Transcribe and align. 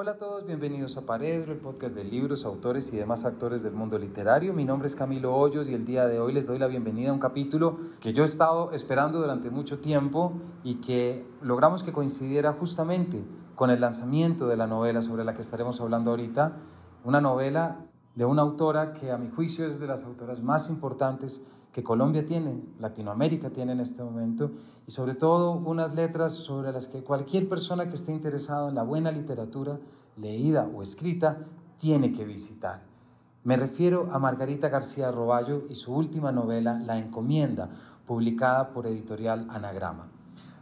Hola 0.00 0.12
a 0.12 0.16
todos, 0.16 0.46
bienvenidos 0.46 0.96
a 0.96 1.04
Paredro, 1.04 1.50
el 1.50 1.58
podcast 1.58 1.92
de 1.92 2.04
libros, 2.04 2.44
autores 2.44 2.92
y 2.92 2.96
demás 2.96 3.24
actores 3.24 3.64
del 3.64 3.72
mundo 3.72 3.98
literario. 3.98 4.52
Mi 4.52 4.64
nombre 4.64 4.86
es 4.86 4.94
Camilo 4.94 5.34
Hoyos 5.34 5.68
y 5.68 5.74
el 5.74 5.84
día 5.84 6.06
de 6.06 6.20
hoy 6.20 6.32
les 6.32 6.46
doy 6.46 6.60
la 6.60 6.68
bienvenida 6.68 7.10
a 7.10 7.12
un 7.12 7.18
capítulo 7.18 7.78
que 7.98 8.12
yo 8.12 8.22
he 8.22 8.26
estado 8.26 8.70
esperando 8.70 9.18
durante 9.18 9.50
mucho 9.50 9.80
tiempo 9.80 10.34
y 10.62 10.76
que 10.76 11.26
logramos 11.42 11.82
que 11.82 11.90
coincidiera 11.90 12.52
justamente 12.52 13.24
con 13.56 13.70
el 13.70 13.80
lanzamiento 13.80 14.46
de 14.46 14.56
la 14.56 14.68
novela 14.68 15.02
sobre 15.02 15.24
la 15.24 15.34
que 15.34 15.40
estaremos 15.40 15.80
hablando 15.80 16.10
ahorita, 16.10 16.58
una 17.02 17.20
novela 17.20 17.84
de 18.14 18.24
una 18.24 18.42
autora 18.42 18.92
que 18.92 19.10
a 19.10 19.18
mi 19.18 19.28
juicio 19.28 19.66
es 19.66 19.80
de 19.80 19.88
las 19.88 20.04
autoras 20.04 20.40
más 20.40 20.70
importantes 20.70 21.42
Colombia 21.82 22.24
tiene, 22.24 22.62
Latinoamérica 22.78 23.50
tiene 23.50 23.72
en 23.72 23.80
este 23.80 24.02
momento, 24.02 24.50
y 24.86 24.90
sobre 24.90 25.14
todo 25.14 25.52
unas 25.52 25.94
letras 25.94 26.32
sobre 26.32 26.72
las 26.72 26.88
que 26.88 27.02
cualquier 27.02 27.48
persona 27.48 27.88
que 27.88 27.94
esté 27.94 28.12
interesado 28.12 28.68
en 28.68 28.74
la 28.74 28.82
buena 28.82 29.10
literatura, 29.12 29.78
leída 30.16 30.68
o 30.74 30.82
escrita, 30.82 31.46
tiene 31.78 32.12
que 32.12 32.24
visitar. 32.24 32.82
Me 33.44 33.56
refiero 33.56 34.08
a 34.12 34.18
Margarita 34.18 34.68
García 34.68 35.10
Roballo 35.10 35.64
y 35.68 35.74
su 35.74 35.94
última 35.94 36.32
novela, 36.32 36.78
La 36.84 36.98
Encomienda, 36.98 37.70
publicada 38.06 38.72
por 38.72 38.86
editorial 38.86 39.46
Anagrama. 39.50 40.08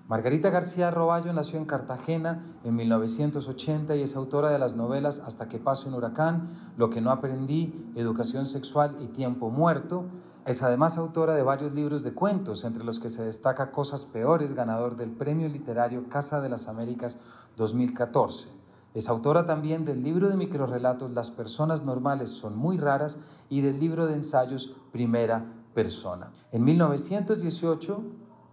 Margarita 0.09 0.51
García 0.51 0.93
Roballo 0.93 1.33
nació 1.33 1.59
en 1.59 1.65
Cartagena 1.65 2.45
en 2.63 2.77
1980 2.77 3.97
y 3.97 4.03
es 4.03 4.15
autora 4.15 4.51
de 4.51 4.59
las 4.61 4.77
novelas 4.77 5.19
Hasta 5.19 5.49
que 5.49 5.59
pase 5.59 5.89
un 5.89 5.95
huracán, 5.95 6.49
Lo 6.77 6.91
que 6.91 7.01
no 7.01 7.11
aprendí, 7.11 7.91
Educación 7.97 8.47
sexual 8.47 8.95
y 9.01 9.09
Tiempo 9.09 9.51
muerto, 9.51 10.05
es 10.47 10.63
además 10.63 10.97
autora 10.97 11.35
de 11.35 11.43
varios 11.43 11.75
libros 11.75 12.05
de 12.05 12.15
cuentos, 12.15 12.63
entre 12.65 12.85
los 12.85 13.01
que 13.01 13.09
se 13.09 13.25
destaca 13.25 13.73
Cosas 13.73 14.05
Peores, 14.05 14.53
ganador 14.53 14.95
del 14.95 15.11
Premio 15.11 15.49
Literario 15.49 16.09
Casa 16.09 16.41
de 16.41 16.49
las 16.49 16.69
Américas 16.69 17.19
2014. 17.57 18.49
Es 18.95 19.09
autora 19.09 19.45
también 19.45 19.85
del 19.85 20.05
libro 20.05 20.29
de 20.29 20.37
microrelatos 20.37 21.11
Las 21.11 21.33
personas 21.33 21.83
normales 21.83 22.31
son 22.31 22.57
muy 22.57 22.77
raras 22.77 23.19
y 23.51 23.61
del 23.61 23.81
libro 23.81 24.07
de 24.07 24.15
ensayos 24.15 24.73
Primera 24.93 25.53
Persona. 25.75 26.31
En 26.53 26.63
1918 26.65 28.05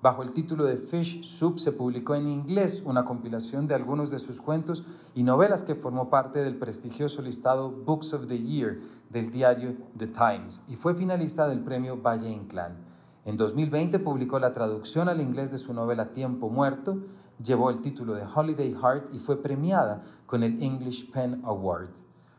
Bajo 0.03 0.21
el 0.21 0.31
título 0.31 0.65
de 0.65 0.75
Fish 0.75 1.23
Soup 1.23 1.57
se 1.57 1.71
publicó 1.71 2.13
en 2.13 2.27
inglés 2.27 2.83
una 2.85 3.05
compilación 3.05 3.67
de 3.67 3.75
algunos 3.75 4.11
de 4.11 4.19
sus 4.19 4.41
cuentos 4.41 4.83
y 5.15 5.23
novelas 5.23 5.63
que 5.63 5.75
formó 5.75 6.09
parte 6.09 6.43
del 6.43 6.57
prestigioso 6.57 7.21
listado 7.21 7.71
Books 7.71 8.13
of 8.13 8.27
the 8.27 8.37
Year 8.37 8.81
del 9.09 9.31
diario 9.31 9.77
The 9.97 10.07
Times 10.07 10.65
y 10.67 10.75
fue 10.75 10.93
finalista 10.93 11.47
del 11.47 11.61
premio 11.61 12.01
Valle 12.01 12.29
Inclán. 12.29 12.79
En 13.23 13.37
2020 13.37 13.97
publicó 13.99 14.39
la 14.39 14.51
traducción 14.51 15.07
al 15.07 15.21
inglés 15.21 15.51
de 15.51 15.57
su 15.57 15.73
novela 15.73 16.11
Tiempo 16.11 16.49
Muerto, 16.49 16.97
llevó 17.41 17.69
el 17.69 17.79
título 17.79 18.13
de 18.13 18.25
Holiday 18.25 18.73
Heart 18.73 19.13
y 19.13 19.19
fue 19.19 19.41
premiada 19.41 20.03
con 20.25 20.43
el 20.43 20.61
English 20.61 21.11
Pen 21.13 21.39
Award. 21.45 21.91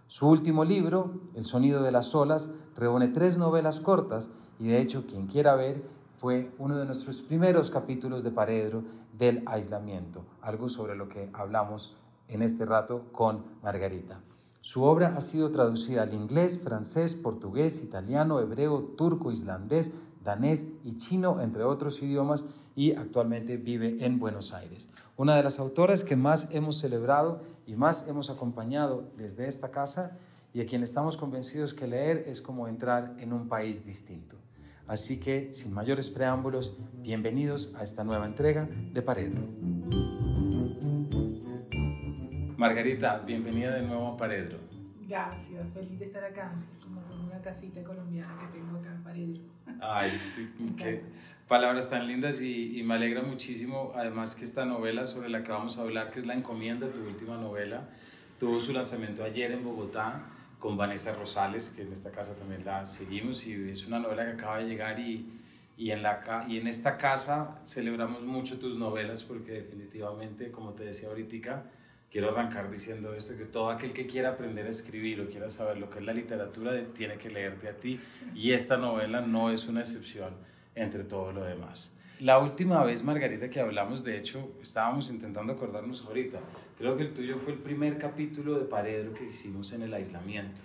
Su 0.07 0.29
último 0.29 0.67
libro, 0.67 1.23
El 1.35 1.47
sonido 1.47 1.83
de 1.83 1.93
las 1.93 2.15
olas, 2.15 2.51
reúne 2.77 3.09
tres 3.09 3.39
novelas 3.39 3.81
cortas 3.81 4.33
y 4.61 4.69
de 4.69 4.83
hecho 4.83 5.07
quien 5.07 5.29
quiera 5.29 5.55
ver 5.55 5.94
fue 6.25 6.51
uno 6.59 6.79
de 6.79 6.87
nuestros 6.87 7.21
primeros 7.21 7.69
capítulos 7.69 8.25
de 8.25 8.31
Paredro 8.31 8.83
del 9.13 9.43
aislamiento, 9.45 10.25
algo 10.41 10.71
sobre 10.71 10.97
lo 10.97 11.07
que 11.07 11.29
hablamos 11.35 11.95
en 12.29 12.41
este 12.41 12.65
rato 12.65 13.13
con 13.13 13.45
Margarita. 13.63 14.23
Su 14.63 14.85
obra 14.85 15.13
ha 15.19 15.21
sido 15.21 15.51
traducida 15.51 16.01
al 16.01 16.15
inglés, 16.15 16.59
francés, 16.59 17.15
portugués, 17.15 17.85
italiano, 17.85 18.41
hebreo, 18.41 18.85
turco, 18.97 19.31
islandés, 19.33 19.93
danés 20.23 20.67
y 20.83 20.95
chino, 20.95 21.43
entre 21.43 21.63
otros 21.63 22.03
idiomas, 22.03 22.47
y 22.75 22.93
actualmente 22.93 23.59
vive 23.59 24.03
en 24.03 24.19
Buenos 24.19 24.55
Aires. 24.55 24.89
Una 25.19 25.37
de 25.37 25.43
las 25.43 25.59
autoras 25.59 26.05
que 26.05 26.17
más 26.17 26.49
hemos 26.53 26.79
celebrado 26.79 27.43
y 27.67 27.77
más 27.77 28.09
hemos 28.09 28.31
acompañado 28.31 29.11
desde 29.19 29.47
esta 29.47 29.71
casa 29.71 30.17
y 30.55 30.63
a 30.63 30.67
quien 30.67 30.83
estamos 30.83 31.19
convencidos 31.19 31.75
que 31.75 31.87
leer 31.87 32.25
es 32.27 32.41
como 32.41 32.67
entrar 32.67 33.15
en 33.19 33.35
un 33.35 33.47
país 33.47 33.85
distinto. 33.85 34.39
Así 34.87 35.19
que, 35.19 35.51
sin 35.55 35.73
mayores 35.73 36.11
preámbulos, 36.11 36.77
bienvenidos 37.03 37.75
a 37.75 37.83
esta 37.83 38.05
nueva 38.05 38.27
entrega 38.27 38.69
de 38.93 39.01
Paredro. 39.01 39.41
Margarita, 42.59 43.21
bienvenida 43.21 43.75
de 43.77 43.83
nuevo 43.83 44.09
a 44.09 44.17
Paredro. 44.19 44.59
Gracias, 45.09 45.67
feliz 45.73 45.99
de 45.99 46.05
estar 46.05 46.23
acá, 46.23 46.53
como 46.83 47.03
con 47.05 47.19
una 47.19 47.41
casita 47.41 47.83
colombiana 47.83 48.37
que 48.39 48.59
tengo 48.59 48.79
acá 48.79 48.93
en 48.95 49.03
Paredro. 49.03 49.43
Ay, 49.81 50.13
qué 50.77 51.03
palabras 51.49 51.89
tan 51.89 52.07
lindas 52.07 52.43
y, 52.43 52.79
y, 52.79 52.83
me 52.83 52.95
alegra 52.95 53.23
muchísimo, 53.23 53.93
además 53.95 54.35
que 54.35 54.45
esta 54.45 54.67
novela 54.67 55.07
sobre 55.07 55.31
la 55.31 55.43
que 55.43 55.51
vamos 55.51 55.79
a 55.79 55.81
hablar, 55.83 56.11
que 56.11 56.19
es 56.19 56.27
La 56.27 56.35
Encomienda, 56.35 56.93
tu 56.93 57.01
última 57.01 57.39
novela, 57.39 57.89
tuvo 58.39 58.61
su 58.61 58.75
lanzamiento 58.75 59.25
ayer 59.25 59.51
en 59.53 59.65
Bogotá 59.65 60.27
con 60.65 60.79
Vanessa 60.79 61.13
Rosales, 61.13 61.69
que 61.69 61.83
en 61.83 61.93
esta 61.93 62.11
casa 62.11 62.35
también 62.35 62.65
la 62.65 62.87
seguimos 62.87 63.47
y 63.47 63.69
es 63.69 63.87
una 63.87 63.99
novela 63.99 64.25
que 64.25 64.31
acaba 64.31 64.61
de 64.61 64.65
llegar 64.65 64.99
y, 64.99 65.31
y, 65.77 65.91
en, 65.91 66.03
la, 66.03 66.47
y 66.49 66.57
en 66.57 66.67
esta 66.67 66.97
casa 66.97 67.61
celebramos 67.67 68.23
mucho 68.23 68.59
tus 68.59 68.75
novelas 68.75 69.25
porque 69.25 69.53
definitivamente, 69.53 70.51
como 70.51 70.73
te 70.73 70.87
decía 70.87 71.11
ahorita, 71.11 71.65
quiero 72.11 72.31
arrancar 72.31 72.71
diciendo 72.71 73.13
esto, 73.13 73.37
que 73.37 73.45
todo 73.45 73.69
aquel 73.69 73.93
que 73.93 74.07
quiera 74.07 74.31
aprender 74.31 74.65
a 74.65 74.71
escribir 74.71 75.21
o 75.21 75.29
quiera 75.29 75.51
saber 75.51 75.77
lo 75.77 75.91
que 75.91 75.99
es 75.99 76.05
la 76.07 76.15
literatura 76.15 76.73
tiene 76.95 77.19
que 77.19 77.29
leerte 77.29 77.69
a 77.69 77.77
ti 77.77 78.01
y 78.35 78.53
esta 78.53 78.79
novela 78.79 79.21
no 79.21 79.51
es 79.51 79.69
una 79.69 79.81
excepción 79.81 80.33
entre 80.75 81.05
todo 81.05 81.31
lo 81.31 81.45
demás. 81.45 81.95
La 82.25 82.39
última 82.39 82.83
vez, 82.83 83.05
Margarita, 83.05 83.51
que 83.51 83.61
hablamos, 83.61 84.03
de 84.03 84.17
hecho, 84.17 84.51
estábamos 84.63 85.11
intentando 85.11 85.53
acordarnos 85.53 86.07
ahorita. 86.07 86.41
Creo 86.79 86.97
que 86.97 87.03
el 87.03 87.13
tuyo 87.13 87.37
fue 87.37 87.53
el 87.53 87.59
primer 87.59 87.99
capítulo 87.99 88.59
de 88.59 88.65
Paredro 88.65 89.13
que 89.13 89.27
hicimos 89.27 89.75
en 89.75 89.83
el 89.83 89.93
aislamiento, 89.93 90.63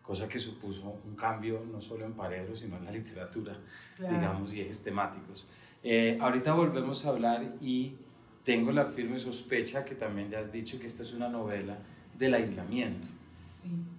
cosa 0.00 0.26
que 0.26 0.38
supuso 0.38 0.98
un 1.04 1.14
cambio 1.14 1.62
no 1.70 1.78
solo 1.82 2.06
en 2.06 2.14
Paredro, 2.14 2.56
sino 2.56 2.78
en 2.78 2.86
la 2.86 2.90
literatura, 2.90 3.54
digamos, 3.98 4.54
y 4.54 4.62
ejes 4.62 4.82
temáticos. 4.82 5.46
Eh, 5.82 6.16
ahorita 6.18 6.54
volvemos 6.54 7.04
a 7.04 7.10
hablar 7.10 7.54
y 7.60 7.96
tengo 8.42 8.72
la 8.72 8.86
firme 8.86 9.18
sospecha 9.18 9.84
que 9.84 9.96
también 9.96 10.30
ya 10.30 10.38
has 10.38 10.50
dicho 10.50 10.80
que 10.80 10.86
esta 10.86 11.02
es 11.02 11.12
una 11.12 11.28
novela 11.28 11.76
del 12.16 12.32
aislamiento. 12.32 13.08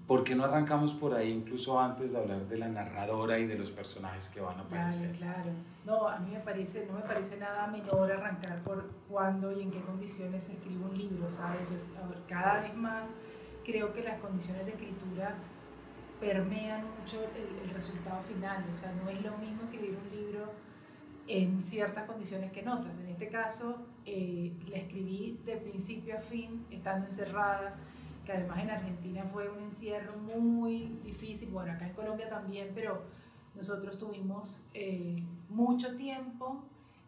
¿Por 0.08 0.24
qué 0.24 0.36
no 0.36 0.44
arrancamos 0.44 0.94
por 0.94 1.14
ahí 1.14 1.32
incluso 1.32 1.80
antes 1.80 2.12
de 2.12 2.20
hablar 2.20 2.48
de 2.48 2.58
la 2.58 2.68
narradora 2.68 3.40
y 3.40 3.46
de 3.46 3.58
los 3.58 3.72
personajes 3.72 4.30
que 4.30 4.42
van 4.42 4.58
a 4.58 4.62
aparecer? 4.62 5.12
Claro, 5.14 5.44
claro. 5.44 5.52
No, 5.86 6.08
a 6.08 6.20
mí 6.20 6.32
me 6.32 6.40
parece, 6.40 6.86
no 6.88 6.94
me 6.94 7.02
parece 7.02 7.38
nada 7.38 7.68
menor 7.68 8.12
arrancar 8.12 8.64
por 8.64 8.90
cuándo 9.10 9.52
y 9.52 9.62
en 9.62 9.72
qué 9.72 9.82
condiciones 9.82 10.44
se 10.44 10.54
escribe 10.54 10.84
un 10.84 10.98
libro, 10.98 11.30
¿sabes? 11.30 11.94
cada 12.28 12.62
vez 12.62 12.76
más 12.76 13.16
creo 13.64 13.94
que 13.94 14.04
las 14.04 14.20
condiciones 14.20 14.66
de 14.66 14.72
escritura 14.72 15.36
permean 16.20 16.86
mucho 17.00 17.20
el, 17.36 17.70
resultado 17.70 18.22
final. 18.22 18.64
O 18.72 18.74
sea, 18.74 18.94
no 18.94 19.10
es 19.10 19.22
lo 19.22 19.38
mismo 19.38 19.64
escribir 19.64 19.98
un 19.98 20.18
libro 20.18 20.54
en 21.28 21.62
ciertas 21.62 22.06
condiciones 22.06 22.52
que 22.52 22.62
en 22.62 22.70
otras. 22.70 23.00
En 23.00 23.08
este 23.10 23.28
caso, 23.28 23.86
eh, 24.06 24.54
la 24.68 24.78
escribí 24.78 25.40
de 25.46 25.58
principio 25.58 26.16
a 26.16 26.20
fin, 26.20 26.66
estando 26.70 27.06
encerrada 27.06 27.76
que 28.26 28.34
además 28.34 28.60
en 28.60 28.72
Argentina 28.72 29.24
fue 29.24 29.50
un 29.50 29.60
encierro 29.60 30.18
muy 30.18 31.00
difícil, 31.04 31.50
bueno, 31.50 31.72
acá 31.72 31.88
en 31.88 31.94
Colombia 31.94 32.28
también, 32.28 32.72
pero 32.74 33.04
nosotros 33.56 33.98
tuvimos 33.98 34.68
eh, 34.74 35.24
mucho 35.50 35.96
tiempo 35.96 36.64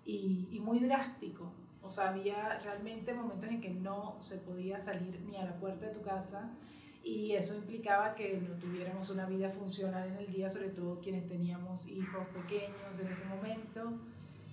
y, 0.06 0.48
y, 0.52 0.60
muy 0.60 0.80
drástico. 0.80 1.52
O 1.82 1.90
sea, 1.90 2.10
había 2.10 2.60
realmente 2.60 3.14
momentos 3.14 3.50
en 3.50 3.60
que 3.60 3.70
no 3.70 4.16
se 4.20 4.38
podía 4.38 4.80
salir 4.80 5.20
ni 5.28 5.38
a 5.38 5.44
la 5.44 5.58
puerta 5.58 5.88
de 5.88 5.94
tu 5.94 6.02
casa 6.02 6.52
y 7.04 7.34
eso 7.34 7.56
implicaba 7.56 8.16
que 8.16 8.38
no 8.38 8.56
tuviéramos 8.56 9.10
una 9.10 9.26
vida 9.26 9.50
funcional 9.50 10.10
en 10.10 10.18
el 10.18 10.28
día, 10.28 10.50
sobre 10.50 10.70
todo 10.70 11.00
quienes 11.00 11.26
teníamos 11.28 11.88
hijos 11.88 12.28
pequeños 12.28 13.00
en 13.00 13.08
ese 13.08 13.26
momento. 13.26 13.94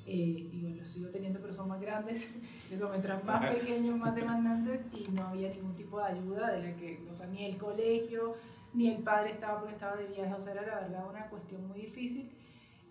Eh, 0.06 0.48
digo, 0.52 0.68
los 0.68 0.88
sigo 0.88 1.08
teniendo, 1.08 1.40
pero 1.40 1.52
son 1.52 1.68
más 1.70 1.80
grandes, 1.80 2.30
que 2.68 2.76
son 2.76 2.94
entran 2.94 3.24
más 3.24 3.48
pequeños, 3.50 3.96
más 3.96 4.14
demandantes, 4.16 4.86
y 4.92 5.10
no 5.10 5.28
había 5.28 5.50
ningún 5.50 5.74
tipo 5.74 5.98
de 5.98 6.04
ayuda 6.04 6.52
de 6.52 6.62
la 6.62 6.76
que, 6.76 7.02
o 7.10 7.16
sea, 7.16 7.26
ni 7.26 7.44
el 7.44 7.56
colegio, 7.56 8.34
ni 8.74 8.88
el 8.88 9.02
padre 9.02 9.32
estaba 9.32 9.60
porque 9.60 9.74
estaba 9.74 9.96
de 9.96 10.06
viaje, 10.06 10.34
o 10.34 10.40
sea, 10.40 10.52
era 10.52 10.62
la 10.62 10.80
verdad 10.80 11.08
una 11.08 11.28
cuestión 11.28 11.66
muy 11.66 11.80
difícil. 11.80 12.30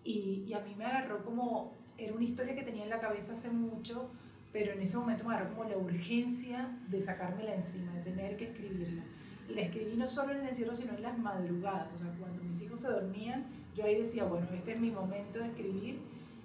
Y, 0.02 0.44
y, 0.46 0.52
a 0.52 0.60
mí 0.60 0.74
me 0.74 0.84
agarró 0.84 1.24
como, 1.24 1.72
era 1.96 2.12
una 2.12 2.24
historia 2.24 2.54
que 2.54 2.62
tenía 2.62 2.84
en 2.84 2.90
la 2.90 3.00
cabeza 3.00 3.34
hace 3.34 3.50
mucho, 3.50 4.10
pero 4.52 4.72
en 4.72 4.82
ese 4.82 4.98
momento 4.98 5.24
me 5.24 5.34
agarró 5.34 5.54
como 5.54 5.68
la 5.68 5.78
urgencia 5.78 6.78
de 6.88 7.00
sacármela 7.00 7.54
encima, 7.54 7.92
de 7.94 8.02
tener 8.02 8.36
que 8.36 8.50
escribirla. 8.50 9.02
Y 9.48 9.54
la 9.54 9.62
escribí 9.62 9.96
no 9.96 10.08
solo 10.08 10.32
en 10.32 10.40
el 10.40 10.48
encierro, 10.48 10.76
sino 10.76 10.94
en 10.94 11.02
las 11.02 11.18
madrugadas, 11.18 11.94
o 11.94 11.98
sea, 11.98 12.08
cuando 12.18 12.42
mis 12.42 12.60
hijos 12.62 12.80
se 12.80 12.88
dormían, 12.88 13.46
yo 13.74 13.84
ahí 13.84 13.96
decía, 13.96 14.24
bueno, 14.24 14.46
este 14.54 14.72
es 14.72 14.80
mi 14.80 14.90
momento 14.90 15.38
de 15.38 15.46
escribir 15.46 16.00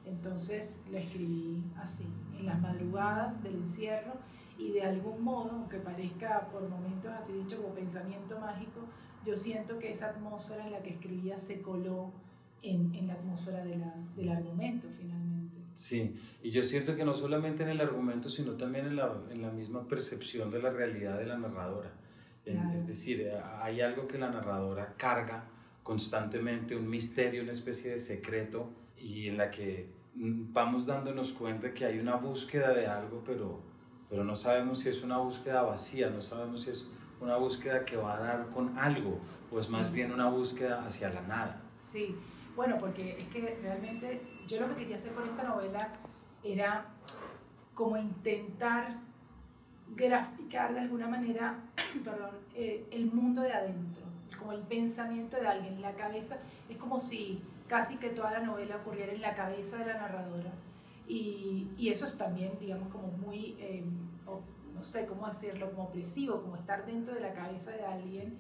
entonces 0.10 0.82
la 0.92 1.00
escribí 1.00 1.64
así, 1.78 2.08
en 2.38 2.46
las 2.46 2.60
madrugadas 2.60 3.44
del 3.44 3.56
encierro 3.56 4.14
y 4.58 4.72
de 4.72 4.84
algún 4.84 5.24
modo, 5.24 5.52
aunque 5.52 5.78
parezca 5.78 6.50
por 6.52 6.68
momentos 6.68 7.12
así 7.12 7.34
dicho 7.34 7.62
como 7.62 7.74
pensamiento 7.74 8.40
mágico, 8.40 8.82
yo 9.26 9.36
siento 9.36 9.80
que 9.80 9.92
esa 9.92 10.10
atmósfera 10.10 10.66
en 10.66 10.72
la 10.74 10.82
que 10.82 10.92
escribía 10.92 11.38
se 11.38 11.62
coló 11.62 12.12
en, 12.62 12.94
en 12.96 13.08
la 13.08 13.14
atmósfera 13.14 13.64
de 13.64 13.78
la, 13.78 13.94
del 14.16 14.30
argumento 14.30 14.88
finalmente. 14.90 15.58
Sí, 15.74 16.14
y 16.44 16.50
yo 16.50 16.62
siento 16.62 16.96
que 16.96 17.06
no 17.06 17.14
solamente 17.14 17.64
en 17.64 17.70
el 17.70 17.80
argumento, 17.80 18.30
sino 18.30 18.54
también 18.54 18.86
en 18.86 18.96
la, 18.98 19.16
en 19.30 19.42
la 19.42 19.50
misma 19.50 19.88
percepción 19.88 20.52
de 20.52 20.62
la 20.62 20.70
realidad 20.70 21.18
de 21.18 21.26
la 21.26 21.38
narradora. 21.38 21.92
Es 22.76 22.88
decir, 22.88 23.22
eh, 23.22 23.40
hay 23.62 23.80
algo 23.80 24.08
que 24.08 24.18
la 24.18 24.30
narradora 24.30 24.96
carga 24.98 25.44
constantemente, 25.84 26.76
un 26.76 26.90
misterio, 26.90 27.44
una 27.44 27.52
especie 27.52 27.92
de 27.92 28.00
secreto, 28.00 28.72
y 28.98 29.28
en 29.28 29.38
la 29.38 29.52
que 29.52 29.88
vamos 30.16 30.86
dándonos 30.86 31.34
cuenta 31.34 31.74
que 31.74 31.86
hay 31.86 32.00
una 32.00 32.16
búsqueda 32.16 32.74
de 32.74 32.88
algo, 32.88 33.22
pero, 33.26 33.60
pero 34.10 34.24
no 34.24 34.36
sabemos 34.36 34.80
si 34.80 34.90
es 34.90 35.04
una 35.04 35.18
búsqueda 35.18 35.62
vacía, 35.62 36.10
no 36.10 36.22
sabemos 36.22 36.64
si 36.64 36.72
es 36.72 36.88
una 37.22 37.38
búsqueda 37.38 37.86
que 37.86 37.98
va 37.98 38.16
a 38.16 38.20
dar 38.20 38.50
con 38.50 38.78
algo, 38.78 39.20
o 39.52 39.60
es 39.60 39.70
más 39.70 39.92
bien 39.92 40.12
una 40.12 40.30
búsqueda 40.30 40.86
hacia 40.86 41.10
la 41.10 41.22
nada. 41.22 41.62
Sí, 41.76 42.16
bueno, 42.56 42.78
porque 42.80 43.20
es 43.20 43.28
que 43.28 43.58
realmente 43.62 44.22
yo 44.48 44.60
lo 44.60 44.70
que 44.70 44.76
quería 44.82 44.96
hacer 44.98 45.14
con 45.14 45.28
esta 45.28 45.44
novela 45.44 45.94
era 46.44 46.86
como 47.74 47.98
intentar 47.98 49.00
graficar 49.96 50.74
de 50.74 50.82
alguna 50.82 51.08
manera 51.08 51.56
perdón, 52.04 52.32
eh, 52.56 52.86
el 52.92 53.06
mundo 53.12 53.42
de 53.42 53.54
adentro, 53.54 54.04
como 54.38 54.54
el 54.54 54.62
pensamiento 54.62 55.38
de 55.38 55.48
alguien, 55.48 55.82
la 55.82 55.94
cabeza, 55.94 56.40
es 56.70 56.78
como 56.78 57.00
si 57.00 57.42
casi 57.70 57.98
que 57.98 58.10
toda 58.10 58.32
la 58.32 58.40
novela 58.40 58.78
ocurriera 58.78 59.14
en 59.14 59.22
la 59.22 59.34
cabeza 59.36 59.78
de 59.78 59.86
la 59.86 59.94
narradora. 59.94 60.52
Y, 61.08 61.70
y 61.78 61.90
eso 61.90 62.06
es 62.06 62.18
también, 62.18 62.58
digamos, 62.60 62.90
como 62.90 63.08
muy, 63.08 63.56
eh, 63.60 63.84
no 64.74 64.84
sé 64.84 65.06
cómo 65.06 65.28
decirlo, 65.28 65.70
como 65.72 65.84
opresivo, 65.84 66.42
como 66.42 66.56
estar 66.56 66.86
dentro 66.86 67.14
de 67.14 67.22
la 67.22 67.34
cabeza 67.34 67.72
de 67.72 67.86
alguien. 67.86 68.40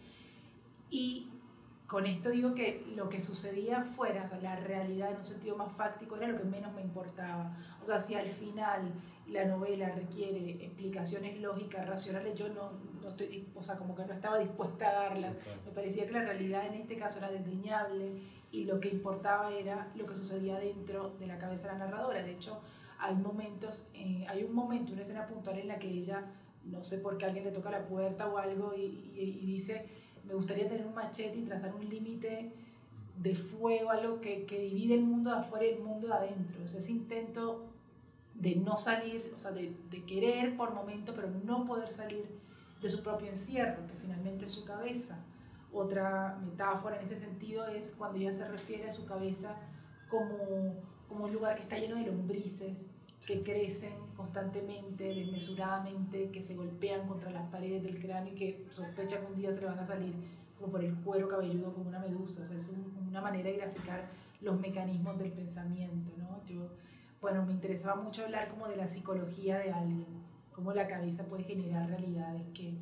Y 0.90 1.30
con 1.86 2.06
esto 2.06 2.30
digo 2.30 2.54
que 2.54 2.86
lo 2.96 3.10
que 3.10 3.20
sucedía 3.20 3.82
afuera, 3.82 4.24
o 4.24 4.28
sea, 4.28 4.40
la 4.40 4.56
realidad 4.56 5.12
en 5.12 5.18
un 5.18 5.24
sentido 5.24 5.56
más 5.56 5.74
fáctico, 5.74 6.16
era 6.16 6.28
lo 6.28 6.38
que 6.38 6.44
menos 6.44 6.74
me 6.74 6.82
importaba. 6.82 7.56
O 7.82 7.86
sea, 7.86 8.00
si 8.00 8.16
al 8.16 8.28
final 8.28 8.94
la 9.28 9.46
novela 9.46 9.90
requiere 9.90 10.64
explicaciones 10.64 11.40
lógicas, 11.40 11.88
racionales, 11.88 12.36
yo 12.36 12.50
no, 12.50 12.72
no 13.02 13.10
estoy, 13.10 13.48
o 13.56 13.64
sea, 13.64 13.76
como 13.76 13.96
que 13.96 14.06
no 14.06 14.14
estaba 14.14 14.40
dispuesta 14.40 14.90
a 14.90 14.94
darlas. 14.94 15.36
Me 15.66 15.72
parecía 15.72 16.06
que 16.06 16.14
la 16.14 16.22
realidad 16.22 16.66
en 16.68 16.76
este 16.76 16.98
caso 16.98 17.20
era 17.20 17.32
desdeñable 17.32 18.14
y 18.52 18.66
lo 18.66 18.80
que 18.80 18.90
importaba 18.90 19.52
era 19.54 19.92
lo 19.96 20.06
que 20.06 20.16
sucedía 20.16 20.60
dentro 20.60 21.16
de 21.20 21.28
la 21.28 21.38
cabeza 21.38 21.68
de 21.68 21.80
la 21.80 21.86
narradora. 21.86 22.24
De 22.24 22.32
hecho, 22.32 22.60
hay 23.00 23.16
momentos, 23.16 23.90
eh, 23.94 24.26
hay 24.28 24.44
un 24.44 24.54
momento, 24.54 24.94
una 24.94 25.04
escena 25.04 25.28
puntual 25.28 25.60
en 25.60 25.68
la 25.68 25.80
que 25.80 25.90
ella, 25.90 26.26
no 26.66 26.84
sé 26.84 26.98
por 26.98 27.18
qué 27.18 27.26
alguien 27.26 27.46
le 27.46 27.52
toca 27.52 27.70
la 27.70 27.86
puerta 27.88 28.28
o 28.28 28.38
algo 28.38 28.74
y, 28.76 28.90
dice 29.46 29.88
me 30.26 30.36
gustaría 30.36 30.68
tener 30.68 30.86
un 30.86 30.94
machete 30.94 31.38
y 31.38 31.44
trazar 31.44 31.74
un 31.74 31.90
límite 31.90 32.52
de 33.18 33.36
fuego, 33.36 33.90
algo 33.90 34.20
que, 34.20 34.46
que, 34.46 34.60
divide 34.62 34.96
el 34.96 35.02
mundo 35.02 35.32
de 35.32 35.38
afuera 35.38 35.66
y 35.66 35.70
el 35.70 35.80
mundo 35.80 36.08
de 36.08 36.14
adentro. 36.14 36.64
O 36.64 36.68
sea, 36.68 36.80
ese 36.80 36.92
intento 36.92 37.66
de 38.36 38.56
no 38.56 38.78
salir, 38.78 39.32
o 39.36 39.40
sea, 39.40 39.52
de, 39.52 39.74
de, 39.90 40.04
querer 40.06 40.56
por 40.56 40.74
momento, 40.74 41.14
pero 41.16 41.30
no 41.44 41.66
poder 41.66 41.90
salir 41.90 42.26
de 42.82 42.90
su 42.90 43.02
propio 43.02 43.28
encierro, 43.28 43.88
que 43.88 43.94
finalmente 43.96 44.46
es 44.46 44.52
su 44.52 44.66
cabeza. 44.66 45.26
Otra 45.72 46.40
metáfora 46.44 46.98
en 46.98 47.04
ese 47.04 47.16
sentido 47.16 47.68
es 47.68 47.96
cuando 47.96 48.18
ella 48.18 48.32
se 48.32 48.48
refiere 48.48 48.88
a 48.88 48.92
su 48.92 49.06
cabeza 49.06 49.56
como, 50.10 50.76
como 51.08 51.26
un 51.26 51.34
lugar 51.34 51.56
que 51.56 51.62
está 51.64 51.78
lleno 51.78 51.96
de 51.96 52.08
lombrices, 52.08 52.88
que 53.26 53.44
crecen 53.44 53.94
constantemente, 54.16 55.14
desmesuradamente, 55.14 56.32
que 56.32 56.42
se 56.42 56.56
golpean 56.56 57.08
contra 57.08 57.30
las 57.30 57.50
paredes 57.50 57.84
del 57.84 58.00
cráneo 58.00 58.34
y 58.34 58.36
que 58.36 58.68
sospecha 58.72 59.20
que 59.20 59.26
un 59.26 59.36
día 59.36 59.52
se 59.52 59.62
le 59.62 59.68
van 59.68 59.80
a 59.80 59.86
salir 59.86 60.14
como 60.58 60.72
por 60.72 60.84
el 60.84 60.96
cuero 60.96 61.28
cabelludo 61.28 61.74
como 61.74 61.90
una 61.90 62.00
medusa. 62.00 62.44
O 62.44 62.48
sea, 62.48 62.58
es 62.58 62.70
una 63.08 63.22
manera 63.22 63.50
de 63.50 63.58
graficar 63.58 64.10
los 64.42 64.60
mecanismos 64.60 65.18
del 65.18 65.32
pensamiento, 65.32 66.12
¿no? 66.18 66.44
Yo, 66.46 66.70
bueno, 67.22 67.46
me 67.46 67.54
interesaba 67.54 68.02
mucho 68.02 68.24
hablar 68.24 68.50
como 68.50 68.68
de 68.68 68.76
la 68.76 68.88
psicología 68.88 69.58
de 69.58 69.72
alguien, 69.72 70.08
cómo 70.54 70.74
la 70.74 70.88
cabeza 70.88 71.26
puede 71.26 71.44
generar 71.44 71.88
realidades 71.88 72.44
que 72.54 72.78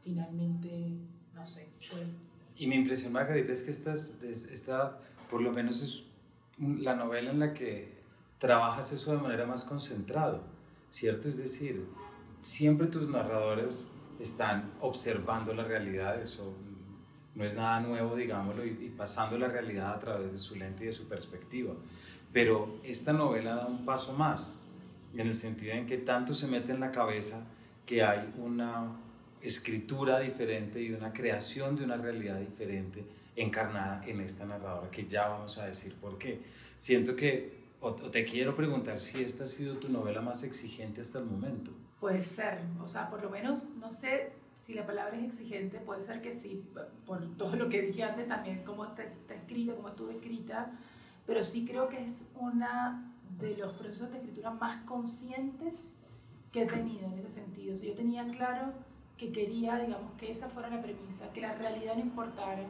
finalmente, 0.00 0.98
no 1.36 1.44
sé, 1.44 1.68
Y 2.58 2.66
mi 2.66 2.76
impresión, 2.76 3.12
Margarita, 3.12 3.52
es 3.52 3.62
que 3.62 3.70
esta, 3.70 3.92
esta 3.92 4.98
por 5.30 5.42
lo 5.42 5.52
menos 5.52 5.82
es 5.82 6.04
la 6.58 6.96
novela 6.96 7.30
en 7.30 7.38
la 7.38 7.52
que 7.52 7.92
trabajas 8.38 8.92
eso 8.92 9.12
de 9.12 9.18
manera 9.18 9.46
más 9.46 9.64
concentrado, 9.64 10.42
¿cierto? 10.90 11.28
Es 11.28 11.36
decir, 11.36 11.86
siempre 12.40 12.86
tus 12.86 13.08
narradores 13.08 13.86
están 14.18 14.72
observando 14.80 15.52
la 15.52 15.64
realidad, 15.64 16.20
eso 16.20 16.54
no 17.34 17.44
es 17.44 17.54
nada 17.54 17.80
nuevo, 17.80 18.16
digámoslo, 18.16 18.64
y, 18.64 18.94
pasando 18.96 19.36
la 19.38 19.48
realidad 19.48 19.94
a 19.94 19.98
través 19.98 20.32
de 20.32 20.38
su 20.38 20.56
lente 20.56 20.84
y 20.84 20.86
de 20.86 20.92
su 20.94 21.06
perspectiva. 21.06 21.74
Pero 22.32 22.80
esta 22.82 23.12
novela 23.12 23.56
da 23.56 23.66
un 23.66 23.84
paso 23.84 24.14
más, 24.14 24.58
en 25.14 25.26
el 25.26 25.34
sentido 25.34 25.74
en 25.74 25.86
que 25.86 25.98
tanto 25.98 26.32
se 26.32 26.46
mete 26.46 26.72
en 26.72 26.80
la 26.80 26.92
cabeza 26.92 27.40
que 27.84 28.02
hay 28.02 28.32
una 28.38 28.96
escritura 29.46 30.20
diferente 30.20 30.80
y 30.80 30.92
una 30.92 31.12
creación 31.12 31.76
de 31.76 31.84
una 31.84 31.96
realidad 31.96 32.38
diferente 32.38 33.04
encarnada 33.36 34.02
en 34.06 34.20
esta 34.20 34.44
narradora, 34.44 34.90
que 34.90 35.06
ya 35.06 35.28
vamos 35.28 35.58
a 35.58 35.66
decir 35.66 35.94
por 35.94 36.18
qué. 36.18 36.40
Siento 36.78 37.14
que 37.14 37.66
o, 37.80 37.92
te 37.92 38.24
quiero 38.24 38.56
preguntar 38.56 38.98
si 38.98 39.22
esta 39.22 39.44
ha 39.44 39.46
sido 39.46 39.76
tu 39.76 39.88
novela 39.88 40.20
más 40.20 40.42
exigente 40.42 41.00
hasta 41.00 41.18
el 41.18 41.26
momento. 41.26 41.70
Puede 42.00 42.22
ser, 42.22 42.60
o 42.82 42.88
sea, 42.88 43.10
por 43.10 43.22
lo 43.22 43.30
menos, 43.30 43.70
no 43.78 43.92
sé 43.92 44.32
si 44.54 44.74
la 44.74 44.86
palabra 44.86 45.16
es 45.18 45.24
exigente, 45.24 45.78
puede 45.78 46.00
ser 46.00 46.22
que 46.22 46.32
sí, 46.32 46.64
por 47.04 47.36
todo 47.36 47.56
lo 47.56 47.68
que 47.68 47.82
dije 47.82 48.02
antes 48.02 48.26
también, 48.26 48.62
cómo 48.64 48.84
está, 48.84 49.04
está 49.04 49.34
escrita, 49.34 49.74
cómo 49.74 49.88
estuvo 49.88 50.10
escrita, 50.10 50.72
pero 51.26 51.42
sí 51.42 51.66
creo 51.66 51.88
que 51.88 52.02
es 52.02 52.30
una 52.34 53.12
de 53.38 53.56
los 53.56 53.72
procesos 53.74 54.10
de 54.10 54.18
escritura 54.18 54.50
más 54.50 54.78
conscientes 54.84 55.96
que 56.52 56.62
he 56.62 56.66
tenido 56.66 57.06
en 57.06 57.18
ese 57.18 57.40
sentido. 57.40 57.72
O 57.74 57.76
sea, 57.76 57.88
yo 57.88 57.94
tenía 57.94 58.26
claro 58.28 58.72
que 59.16 59.32
quería, 59.32 59.76
digamos, 59.76 60.12
que 60.18 60.30
esa 60.30 60.48
fuera 60.48 60.68
la 60.68 60.82
premisa, 60.82 61.32
que 61.32 61.40
la 61.40 61.54
realidad 61.54 61.94
no 61.94 62.00
importara 62.00 62.64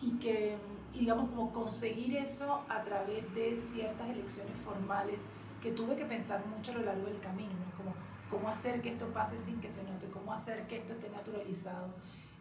y 0.00 0.12
que 0.18 0.56
y 0.94 1.00
digamos 1.00 1.30
como 1.30 1.52
conseguir 1.52 2.16
eso 2.16 2.62
a 2.68 2.82
través 2.82 3.34
de 3.34 3.56
ciertas 3.56 4.10
elecciones 4.10 4.56
formales 4.58 5.26
que 5.62 5.70
tuve 5.72 5.96
que 5.96 6.04
pensar 6.04 6.44
mucho 6.46 6.72
a 6.72 6.74
lo 6.74 6.82
largo 6.82 7.06
del 7.06 7.18
camino, 7.20 7.52
¿no? 7.52 7.76
como 7.76 7.94
cómo 8.30 8.48
hacer 8.48 8.80
que 8.80 8.90
esto 8.90 9.06
pase 9.12 9.38
sin 9.38 9.60
que 9.60 9.70
se 9.70 9.82
note, 9.84 10.08
cómo 10.08 10.32
hacer 10.32 10.66
que 10.66 10.78
esto 10.78 10.94
esté 10.94 11.10
naturalizado, 11.10 11.88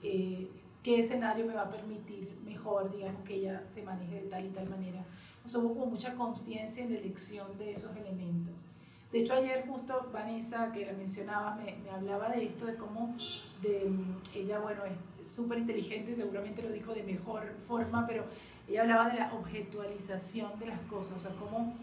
eh, 0.02 0.50
qué 0.84 1.00
escenario 1.00 1.46
me 1.46 1.54
va 1.54 1.64
a 1.64 1.69
permitir 1.69 2.40
mejor, 2.45 2.92
digamos, 2.92 3.24
que 3.24 3.35
ella 3.35 3.64
se 3.68 3.83
maneje 3.83 4.21
de 4.24 4.30
tal 4.30 4.45
y 4.45 4.50
tal 4.50 4.69
manera. 4.69 5.06
O 5.44 5.50
sea, 5.50 5.59
hubo 5.59 5.74
como 5.74 5.88
mucha 5.88 6.16
conciencia 6.16 6.83
en 6.83 6.94
la 6.94 7.00
elección 7.00 7.57
de 7.57 7.74
esos 7.74 7.95
elementos. 7.95 8.66
De 9.12 9.19
hecho, 9.19 9.33
ayer 9.33 9.68
justo 9.68 10.09
Vanessa, 10.14 10.71
que 10.71 10.85
la 10.85 10.94
mencionabas, 10.94 11.57
me, 11.57 11.76
me 11.83 11.90
hablaba 11.90 12.30
de 12.30 12.45
esto, 12.45 12.66
de 12.66 12.76
cómo 12.76 13.16
de, 13.61 13.91
ella, 14.35 14.59
bueno, 14.59 14.81
es 15.19 15.27
súper 15.27 15.59
inteligente, 15.59 16.15
seguramente 16.15 16.61
lo 16.61 16.69
dijo 16.71 16.94
de 16.94 17.03
mejor 17.03 17.53
forma, 17.59 18.06
pero 18.07 18.25
ella 18.68 18.81
hablaba 18.81 19.09
de 19.09 19.19
la 19.19 19.33
objetualización 19.33 20.57
de 20.59 20.68
las 20.68 20.80
cosas, 20.81 21.18
o 21.18 21.19
sea, 21.19 21.39
cómo 21.39 21.73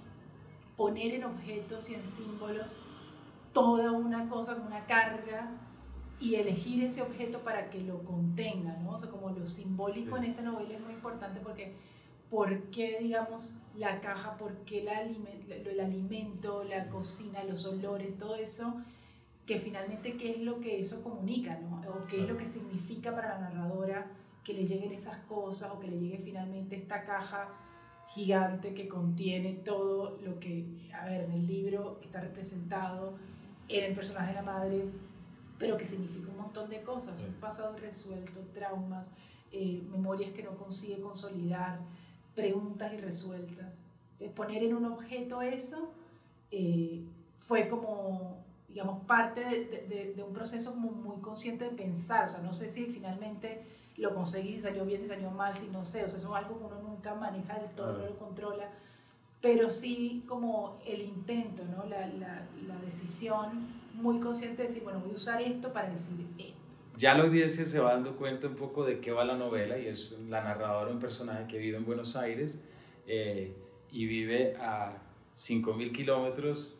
poner 0.77 1.15
en 1.15 1.25
objetos 1.25 1.91
y 1.91 1.95
en 1.95 2.07
símbolos 2.07 2.75
toda 3.53 3.93
una 3.93 4.29
cosa 4.29 4.55
como 4.55 4.69
una 4.69 4.87
carga 4.87 5.51
y 6.21 6.35
elegir 6.35 6.85
ese 6.85 7.03
objeto 7.03 7.41
para 7.41 7.71
que 7.71 7.81
lo 7.81 8.03
contenga, 8.05 8.77
¿no? 8.79 8.93
O 8.93 8.99
sea, 8.99 9.11
como 9.11 9.31
lo 9.31 9.47
simbólico 9.47 10.17
en 10.17 10.25
esta 10.25 10.43
novela 10.43 10.75
es 10.75 10.81
muy 10.81 10.95
importante 10.95 11.41
porque 11.41 11.75
¿por 12.31 12.71
qué, 12.71 12.99
digamos, 13.01 13.59
la 13.75 14.01
caja, 14.01 14.37
por 14.37 14.57
qué 14.65 14.81
el 14.81 15.81
alimento, 15.81 16.65
la 16.65 16.89
cocina, 16.89 17.45
los 17.45 17.65
olores, 17.65 18.17
todo 18.19 18.35
eso 18.35 18.75
que 19.49 19.59
finalmente 19.59 20.15
qué 20.19 20.33
es 20.33 20.41
lo 20.43 20.61
que 20.61 20.79
eso 20.79 21.03
comunica, 21.03 21.59
¿no? 21.59 21.81
O 21.91 22.07
qué 22.07 22.21
es 22.21 22.29
lo 22.29 22.37
que 22.37 22.47
significa 22.47 23.15
para 23.15 23.31
la 23.31 23.49
narradora 23.49 24.07
que 24.45 24.53
le 24.53 24.67
lleguen 24.67 24.93
esas 24.93 25.17
cosas 25.25 25.73
o 25.73 25.81
que 25.81 25.89
le 25.89 25.99
llegue 25.99 26.19
finalmente 26.19 26.77
esta 26.77 27.03
caja 27.03 27.49
gigante 28.09 28.75
que 28.75 28.87
contiene 28.89 29.55
todo 29.55 30.19
lo 30.23 30.39
que, 30.39 30.91
a 30.93 31.07
ver, 31.07 31.23
en 31.23 31.33
el 31.33 31.47
libro 31.47 31.99
está 32.03 32.21
representado 32.21 33.15
en 33.69 33.85
el 33.85 33.95
personaje 33.95 34.29
de 34.29 34.35
la 34.35 34.43
madre, 34.43 34.85
pero 35.59 35.79
que 35.79 35.87
significa 35.87 36.31
un 36.31 36.37
montón 36.37 36.69
de 36.69 36.83
cosas, 36.83 37.25
un 37.27 37.33
pasado 37.41 37.75
resuelto, 37.79 38.41
traumas, 38.53 39.13
eh, 39.51 39.83
memorias 39.91 40.31
que 40.33 40.43
no 40.43 40.59
consigue 40.59 41.01
consolidar, 41.01 41.81
preguntas 42.35 42.93
irresueltas. 42.93 43.83
poner 44.35 44.63
en 44.63 44.75
un 44.75 44.85
objeto 44.85 45.41
eso 45.41 45.91
eh, 46.51 47.03
fue 47.39 47.67
como 47.67 48.47
digamos, 48.79 49.05
parte 49.07 49.41
de, 49.41 50.15
de, 50.15 50.23
un 50.23 50.33
proceso 50.33 50.71
como 50.71 50.93
muy 50.93 51.21
consciente 51.21 51.65
de 51.65 51.73
pensar, 51.73 52.29
o 52.29 52.31
sea, 52.31 52.39
no 52.39 52.53
sé 52.53 52.69
si 52.69 52.87
finalmente 52.87 53.61
lo 53.97 54.15
conseguí, 54.15 54.53
si 54.53 54.61
salió 54.61 54.85
bien, 54.85 55.01
si 55.01 55.09
salió 55.09 55.33
mal, 55.33 55.53
si 55.53 55.67
no 55.67 55.85
sé, 55.85 56.05
o 56.05 56.09
sea, 56.09 56.17
eso 56.17 56.29
es 56.29 56.35
algo 56.37 56.57
que 56.61 56.65
uno 56.65 56.81
nunca 56.81 57.13
maneja 57.17 57.59
del 57.59 57.71
todo, 57.71 57.99
no 57.99 58.07
lo 58.07 58.17
controla, 58.17 58.71
pero 59.41 59.69
sí 59.69 60.23
como 60.29 60.79
el 60.87 61.03
intento, 61.03 61.65
¿no? 61.65 61.87
La, 61.87 62.07
la, 62.07 62.47
la, 62.69 62.77
decisión 62.85 63.67
muy 63.95 64.21
consciente 64.21 64.59
de 64.63 64.69
decir, 64.69 64.85
bueno, 64.85 65.01
voy 65.01 65.11
a 65.11 65.17
usar 65.17 65.43
esto 65.43 65.73
para 65.73 65.91
decir 65.91 66.25
esto. 66.39 66.55
Ya 66.97 67.15
la 67.15 67.25
audiencia 67.25 67.65
se 67.65 67.81
va 67.81 67.95
dando 67.95 68.15
cuenta 68.15 68.47
un 68.47 68.55
poco 68.55 68.85
de 68.85 69.01
qué 69.01 69.11
va 69.11 69.25
la 69.25 69.37
novela 69.37 69.77
y 69.77 69.89
es 69.89 70.13
la 70.29 70.45
narradora, 70.45 70.93
un 70.93 71.01
personaje 71.01 71.49
que 71.49 71.59
vive 71.59 71.79
en 71.79 71.85
Buenos 71.85 72.15
Aires 72.15 72.61
eh, 73.09 73.57
y 73.91 74.07
vive 74.07 74.55
a 74.61 74.99
5.000 75.37 75.91
kilómetros 75.91 76.77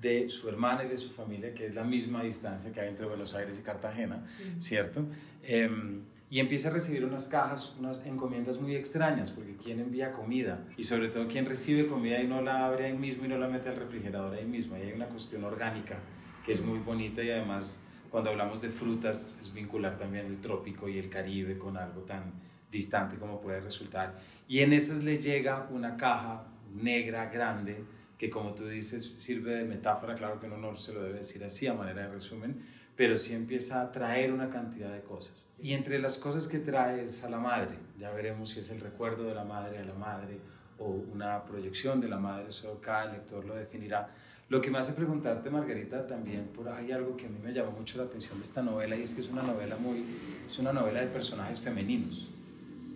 de 0.00 0.28
su 0.28 0.48
hermana 0.48 0.84
y 0.84 0.88
de 0.88 0.96
su 0.96 1.10
familia, 1.10 1.52
que 1.54 1.66
es 1.66 1.74
la 1.74 1.84
misma 1.84 2.22
distancia 2.22 2.72
que 2.72 2.80
hay 2.80 2.88
entre 2.88 3.06
Buenos 3.06 3.34
Aires 3.34 3.58
y 3.58 3.62
Cartagena, 3.62 4.22
¿cierto? 4.58 5.04
Em, 5.42 6.02
y 6.30 6.40
empieza 6.40 6.68
a 6.68 6.72
recibir 6.72 7.04
unas 7.04 7.26
cajas, 7.26 7.74
unas 7.78 8.04
encomiendas 8.04 8.60
muy 8.60 8.76
extrañas, 8.76 9.30
porque 9.30 9.56
¿quién 9.56 9.80
envía 9.80 10.12
comida? 10.12 10.66
Y 10.76 10.82
sobre 10.82 11.08
todo, 11.08 11.26
¿quién 11.26 11.46
recibe 11.46 11.86
comida 11.86 12.20
y 12.20 12.26
no 12.26 12.42
la 12.42 12.66
abre 12.66 12.86
ahí 12.86 12.96
mismo 12.96 13.24
y 13.24 13.28
no 13.28 13.38
la 13.38 13.48
mete 13.48 13.70
al 13.70 13.76
refrigerador 13.76 14.34
ahí 14.34 14.44
mismo? 14.44 14.74
Ahí 14.74 14.82
hay 14.82 14.92
una 14.92 15.06
cuestión 15.06 15.44
orgánica 15.44 15.98
que 16.44 16.52
es 16.52 16.60
muy 16.60 16.78
bonita 16.78 17.22
y 17.22 17.30
además 17.30 17.80
cuando 18.10 18.30
hablamos 18.30 18.60
de 18.60 18.70
frutas 18.70 19.36
es 19.40 19.52
vincular 19.52 19.98
también 19.98 20.26
el 20.26 20.40
trópico 20.40 20.88
y 20.88 20.98
el 20.98 21.08
Caribe 21.08 21.58
con 21.58 21.76
algo 21.76 22.02
tan 22.02 22.32
distante 22.70 23.16
como 23.16 23.40
puede 23.40 23.60
resultar. 23.60 24.18
Y 24.46 24.60
en 24.60 24.72
esas 24.72 25.02
le 25.04 25.16
llega 25.16 25.66
una 25.70 25.96
caja 25.96 26.44
negra, 26.74 27.26
grande, 27.26 27.84
que 28.18 28.28
como 28.28 28.54
tú 28.54 28.66
dices 28.66 29.06
sirve 29.06 29.54
de 29.54 29.64
metáfora, 29.64 30.14
claro 30.14 30.40
que 30.40 30.46
uno 30.46 30.58
no 30.58 30.74
se 30.74 30.92
lo 30.92 31.02
debe 31.02 31.18
decir 31.18 31.42
así 31.44 31.66
a 31.66 31.74
manera 31.74 32.02
de 32.02 32.08
resumen, 32.08 32.60
pero 32.96 33.16
sí 33.16 33.32
empieza 33.32 33.80
a 33.80 33.92
traer 33.92 34.32
una 34.32 34.50
cantidad 34.50 34.92
de 34.92 35.02
cosas. 35.02 35.48
Y 35.62 35.72
entre 35.72 36.00
las 36.00 36.18
cosas 36.18 36.48
que 36.48 36.58
trae 36.58 37.04
es 37.04 37.22
a 37.22 37.30
la 37.30 37.38
madre, 37.38 37.76
ya 37.96 38.10
veremos 38.10 38.50
si 38.50 38.60
es 38.60 38.70
el 38.70 38.80
recuerdo 38.80 39.22
de 39.24 39.34
la 39.36 39.44
madre 39.44 39.78
a 39.78 39.84
la 39.84 39.94
madre 39.94 40.40
o 40.80 40.86
una 40.86 41.44
proyección 41.44 42.00
de 42.00 42.08
la 42.08 42.18
madre, 42.18 42.48
eso 42.48 42.80
cada 42.80 43.12
lector 43.12 43.44
lo 43.44 43.54
definirá. 43.54 44.12
Lo 44.48 44.60
que 44.60 44.70
me 44.70 44.78
hace 44.78 44.94
preguntarte, 44.94 45.48
Margarita, 45.50 46.06
también 46.06 46.46
por 46.48 46.68
hay 46.68 46.90
algo 46.90 47.16
que 47.16 47.26
a 47.26 47.28
mí 47.28 47.38
me 47.42 47.52
llamó 47.52 47.70
mucho 47.72 47.98
la 47.98 48.04
atención 48.04 48.38
de 48.38 48.44
esta 48.44 48.62
novela 48.62 48.96
y 48.96 49.02
es 49.02 49.14
que 49.14 49.20
es 49.20 49.28
una 49.28 49.42
novela 49.42 49.76
muy, 49.76 50.04
es 50.46 50.58
una 50.58 50.72
novela 50.72 51.00
de 51.00 51.06
personajes 51.06 51.60
femeninos. 51.60 52.28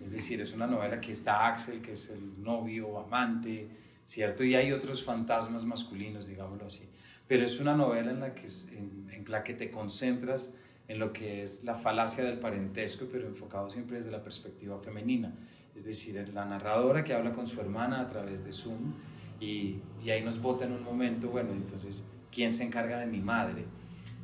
Es 0.03 0.11
decir, 0.11 0.41
es 0.41 0.53
una 0.53 0.67
novela 0.67 0.99
que 0.99 1.11
está 1.11 1.47
Axel, 1.47 1.81
que 1.81 1.93
es 1.93 2.09
el 2.09 2.43
novio, 2.43 2.97
amante, 2.99 3.69
¿cierto? 4.13 4.43
Y 4.43 4.53
hay 4.53 4.71
otros 4.71 5.03
fantasmas 5.03 5.65
masculinos, 5.65 6.27
digámoslo 6.27 6.67
así. 6.67 6.87
Pero 7.27 7.43
es 7.43 7.59
una 7.59 7.75
novela 7.75 8.11
en 8.11 8.19
la 8.19 8.35
que, 8.35 8.45
en, 8.77 9.09
en 9.11 9.25
la 9.27 9.43
que 9.43 9.55
te 9.55 9.71
concentras 9.71 10.53
en 10.87 10.99
lo 10.99 11.11
que 11.11 11.41
es 11.41 11.63
la 11.63 11.73
falacia 11.73 12.23
del 12.23 12.37
parentesco, 12.37 13.07
pero 13.11 13.25
enfocado 13.25 13.71
siempre 13.71 13.97
desde 13.97 14.11
la 14.11 14.21
perspectiva 14.21 14.77
femenina. 14.77 15.33
Es 15.75 15.83
decir, 15.83 16.15
es 16.17 16.31
la 16.31 16.45
narradora 16.45 17.03
que 17.03 17.15
habla 17.15 17.33
con 17.33 17.47
su 17.47 17.59
hermana 17.59 18.01
a 18.01 18.07
través 18.07 18.45
de 18.45 18.51
Zoom 18.51 18.93
y, 19.39 19.77
y 20.03 20.11
ahí 20.11 20.21
nos 20.21 20.39
vota 20.39 20.65
en 20.65 20.73
un 20.73 20.83
momento, 20.83 21.29
bueno, 21.29 21.51
entonces, 21.51 22.07
¿quién 22.31 22.53
se 22.53 22.65
encarga 22.65 22.99
de 22.99 23.07
mi 23.07 23.19
madre? 23.19 23.65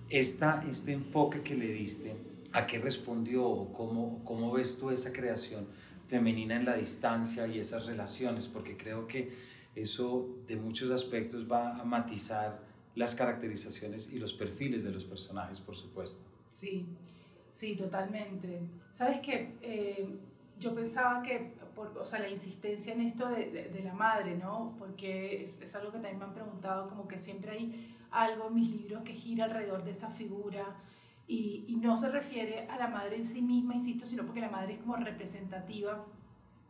Esta, 0.07 0.63
este 0.69 0.91
enfoque 0.91 1.41
que 1.41 1.55
le 1.55 1.67
diste, 1.67 2.15
¿a 2.51 2.67
qué 2.67 2.77
respondió? 2.77 3.69
¿Cómo, 3.73 4.23
¿Cómo 4.23 4.51
ves 4.51 4.77
tú 4.77 4.91
esa 4.91 5.11
creación 5.11 5.65
femenina 6.07 6.57
en 6.57 6.65
la 6.65 6.75
distancia 6.75 7.47
y 7.47 7.57
esas 7.57 7.87
relaciones? 7.87 8.47
Porque 8.47 8.77
creo 8.77 9.07
que 9.07 9.58
eso 9.75 10.37
de 10.47 10.55
muchos 10.55 10.91
aspectos 10.91 11.49
va 11.49 11.79
a 11.79 11.83
matizar 11.83 12.61
las 12.95 13.15
caracterizaciones 13.15 14.11
y 14.11 14.19
los 14.19 14.33
perfiles 14.33 14.83
de 14.83 14.91
los 14.91 15.05
personajes, 15.05 15.59
por 15.59 15.75
supuesto. 15.75 16.21
Sí, 16.49 16.85
sí, 17.49 17.75
totalmente. 17.75 18.59
Sabes 18.91 19.19
que 19.19 19.57
eh, 19.61 20.09
yo 20.59 20.75
pensaba 20.75 21.21
que, 21.21 21.53
por, 21.75 21.97
o 21.97 22.03
sea, 22.03 22.19
la 22.19 22.29
insistencia 22.29 22.93
en 22.93 23.01
esto 23.01 23.29
de, 23.29 23.51
de, 23.51 23.83
la 23.83 23.93
madre, 23.93 24.35
¿no? 24.35 24.75
Porque 24.77 25.41
es, 25.41 25.75
algo 25.75 25.91
que 25.91 25.99
también 25.99 26.19
me 26.19 26.25
han 26.25 26.33
preguntado, 26.33 26.89
como 26.89 27.07
que 27.07 27.17
siempre 27.17 27.51
hay 27.51 27.95
algo 28.11 28.47
en 28.47 28.55
mis 28.55 28.69
libros 28.69 29.03
que 29.03 29.13
gira 29.13 29.45
alrededor 29.45 29.83
de 29.83 29.91
esa 29.91 30.09
figura 30.09 30.75
y, 31.27 31.63
y 31.67 31.75
no 31.75 31.95
se 31.95 32.09
refiere 32.09 32.67
a 32.67 32.77
la 32.77 32.87
madre 32.87 33.15
en 33.15 33.23
sí 33.23 33.41
misma, 33.41 33.75
insisto, 33.75 34.05
sino 34.05 34.25
porque 34.25 34.41
la 34.41 34.49
madre 34.49 34.73
es 34.73 34.79
como 34.79 34.95
representativa 34.95 36.05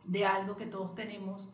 de 0.03 0.25
algo 0.25 0.57
que 0.57 0.65
todos 0.65 0.93
tenemos 0.95 1.53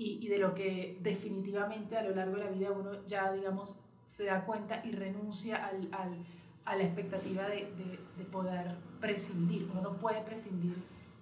y, 0.00 0.18
y 0.24 0.28
de 0.28 0.38
lo 0.38 0.54
que 0.54 0.96
definitivamente 1.02 1.98
a 1.98 2.02
lo 2.02 2.14
largo 2.14 2.36
de 2.36 2.44
la 2.44 2.50
vida 2.50 2.72
uno 2.72 3.04
ya, 3.06 3.30
digamos, 3.32 3.78
se 4.06 4.24
da 4.24 4.46
cuenta 4.46 4.82
y 4.82 4.92
renuncia 4.92 5.66
al, 5.66 5.88
al, 5.92 6.16
a 6.64 6.74
la 6.74 6.84
expectativa 6.84 7.46
de, 7.46 7.70
de, 7.76 7.98
de 8.16 8.24
poder 8.24 8.76
prescindir. 8.98 9.68
Uno 9.70 9.82
no 9.82 9.96
puede 9.98 10.22
prescindir 10.22 10.76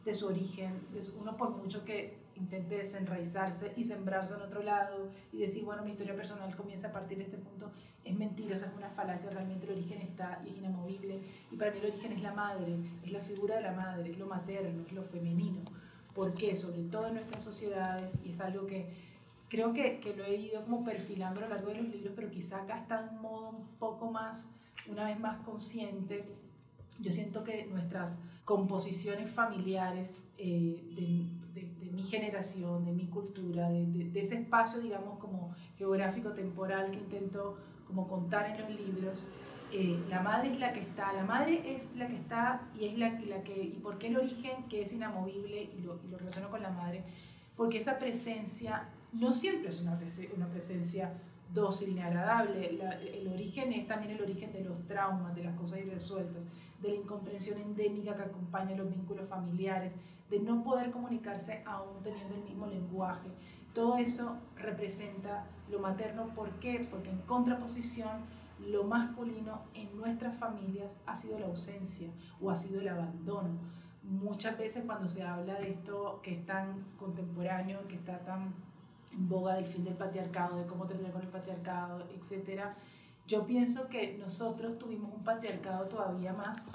de 0.04 0.14
su 0.14 0.28
origen, 0.28 0.80
de 0.94 1.02
su, 1.02 1.18
uno 1.18 1.36
por 1.36 1.50
mucho 1.50 1.84
que 1.84 2.18
intente 2.36 2.76
desenraizarse 2.76 3.72
y 3.76 3.82
sembrarse 3.82 4.36
en 4.36 4.42
otro 4.42 4.62
lado 4.62 5.08
y 5.32 5.38
decir, 5.38 5.64
bueno, 5.64 5.82
mi 5.82 5.90
historia 5.90 6.14
personal 6.14 6.54
comienza 6.54 6.90
a 6.90 6.92
partir 6.92 7.18
de 7.18 7.24
este 7.24 7.36
punto, 7.36 7.72
es 8.04 8.16
mentira, 8.16 8.54
o 8.54 8.58
sea, 8.58 8.68
es 8.68 8.76
una 8.76 8.90
falacia, 8.90 9.28
realmente 9.30 9.66
el 9.66 9.72
origen 9.72 10.00
está 10.02 10.40
y 10.46 10.50
es 10.50 10.56
inamovible. 10.58 11.20
Y 11.50 11.56
para 11.56 11.72
mí 11.72 11.78
el 11.78 11.86
origen 11.86 12.12
es 12.12 12.22
la 12.22 12.32
madre, 12.32 12.76
es 13.02 13.10
la 13.10 13.20
figura 13.20 13.56
de 13.56 13.62
la 13.62 13.72
madre, 13.72 14.12
es 14.12 14.18
lo 14.18 14.26
materno, 14.26 14.84
es 14.86 14.92
lo 14.92 15.02
femenino. 15.02 15.62
¿Por 16.18 16.34
qué? 16.34 16.52
Sobre 16.56 16.82
todo 16.82 17.06
en 17.06 17.14
nuestras 17.14 17.44
sociedades, 17.44 18.18
y 18.24 18.30
es 18.30 18.40
algo 18.40 18.66
que 18.66 18.88
creo 19.48 19.72
que, 19.72 20.00
que 20.00 20.16
lo 20.16 20.24
he 20.24 20.34
ido 20.34 20.64
como 20.64 20.82
perfilando 20.84 21.38
a 21.38 21.44
lo 21.44 21.48
largo 21.50 21.68
de 21.68 21.76
los 21.76 21.88
libros, 21.94 22.12
pero 22.16 22.28
quizá 22.28 22.62
acá 22.62 22.76
está 22.76 23.02
de 23.02 23.10
un 23.10 23.22
modo 23.22 23.50
un 23.50 23.64
poco 23.78 24.10
más, 24.10 24.50
una 24.88 25.04
vez 25.04 25.20
más 25.20 25.36
consciente. 25.44 26.24
Yo 26.98 27.12
siento 27.12 27.44
que 27.44 27.66
nuestras 27.66 28.18
composiciones 28.44 29.30
familiares 29.30 30.26
eh, 30.38 30.82
de, 30.96 31.60
de, 31.60 31.72
de, 31.86 31.92
mi 31.92 32.02
generación, 32.02 32.84
de 32.84 32.90
mi 32.94 33.06
cultura, 33.06 33.70
de, 33.70 33.86
de, 33.86 34.20
ese 34.20 34.40
espacio, 34.40 34.80
digamos, 34.80 35.20
como 35.20 35.54
geográfico, 35.76 36.30
temporal 36.32 36.90
que 36.90 36.98
intento 36.98 37.58
como 37.86 38.08
contar 38.08 38.50
en 38.50 38.60
los 38.62 38.70
libros, 38.80 39.30
eh, 39.72 40.04
la 40.08 40.20
madre 40.20 40.52
es 40.52 40.58
la 40.58 40.72
que 40.72 40.80
está, 40.80 41.12
la 41.12 41.24
madre 41.24 41.74
es 41.74 41.94
la 41.96 42.06
que 42.06 42.16
está 42.16 42.62
y 42.78 42.86
es 42.86 42.98
la, 42.98 43.10
la 43.20 43.42
que, 43.42 43.62
¿y 43.62 43.78
por 43.82 43.98
qué 43.98 44.08
el 44.08 44.16
origen 44.16 44.64
que 44.68 44.80
es 44.82 44.92
inamovible 44.92 45.70
y 45.76 45.82
lo, 45.82 46.00
y 46.08 46.14
relaciono 46.14 46.50
con 46.50 46.62
la 46.62 46.70
madre? 46.70 47.04
Porque 47.56 47.78
esa 47.78 47.98
presencia 47.98 48.88
no 49.12 49.32
siempre 49.32 49.68
es 49.68 49.80
una, 49.80 49.98
una 50.36 50.46
presencia 50.48 51.12
dócil 51.52 51.94
ni 51.94 52.00
agradable, 52.00 52.72
la, 52.72 53.00
el 53.00 53.28
origen 53.28 53.72
es 53.72 53.86
también 53.86 54.12
el 54.12 54.22
origen 54.22 54.52
de 54.52 54.62
los 54.62 54.86
traumas, 54.86 55.34
de 55.34 55.44
las 55.44 55.58
cosas 55.58 55.80
irresueltas, 55.80 56.46
de 56.80 56.88
la 56.90 56.94
incomprensión 56.94 57.58
endémica 57.58 58.14
que 58.14 58.22
acompaña 58.22 58.76
los 58.76 58.88
vínculos 58.88 59.26
familiares, 59.26 59.96
de 60.30 60.40
no 60.40 60.62
poder 60.62 60.90
comunicarse 60.90 61.62
aún 61.64 62.02
teniendo 62.02 62.34
el 62.34 62.42
mismo 62.42 62.66
lenguaje. 62.66 63.28
Todo 63.72 63.96
eso 63.96 64.36
representa 64.56 65.46
lo 65.70 65.78
materno. 65.78 66.26
¿Por 66.34 66.50
qué? 66.58 66.86
Porque 66.90 67.10
en 67.10 67.18
contraposición, 67.22 68.10
lo 68.66 68.84
masculino 68.84 69.62
en 69.74 69.96
nuestras 69.96 70.36
familias 70.36 71.00
ha 71.06 71.14
sido 71.14 71.38
la 71.38 71.46
ausencia 71.46 72.10
o 72.40 72.50
ha 72.50 72.56
sido 72.56 72.80
el 72.80 72.88
abandono. 72.88 73.50
Muchas 74.02 74.56
veces 74.56 74.84
cuando 74.84 75.08
se 75.08 75.22
habla 75.22 75.54
de 75.54 75.70
esto 75.70 76.20
que 76.22 76.34
es 76.34 76.46
tan 76.46 76.84
contemporáneo, 76.96 77.86
que 77.88 77.96
está 77.96 78.20
tan 78.20 78.54
en 79.12 79.28
boga 79.28 79.54
del 79.54 79.66
fin 79.66 79.84
del 79.84 79.94
patriarcado, 79.94 80.58
de 80.58 80.66
cómo 80.66 80.86
terminar 80.86 81.12
con 81.12 81.22
el 81.22 81.28
patriarcado, 81.28 82.06
etcétera, 82.14 82.76
yo 83.26 83.46
pienso 83.46 83.88
que 83.88 84.16
nosotros 84.18 84.78
tuvimos 84.78 85.12
un 85.14 85.22
patriarcado 85.22 85.86
todavía 85.86 86.32
más 86.32 86.70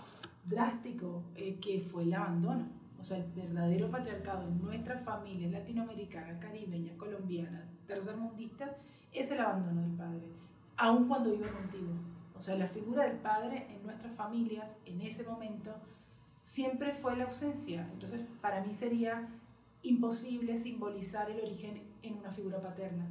drástico, 0.46 1.24
eh, 1.36 1.60
que 1.60 1.80
fue 1.80 2.04
el 2.04 2.14
abandono. 2.14 2.68
O 3.00 3.04
sea, 3.04 3.18
el 3.18 3.32
verdadero 3.34 3.90
patriarcado 3.90 4.48
en 4.48 4.62
nuestra 4.62 4.98
familia 4.98 5.50
latinoamericana, 5.50 6.40
caribeña, 6.40 6.96
colombiana, 6.96 7.68
tercermundista, 7.86 8.78
es 9.12 9.32
el 9.32 9.42
abandono 9.42 9.82
del 9.82 9.92
padre, 9.92 10.28
aun 10.78 11.08
cuando 11.08 11.32
vive 11.32 11.50
contigo. 11.52 11.92
O 12.36 12.42
sea, 12.42 12.56
la 12.56 12.68
figura 12.68 13.06
del 13.06 13.18
padre 13.18 13.68
en 13.70 13.84
nuestras 13.84 14.14
familias, 14.14 14.78
en 14.86 15.02
ese 15.02 15.24
momento, 15.24 15.74
siempre 16.42 16.94
fue 16.94 17.16
la 17.16 17.26
ausencia. 17.26 17.88
Entonces, 17.94 18.22
para 18.42 18.64
mí 18.64 18.74
sería 18.76 19.30
imposible 19.84 20.58
simbolizar 20.58 21.30
el 21.30 21.40
origen 21.40 21.82
en 22.02 22.18
una 22.18 22.32
figura 22.32 22.62
paterna. 22.62 23.08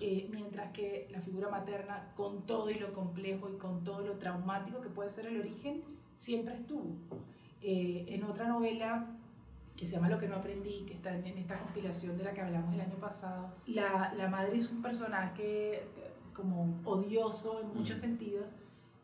Eh, 0.00 0.28
mientras 0.30 0.72
que 0.72 1.08
la 1.10 1.20
figura 1.20 1.48
materna, 1.48 2.12
con 2.14 2.46
todo 2.46 2.70
y 2.70 2.74
lo 2.74 2.92
complejo 2.92 3.48
y 3.48 3.56
con 3.56 3.82
todo 3.82 4.02
lo 4.02 4.18
traumático 4.18 4.80
que 4.80 4.88
puede 4.88 5.10
ser 5.10 5.26
el 5.26 5.40
origen, 5.40 5.82
siempre 6.16 6.54
estuvo. 6.54 6.96
Eh, 7.62 8.06
en 8.08 8.24
otra 8.24 8.46
novela 8.46 9.06
que 9.76 9.86
se 9.86 9.96
llama 9.96 10.10
Lo 10.10 10.18
que 10.18 10.28
no 10.28 10.36
aprendí, 10.36 10.84
que 10.86 10.92
está 10.92 11.16
en, 11.16 11.26
en 11.26 11.38
esta 11.38 11.58
compilación 11.58 12.18
de 12.18 12.24
la 12.24 12.34
que 12.34 12.42
hablamos 12.42 12.74
el 12.74 12.82
año 12.82 12.96
pasado, 12.96 13.54
la, 13.66 14.12
la 14.14 14.28
madre 14.28 14.58
es 14.58 14.70
un 14.70 14.82
personaje 14.82 15.82
como 16.40 16.80
odioso 16.84 17.60
en 17.60 17.78
muchos 17.78 17.98
mm. 17.98 18.00
sentidos, 18.00 18.50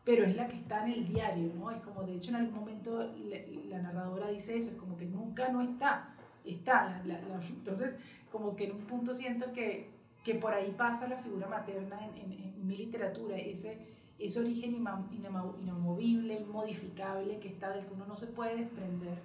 pero 0.03 0.25
es 0.25 0.35
la 0.35 0.47
que 0.47 0.55
está 0.55 0.85
en 0.85 0.93
el 0.93 1.07
diario, 1.07 1.51
¿no? 1.53 1.69
Es 1.71 1.81
como, 1.81 2.03
de 2.03 2.15
hecho, 2.15 2.29
en 2.29 2.37
algún 2.37 2.55
momento 2.55 3.11
la, 3.25 3.37
la 3.69 3.81
narradora 3.81 4.29
dice 4.29 4.57
eso, 4.57 4.71
es 4.71 4.77
como 4.77 4.97
que 4.97 5.05
nunca 5.05 5.49
no 5.49 5.61
está, 5.61 6.15
está. 6.45 7.01
La, 7.05 7.19
la, 7.21 7.39
entonces, 7.49 7.99
como 8.31 8.55
que 8.55 8.65
en 8.65 8.71
un 8.71 8.81
punto 8.81 9.13
siento 9.13 9.51
que, 9.53 9.89
que 10.23 10.35
por 10.35 10.53
ahí 10.53 10.73
pasa 10.77 11.07
la 11.07 11.17
figura 11.17 11.47
materna 11.47 11.99
en, 12.05 12.31
en, 12.31 12.31
en 12.31 12.67
mi 12.67 12.75
literatura, 12.77 13.37
ese, 13.37 13.77
ese 14.19 14.39
origen 14.39 14.73
inamovible, 14.73 16.35
inmodificable, 16.35 17.39
que 17.39 17.49
está 17.49 17.69
del 17.69 17.85
que 17.85 17.93
uno 17.93 18.05
no 18.05 18.15
se 18.15 18.27
puede 18.27 18.57
desprender 18.57 19.19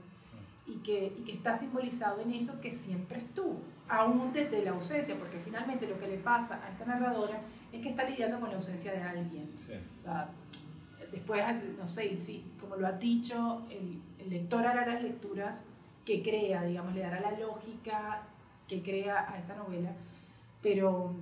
y 0.67 0.77
que, 0.77 1.13
y 1.19 1.25
que 1.25 1.33
está 1.33 1.55
simbolizado 1.55 2.21
en 2.21 2.33
eso 2.33 2.61
que 2.61 2.71
siempre 2.71 3.19
estuvo, 3.19 3.61
aún 3.89 4.33
desde 4.33 4.63
la 4.65 4.73
ausencia, 4.73 5.17
porque 5.19 5.39
finalmente 5.39 5.89
lo 5.89 5.99
que 5.99 6.09
le 6.09 6.19
pasa 6.19 6.65
a 6.65 6.71
esta 6.71 6.85
narradora 6.85 7.41
es 7.73 7.83
que 7.83 7.89
está 7.89 8.05
lidiando 8.05 8.41
con 8.41 8.51
la 8.51 8.57
ausencia 8.57 8.93
de 8.93 9.03
alguien. 9.03 9.51
Sí. 9.57 9.73
O 9.99 10.01
sea, 10.01 10.31
después, 11.11 11.43
no 11.79 11.89
sé, 11.89 12.17
sí, 12.17 12.45
como 12.61 12.77
lo 12.77 12.87
ha 12.87 12.93
dicho, 12.93 13.63
el, 13.71 14.01
el 14.19 14.31
lector 14.31 14.67
hará 14.67 14.87
las 14.87 15.03
lecturas 15.03 15.67
que 16.05 16.23
crea, 16.23 16.65
digamos, 16.65 16.95
le 16.95 17.01
dará 17.01 17.21
la 17.21 17.39
lógica 17.39 18.23
que 18.69 18.83
crea 18.83 19.31
a 19.31 19.39
esta 19.39 19.55
novela, 19.57 19.93
pero, 20.63 21.15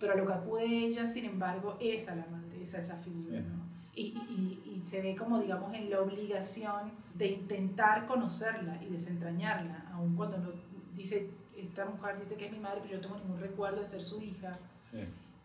pero 0.00 0.12
a 0.12 0.16
lo 0.16 0.26
que 0.26 0.32
acude 0.32 0.64
ella, 0.64 1.06
sin 1.06 1.24
embargo, 1.24 1.76
es 1.80 2.08
a 2.08 2.16
la 2.16 2.26
madre, 2.26 2.62
es 2.62 2.74
a 2.74 2.80
esa 2.80 2.96
figura. 2.96 3.38
Sí. 3.38 3.44
¿no? 3.48 3.68
y, 3.98 4.60
y, 4.64 4.80
se 4.82 5.02
ve 5.02 5.16
como, 5.16 5.40
digamos, 5.40 5.74
en 5.74 5.90
la 5.90 6.00
obligación 6.00 6.92
de 7.14 7.26
intentar 7.26 8.06
conocerla 8.06 8.80
y 8.82 8.86
desentrañarla, 8.90 9.90
aun 9.92 10.14
cuando 10.14 10.38
no 10.38 10.52
dice, 10.94 11.28
esta 11.56 11.84
mujer 11.84 12.18
dice 12.18 12.36
que 12.36 12.46
es 12.46 12.52
mi 12.52 12.60
madre, 12.60 12.80
pero 12.82 12.94
yo 12.94 12.96
no 12.96 13.02
tengo 13.02 13.18
ningún 13.18 13.40
recuerdo 13.40 13.80
de 13.80 13.86
ser 13.86 14.02
su 14.02 14.22
hija. 14.22 14.58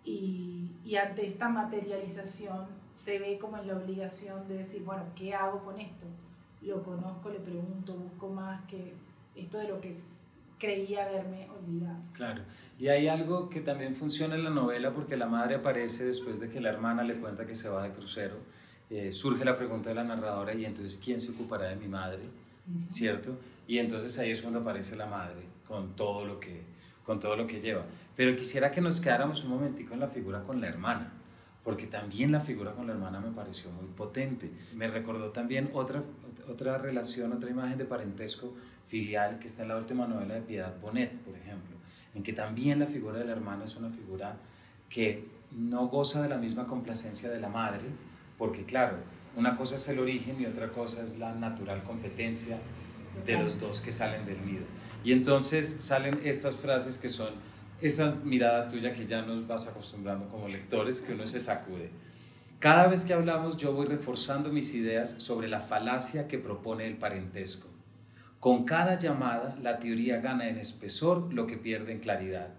Y, 0.05 0.69
y, 0.83 0.95
ante 0.97 1.25
esta 1.25 1.47
materialización 1.47 2.67
se 2.93 3.19
ve 3.19 3.37
como 3.39 3.57
en 3.57 3.67
la 3.67 3.77
obligación 3.77 4.47
de 4.47 4.57
decir, 4.57 4.83
bueno, 4.83 5.03
¿qué 5.15 5.33
hago 5.33 5.63
con 5.63 5.79
esto? 5.79 6.05
Lo 6.61 6.81
conozco, 6.81 7.29
le 7.29 7.39
pregunto, 7.39 7.93
busco 7.93 8.29
más 8.29 8.65
que 8.65 8.93
esto 9.35 9.57
de 9.57 9.67
lo 9.69 9.79
que 9.79 9.91
es, 9.91 10.25
creía 10.59 11.05
haberme 11.05 11.47
olvidado. 11.49 11.99
Claro, 12.13 12.41
y 12.79 12.87
hay 12.87 13.07
algo 13.07 13.49
que 13.49 13.61
también 13.61 13.95
funciona 13.95 14.35
en 14.35 14.43
la 14.43 14.49
novela 14.49 14.91
porque 14.91 15.17
la 15.17 15.27
madre 15.27 15.55
aparece 15.55 16.05
después 16.05 16.39
de 16.39 16.49
que 16.49 16.61
la 16.61 16.69
hermana 16.69 17.03
le 17.03 17.15
cuenta 17.15 17.45
que 17.45 17.55
se 17.55 17.69
va 17.69 17.83
de 17.83 17.91
crucero. 17.91 18.37
Eh, 18.89 19.11
surge 19.11 19.43
la 19.43 19.57
pregunta 19.57 19.89
de 19.89 19.95
la 19.95 20.03
narradora 20.03 20.53
y 20.53 20.65
entonces, 20.65 20.99
¿quién 21.03 21.19
se 21.19 21.31
ocupará 21.31 21.69
de 21.69 21.75
mi 21.75 21.87
madre? 21.87 22.23
¿Cierto? 22.87 23.37
Y 23.67 23.79
entonces 23.79 24.17
ahí 24.19 24.31
es 24.31 24.41
cuando 24.41 24.59
aparece 24.59 24.95
la 24.95 25.05
madre 25.05 25.43
con 25.67 25.95
todo 25.95 26.25
lo 26.25 26.39
que, 26.39 26.61
con 27.03 27.19
todo 27.19 27.35
lo 27.35 27.47
que 27.47 27.61
lleva. 27.61 27.85
Pero 28.15 28.35
quisiera 28.35 28.71
que 28.71 28.81
nos 28.81 28.99
quedáramos 28.99 29.43
un 29.43 29.51
momentico 29.51 29.93
en 29.93 29.99
la 29.99 30.07
figura 30.07 30.43
con 30.43 30.61
la 30.61 30.67
hermana, 30.67 31.11
porque 31.63 31.87
también 31.87 32.31
la 32.31 32.41
figura 32.41 32.73
con 32.73 32.87
la 32.87 32.93
hermana 32.93 33.19
me 33.19 33.31
pareció 33.31 33.71
muy 33.71 33.87
potente. 33.87 34.51
Me 34.73 34.87
recordó 34.87 35.31
también 35.31 35.69
otra, 35.73 36.03
otra 36.47 36.77
relación, 36.77 37.31
otra 37.33 37.49
imagen 37.49 37.77
de 37.77 37.85
parentesco 37.85 38.53
filial 38.87 39.39
que 39.39 39.47
está 39.47 39.63
en 39.63 39.69
la 39.69 39.77
última 39.77 40.07
novela 40.07 40.35
de 40.35 40.41
Piedad 40.41 40.79
Bonet, 40.79 41.17
por 41.19 41.35
ejemplo, 41.35 41.77
en 42.13 42.23
que 42.23 42.33
también 42.33 42.79
la 42.79 42.85
figura 42.85 43.17
de 43.17 43.25
la 43.25 43.31
hermana 43.31 43.63
es 43.63 43.75
una 43.75 43.89
figura 43.89 44.37
que 44.89 45.25
no 45.51 45.87
goza 45.87 46.21
de 46.21 46.29
la 46.29 46.37
misma 46.37 46.67
complacencia 46.67 47.29
de 47.29 47.39
la 47.39 47.49
madre, 47.49 47.85
porque 48.37 48.65
claro, 48.65 48.97
una 49.35 49.55
cosa 49.55 49.77
es 49.77 49.87
el 49.87 49.99
origen 49.99 50.39
y 50.39 50.45
otra 50.45 50.71
cosa 50.71 51.01
es 51.01 51.17
la 51.17 51.33
natural 51.33 51.83
competencia 51.83 52.59
de 53.25 53.37
los 53.37 53.59
dos 53.59 53.81
que 53.81 53.91
salen 53.91 54.25
del 54.25 54.45
nido. 54.45 54.65
Y 55.03 55.11
entonces 55.11 55.75
salen 55.79 56.19
estas 56.23 56.55
frases 56.55 56.97
que 56.97 57.09
son 57.09 57.29
esa 57.81 58.15
mirada 58.23 58.69
tuya 58.69 58.93
que 58.93 59.05
ya 59.05 59.21
nos 59.21 59.45
vas 59.45 59.67
acostumbrando 59.67 60.29
como 60.29 60.47
lectores, 60.47 61.01
que 61.01 61.13
uno 61.13 61.27
se 61.27 61.39
sacude. 61.39 61.89
Cada 62.59 62.87
vez 62.87 63.03
que 63.03 63.13
hablamos 63.13 63.57
yo 63.57 63.73
voy 63.73 63.87
reforzando 63.87 64.49
mis 64.49 64.73
ideas 64.73 65.09
sobre 65.17 65.49
la 65.49 65.59
falacia 65.59 66.29
que 66.29 66.37
propone 66.37 66.87
el 66.87 66.95
parentesco. 66.95 67.67
Con 68.39 68.63
cada 68.63 68.97
llamada, 68.97 69.57
la 69.61 69.79
teoría 69.79 70.21
gana 70.21 70.47
en 70.47 70.57
espesor 70.57 71.33
lo 71.33 71.45
que 71.45 71.57
pierde 71.57 71.91
en 71.91 71.99
claridad. 71.99 72.53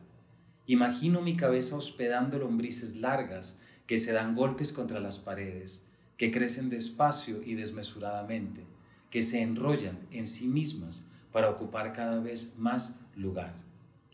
Imagino 0.67 1.23
mi 1.23 1.37
cabeza 1.37 1.77
hospedando 1.77 2.39
lombrices 2.39 2.97
largas 2.97 3.59
que 3.87 3.97
se 3.97 4.13
dan 4.13 4.35
golpes 4.35 4.73
contra 4.73 5.01
las 5.01 5.19
paredes, 5.19 5.85
que 6.19 6.31
crecen 6.31 6.69
despacio 6.69 7.43
y 7.43 7.55
desmesuradamente, 7.55 8.65
que 9.11 9.23
se 9.23 9.41
enrollan 9.41 9.99
en 10.11 10.27
sí 10.27 10.49
mismas 10.49 11.07
para 11.35 11.51
ocupar 11.51 11.93
cada 11.93 12.21
vez 12.21 12.55
más 12.59 12.95
lugar. 13.17 13.57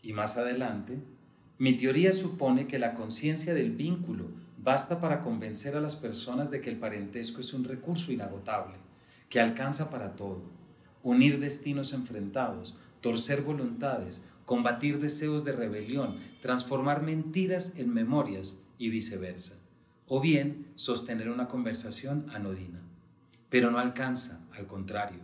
Y 0.01 0.11
más 0.11 0.37
adelante, 0.37 0.97
mi 1.59 1.77
teoría 1.77 2.13
supone 2.13 2.65
que 2.65 2.79
la 2.79 2.95
conciencia 2.95 3.53
del 3.53 3.73
vínculo 3.73 4.25
basta 4.57 4.99
para 4.99 5.21
convencer 5.21 5.77
a 5.77 5.81
las 5.81 5.95
personas 5.95 6.49
de 6.49 6.61
que 6.61 6.71
el 6.71 6.77
parentesco 6.77 7.41
es 7.41 7.53
un 7.53 7.63
recurso 7.63 8.11
inagotable, 8.11 8.73
que 9.29 9.39
alcanza 9.39 9.91
para 9.91 10.15
todo 10.15 10.41
unir 11.03 11.39
destinos 11.39 11.93
enfrentados, 11.93 12.75
torcer 13.01 13.43
voluntades, 13.43 14.25
combatir 14.47 14.99
deseos 14.99 15.43
de 15.43 15.51
rebelión, 15.51 16.17
transformar 16.41 17.03
mentiras 17.03 17.77
en 17.77 17.93
memorias 17.93 18.63
y 18.79 18.89
viceversa. 18.89 19.59
O 20.07 20.21
bien 20.21 20.65
sostener 20.75 21.29
una 21.29 21.47
conversación 21.47 22.25
anodina. 22.33 22.81
Pero 23.51 23.69
no 23.69 23.77
alcanza, 23.77 24.39
al 24.57 24.65
contrario. 24.65 25.19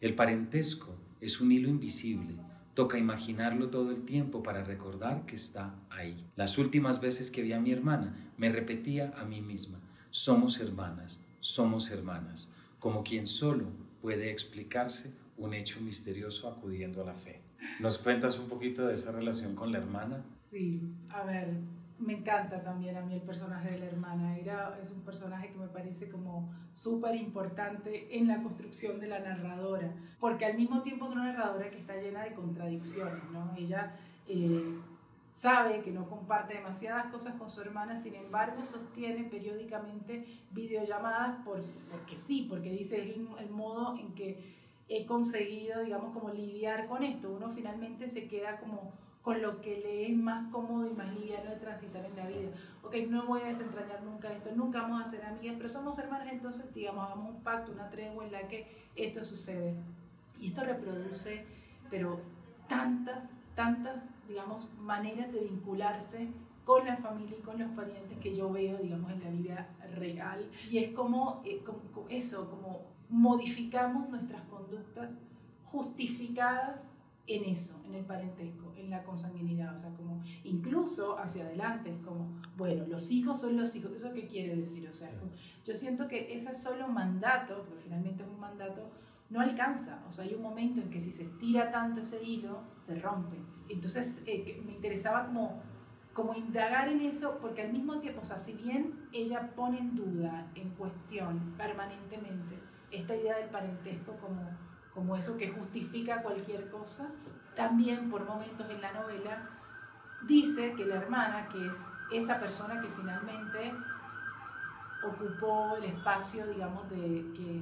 El 0.00 0.14
parentesco 0.14 0.93
es 1.24 1.40
un 1.40 1.52
hilo 1.52 1.68
invisible. 1.68 2.34
Toca 2.74 2.98
imaginarlo 2.98 3.70
todo 3.70 3.90
el 3.92 4.02
tiempo 4.02 4.42
para 4.42 4.62
recordar 4.62 5.24
que 5.24 5.36
está 5.36 5.74
ahí. 5.90 6.26
Las 6.36 6.58
últimas 6.58 7.00
veces 7.00 7.30
que 7.30 7.42
vi 7.42 7.52
a 7.52 7.60
mi 7.60 7.72
hermana, 7.72 8.14
me 8.36 8.50
repetía 8.50 9.14
a 9.16 9.24
mí 9.24 9.40
misma, 9.40 9.80
somos 10.10 10.60
hermanas, 10.60 11.22
somos 11.40 11.90
hermanas, 11.90 12.50
como 12.78 13.04
quien 13.04 13.26
solo 13.26 13.66
puede 14.02 14.30
explicarse 14.30 15.12
un 15.38 15.54
hecho 15.54 15.80
misterioso 15.80 16.48
acudiendo 16.48 17.00
a 17.00 17.06
la 17.06 17.14
fe. 17.14 17.40
¿Nos 17.80 17.96
cuentas 17.96 18.38
un 18.38 18.48
poquito 18.48 18.86
de 18.86 18.94
esa 18.94 19.12
relación 19.12 19.54
con 19.54 19.72
la 19.72 19.78
hermana? 19.78 20.22
Sí, 20.36 20.82
a 21.08 21.24
ver, 21.24 21.54
me 21.98 22.14
encanta 22.14 22.62
también 22.62 22.96
a 22.96 23.02
mí 23.02 23.14
el 23.14 23.22
personaje 23.22 23.70
de 23.70 23.78
la 23.78 23.86
hermana. 23.86 24.36
Era, 24.38 24.78
es 24.80 24.90
un 24.90 25.02
personaje 25.02 25.50
que 25.50 25.58
me 25.58 25.68
parece 25.68 26.10
como 26.10 26.52
súper 26.72 27.14
importante 27.14 28.16
en 28.16 28.28
la 28.28 28.42
construcción 28.42 29.00
de 29.00 29.06
la 29.06 29.20
narradora, 29.20 29.92
porque 30.18 30.44
al 30.44 30.56
mismo 30.56 30.82
tiempo 30.82 31.04
es 31.04 31.12
una 31.12 31.32
narradora 31.32 31.70
que 31.70 31.78
está 31.78 31.96
llena 31.96 32.24
de 32.24 32.34
contradicciones, 32.34 33.22
¿no? 33.32 33.54
Ella 33.56 33.96
eh, 34.26 34.80
sabe 35.30 35.82
que 35.82 35.90
no 35.90 36.08
comparte 36.08 36.54
demasiadas 36.54 37.06
cosas 37.06 37.34
con 37.34 37.48
su 37.48 37.60
hermana, 37.60 37.96
sin 37.96 38.14
embargo 38.14 38.64
sostiene 38.64 39.24
periódicamente 39.24 40.26
videollamadas 40.50 41.44
por, 41.44 41.62
porque 41.90 42.16
sí, 42.16 42.46
porque 42.48 42.70
dice 42.70 43.02
el, 43.02 43.28
el 43.38 43.50
modo 43.50 43.96
en 43.98 44.14
que 44.14 44.64
he 44.88 45.06
conseguido, 45.06 45.82
digamos, 45.82 46.12
como 46.12 46.30
lidiar 46.30 46.86
con 46.86 47.02
esto. 47.02 47.30
Uno 47.30 47.48
finalmente 47.48 48.08
se 48.08 48.28
queda 48.28 48.58
como 48.58 48.92
con 49.24 49.42
lo 49.42 49.60
que 49.60 49.78
le 49.78 50.06
es 50.06 50.16
más 50.16 50.52
cómodo 50.52 50.86
y 50.86 50.92
más 50.92 51.12
liviano 51.12 51.50
de 51.50 51.56
transitar 51.56 52.04
en 52.04 52.14
la 52.14 52.28
vida. 52.28 52.50
Ok, 52.82 52.94
no 53.08 53.26
voy 53.26 53.40
a 53.40 53.46
desentrañar 53.46 54.04
nunca 54.04 54.32
esto, 54.32 54.50
nunca 54.54 54.82
vamos 54.82 55.02
a 55.02 55.04
ser 55.04 55.24
amigas, 55.24 55.56
pero 55.56 55.68
somos 55.68 55.98
hermanas, 55.98 56.28
entonces, 56.30 56.72
digamos, 56.72 57.06
hagamos 57.06 57.34
un 57.34 57.42
pacto, 57.42 57.72
una 57.72 57.90
tregua 57.90 58.24
en 58.24 58.32
la 58.32 58.46
que 58.46 58.68
esto 58.94 59.24
sucede. 59.24 59.74
Y 60.38 60.48
esto 60.48 60.62
reproduce, 60.62 61.44
pero 61.90 62.20
tantas 62.68 63.34
tantas, 63.54 64.10
digamos, 64.28 64.70
maneras 64.80 65.32
de 65.32 65.40
vincularse 65.40 66.28
con 66.64 66.84
la 66.86 66.96
familia 66.96 67.36
y 67.38 67.42
con 67.42 67.58
los 67.58 67.70
parientes 67.72 68.18
que 68.18 68.34
yo 68.34 68.50
veo, 68.50 68.78
digamos, 68.78 69.12
en 69.12 69.22
la 69.22 69.30
vida 69.30 69.68
real. 69.94 70.50
Y 70.70 70.78
es 70.78 70.90
como, 70.90 71.42
eh, 71.44 71.62
como, 71.64 72.08
eso, 72.08 72.48
como 72.48 72.82
modificamos 73.08 74.08
nuestras 74.08 74.42
conductas 74.44 75.22
justificadas 75.64 76.94
en 77.26 77.44
eso, 77.44 77.82
en 77.86 77.94
el 77.94 78.04
parentesco, 78.04 78.72
en 78.76 78.90
la 78.90 79.02
consanguinidad, 79.02 79.72
o 79.72 79.78
sea, 79.78 79.94
como 79.94 80.22
incluso 80.42 81.18
hacia 81.18 81.44
adelante, 81.44 81.90
es 81.90 81.98
como, 82.04 82.40
bueno, 82.56 82.86
los 82.86 83.10
hijos 83.10 83.40
son 83.40 83.56
los 83.56 83.74
hijos, 83.76 83.92
¿eso 83.92 84.12
qué 84.12 84.26
quiere 84.26 84.56
decir? 84.56 84.88
O 84.88 84.92
sea, 84.92 85.10
yo 85.64 85.74
siento 85.74 86.06
que 86.06 86.34
ese 86.34 86.54
solo 86.54 86.88
mandato, 86.88 87.64
porque 87.66 87.84
finalmente 87.84 88.22
es 88.22 88.28
un 88.28 88.40
mandato, 88.40 88.90
no 89.30 89.40
alcanza. 89.40 90.04
O 90.08 90.12
sea, 90.12 90.24
hay 90.24 90.34
un 90.34 90.42
momento 90.42 90.80
en 90.80 90.90
que 90.90 91.00
si 91.00 91.10
se 91.10 91.22
estira 91.22 91.70
tanto 91.70 92.00
ese 92.00 92.22
hilo, 92.22 92.60
se 92.78 92.98
rompe. 93.00 93.36
Entonces, 93.68 94.22
eh, 94.26 94.62
me 94.64 94.72
interesaba 94.72 95.26
como, 95.26 95.62
como 96.12 96.34
indagar 96.34 96.88
en 96.88 97.00
eso, 97.00 97.38
porque 97.40 97.62
al 97.62 97.72
mismo 97.72 97.98
tiempo, 97.98 98.20
o 98.20 98.24
sea, 98.24 98.38
si 98.38 98.52
bien 98.52 99.08
ella 99.12 99.54
pone 99.56 99.78
en 99.78 99.94
duda, 99.94 100.50
en 100.54 100.70
cuestión 100.70 101.54
permanentemente, 101.56 102.58
esta 102.90 103.16
idea 103.16 103.38
del 103.38 103.48
parentesco 103.48 104.14
como, 104.18 104.42
como 104.94 105.16
eso 105.16 105.36
que 105.36 105.50
justifica 105.50 106.22
cualquier 106.22 106.70
cosa, 106.70 107.10
también 107.54 108.10
por 108.10 108.24
momentos 108.24 108.68
en 108.70 108.80
la 108.80 108.92
novela 108.92 109.50
dice 110.26 110.72
que 110.74 110.86
la 110.86 110.96
hermana, 110.96 111.48
que 111.48 111.66
es 111.66 111.86
esa 112.12 112.38
persona 112.38 112.80
que 112.80 112.88
finalmente 112.88 113.74
ocupó 115.06 115.76
el 115.76 115.84
espacio, 115.84 116.46
digamos, 116.46 116.88
de 116.90 117.32
que 117.36 117.60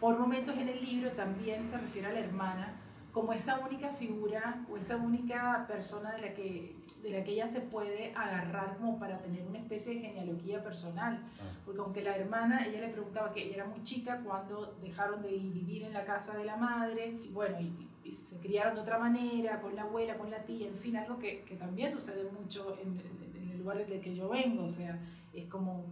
por 0.00 0.18
momentos 0.18 0.56
en 0.56 0.68
el 0.68 0.80
libro 0.84 1.12
también 1.12 1.62
se 1.62 1.78
refiere 1.78 2.08
a 2.08 2.12
la 2.12 2.20
hermana 2.20 2.74
como 3.12 3.32
esa 3.32 3.58
única 3.58 3.90
figura 3.90 4.64
o 4.70 4.76
esa 4.76 4.96
única 4.96 5.64
persona 5.66 6.12
de 6.12 6.22
la 6.22 6.34
que, 6.34 6.76
de 7.02 7.10
la 7.10 7.24
que 7.24 7.32
ella 7.32 7.46
se 7.46 7.60
puede 7.62 8.12
agarrar 8.14 8.76
como 8.76 8.98
para 8.98 9.18
tener 9.18 9.46
una 9.46 9.58
especie 9.58 9.94
de 9.94 10.00
genealogía 10.00 10.62
personal. 10.62 11.18
Ah. 11.40 11.44
Porque 11.64 11.80
aunque 11.80 12.02
la 12.02 12.16
hermana, 12.16 12.66
ella 12.66 12.80
le 12.80 12.88
preguntaba 12.88 13.32
que 13.32 13.44
ella 13.44 13.56
era 13.56 13.66
muy 13.66 13.82
chica 13.82 14.20
cuando 14.24 14.76
dejaron 14.82 15.22
de 15.22 15.30
vivir 15.30 15.82
en 15.82 15.92
la 15.92 16.04
casa 16.04 16.36
de 16.36 16.44
la 16.44 16.56
madre, 16.56 17.18
y 17.24 17.30
bueno, 17.30 17.58
y, 17.60 17.86
se 18.10 18.40
criaron 18.40 18.74
de 18.74 18.80
otra 18.80 18.98
manera, 18.98 19.60
con 19.60 19.76
la 19.76 19.82
abuela, 19.82 20.18
con 20.18 20.32
la 20.32 20.44
tía, 20.44 20.66
en 20.66 20.74
fin, 20.74 20.96
algo 20.96 21.16
que, 21.16 21.42
que 21.42 21.54
también 21.54 21.92
sucede 21.92 22.28
mucho 22.32 22.76
en, 22.82 22.98
en 23.40 23.50
el 23.50 23.58
lugar 23.58 23.76
del 23.76 24.00
que 24.00 24.12
yo 24.12 24.28
vengo, 24.28 24.64
o 24.64 24.68
sea, 24.68 24.98
es 25.32 25.46
como 25.46 25.84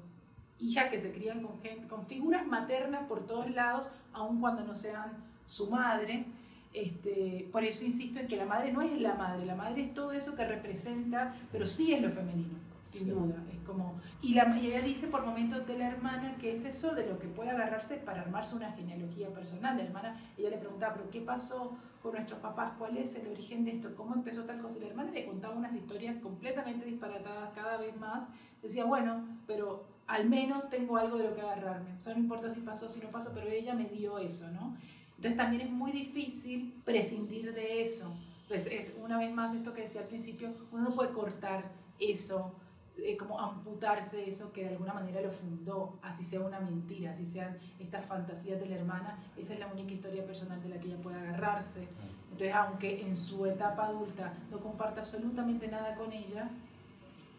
hija 0.59 0.90
que 0.90 0.98
se 0.98 1.12
crían 1.12 1.42
con, 1.42 1.61
con 1.88 2.07
figuras 2.07 2.46
maternas 2.46 3.07
por 3.07 3.26
todos 3.26 3.50
lados, 3.50 3.92
aun 4.12 4.40
cuando 4.40 4.64
no 4.64 4.74
sean 4.74 5.12
su 5.44 5.70
madre. 5.70 6.26
Este, 6.72 7.48
por 7.50 7.64
eso 7.64 7.85
insisto 7.85 8.18
en 8.18 8.28
que 8.28 8.37
la 8.37 8.44
madre 8.44 8.72
no 8.72 8.83
es 8.83 9.00
la 9.00 9.14
madre, 9.14 9.46
la 9.46 9.54
madre 9.54 9.83
es 9.83 9.94
todo 9.94 10.12
eso 10.12 10.37
que 10.37 10.44
representa, 10.44 11.35
pero 11.50 11.66
sí 11.66 11.94
es 11.94 12.02
lo 12.02 12.11
femenino, 12.11 12.59
sin 12.83 13.09
duda. 13.09 13.42
Es 13.52 13.59
como, 13.61 13.96
y, 14.22 14.35
la, 14.35 14.57
y 14.59 14.66
ella 14.66 14.83
dice 14.83 15.09
por 15.09 15.24
momentos 15.24 15.66
de 15.66 15.78
la 15.78 15.88
hermana 15.88 16.37
que 16.38 16.52
es 16.52 16.64
eso 16.64 16.94
de 16.94 17.07
lo 17.07 17.18
que 17.18 17.26
puede 17.26 17.50
agarrarse 17.50 17.96
para 17.96 18.20
armarse 18.20 18.57
una 18.57 18.72
genealogía 18.72 19.28
personal. 19.31 19.76
La 19.76 19.85
hermana, 19.85 20.16
ella 20.37 20.50
le 20.50 20.59
preguntaba, 20.59 20.94
pero 20.94 21.11
¿qué 21.11 21.20
pasó 21.22 21.76
con 22.02 22.12
nuestros 22.12 22.38
papás? 22.40 22.72
¿Cuál 22.78 22.98
es 22.98 23.16
el 23.16 23.28
origen 23.28 23.64
de 23.64 23.72
esto? 23.72 23.94
¿Cómo 23.96 24.14
empezó 24.14 24.44
tal 24.44 24.61
cosa? 24.61 24.78
Y 24.78 24.83
la 24.83 24.88
hermana 24.88 25.11
le 25.11 25.24
contaba 25.24 25.54
unas 25.54 25.74
historias 25.74 26.16
completamente 26.18 26.85
disparatadas 26.85 27.50
cada 27.54 27.78
vez 27.78 27.96
más. 27.96 28.26
Decía, 28.62 28.85
bueno, 28.85 29.24
pero 29.46 29.87
al 30.07 30.28
menos 30.28 30.68
tengo 30.68 30.96
algo 30.96 31.18
de 31.18 31.24
lo 31.24 31.35
que 31.35 31.40
agarrarme. 31.40 31.94
O 31.96 32.00
sea, 32.00 32.14
no 32.14 32.20
importa 32.20 32.50
si 32.50 32.61
pasó, 32.61 32.88
si 32.88 33.00
no 33.00 33.11
pasó, 33.11 33.33
pero 33.35 33.48
ella 33.48 33.74
me 33.74 33.87
dio 33.87 34.18
eso, 34.18 34.50
¿no? 34.50 34.76
Entonces 35.18 35.37
también 35.37 35.62
es 35.62 35.70
muy 35.70 35.90
difícil 35.90 36.81
prescindir 36.85 37.52
de 37.52 37.83
eso. 37.83 38.14
Pues 38.46 38.66
es 38.66 38.94
una 39.02 39.18
vez 39.18 39.35
más 39.35 39.52
esto 39.52 39.74
que 39.74 39.81
decía 39.83 40.02
al 40.02 40.07
principio, 40.07 40.54
uno 40.70 40.85
no 40.85 40.94
puede 40.94 41.11
cortar 41.11 41.64
eso, 41.98 42.54
eh, 42.96 43.16
como 43.16 43.38
amputarse 43.38 44.28
eso 44.28 44.52
que 44.52 44.62
de 44.62 44.70
alguna 44.70 44.94
manera 44.94 45.20
lo 45.20 45.33
fundó, 45.33 45.98
así 46.02 46.22
sea 46.22 46.40
una 46.40 46.61
mentira, 46.61 47.11
así 47.11 47.26
sean 47.26 47.59
estas 47.81 48.07
fantasías 48.07 48.61
de 48.61 48.66
la 48.66 48.76
hermana, 48.76 49.18
esa 49.37 49.54
es 49.54 49.61
la 49.61 49.66
única 49.66 49.92
historia 49.92 50.24
personal 50.24 50.62
de 50.62 50.68
la 50.68 50.78
que 50.78 50.87
ella 50.87 51.02
puede 51.02 51.18
agarrarse. 51.18 51.88
Entonces, 52.31 52.54
aunque 52.54 53.02
en 53.02 53.16
su 53.16 53.44
etapa 53.44 53.87
adulta 53.87 54.33
no 54.52 54.61
comparta 54.61 55.00
absolutamente 55.00 55.66
nada 55.66 55.96
con 55.96 56.12
ella, 56.12 56.48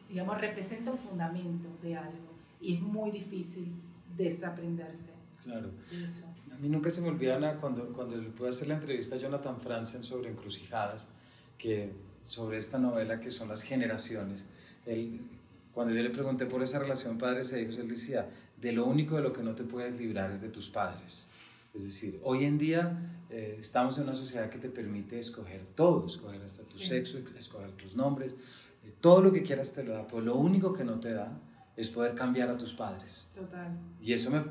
digamos, 0.10 0.38
representa 0.38 0.92
un 0.92 0.98
fundamento 0.98 1.70
de 1.82 1.96
algo 1.96 2.34
y 2.60 2.76
es 2.76 2.82
muy 2.82 3.10
difícil 3.10 3.74
desaprenderse. 4.18 5.14
Claro. 5.44 5.70
A 5.70 6.39
mí 6.60 6.70
nunca 6.70 6.90
se 6.90 7.02
me 7.02 7.10
olvida 7.10 7.40
nada 7.40 7.60
cuando, 7.60 7.88
cuando 7.94 8.18
le 8.18 8.30
pude 8.30 8.50
hacer 8.50 8.68
la 8.68 8.76
entrevista 8.76 9.16
a 9.16 9.20
Jonathan 9.20 9.60
Franzen 9.60 10.04
sobre 10.04 10.30
encrucijadas, 10.30 11.08
que 11.58 11.92
sobre 12.24 12.58
esta 12.58 12.78
novela 12.78 13.20
que 13.20 13.32
son 13.32 13.48
las 13.48 13.62
generaciones. 13.62 14.46
Él, 14.86 15.22
cuando 15.74 15.94
yo 15.94 16.02
le 16.02 16.10
pregunté 16.10 16.46
por 16.46 16.62
esa 16.62 16.80
relación 16.80 17.18
padres 17.18 17.54
e 17.54 17.62
hijos, 17.62 17.78
él 17.78 17.88
decía, 17.88 18.30
de 18.60 18.74
lo 18.74 18.86
único 18.86 19.16
de 19.16 19.22
lo 19.22 19.34
que 19.34 19.42
no 19.42 19.56
te 19.56 19.64
puedes 19.64 20.00
librar 20.00 20.32
es 20.32 20.42
de 20.42 20.50
tus 20.50 20.70
padres. 20.70 21.28
Es 21.74 21.84
decir, 21.84 22.20
hoy 22.24 22.46
en 22.46 22.58
día 22.58 22.98
eh, 23.30 23.56
estamos 23.60 23.98
en 23.98 24.04
una 24.04 24.14
sociedad 24.14 24.50
que 24.50 24.58
te 24.58 24.70
permite 24.70 25.20
escoger 25.20 25.62
todo, 25.76 26.08
escoger 26.08 26.42
hasta 26.42 26.64
tu 26.64 26.80
sexo, 26.80 27.20
escoger 27.38 27.72
tus 27.72 27.96
nombres, 27.96 28.34
eh, 28.84 28.92
todo 29.00 29.22
lo 29.22 29.32
que 29.32 29.44
quieras 29.44 29.72
te 29.74 29.84
lo 29.84 29.94
da, 29.94 30.08
pero 30.08 30.22
lo 30.22 30.36
único 30.36 30.74
que 30.74 30.84
no 30.84 31.00
te 31.00 31.14
da 31.14 31.40
es 31.80 31.90
poder 31.90 32.14
cambiar 32.14 32.50
a 32.50 32.58
tus 32.58 32.74
padres. 32.74 33.26
Total. 33.34 33.72
Y 34.02 34.12
eso 34.12 34.30
me, 34.30 34.44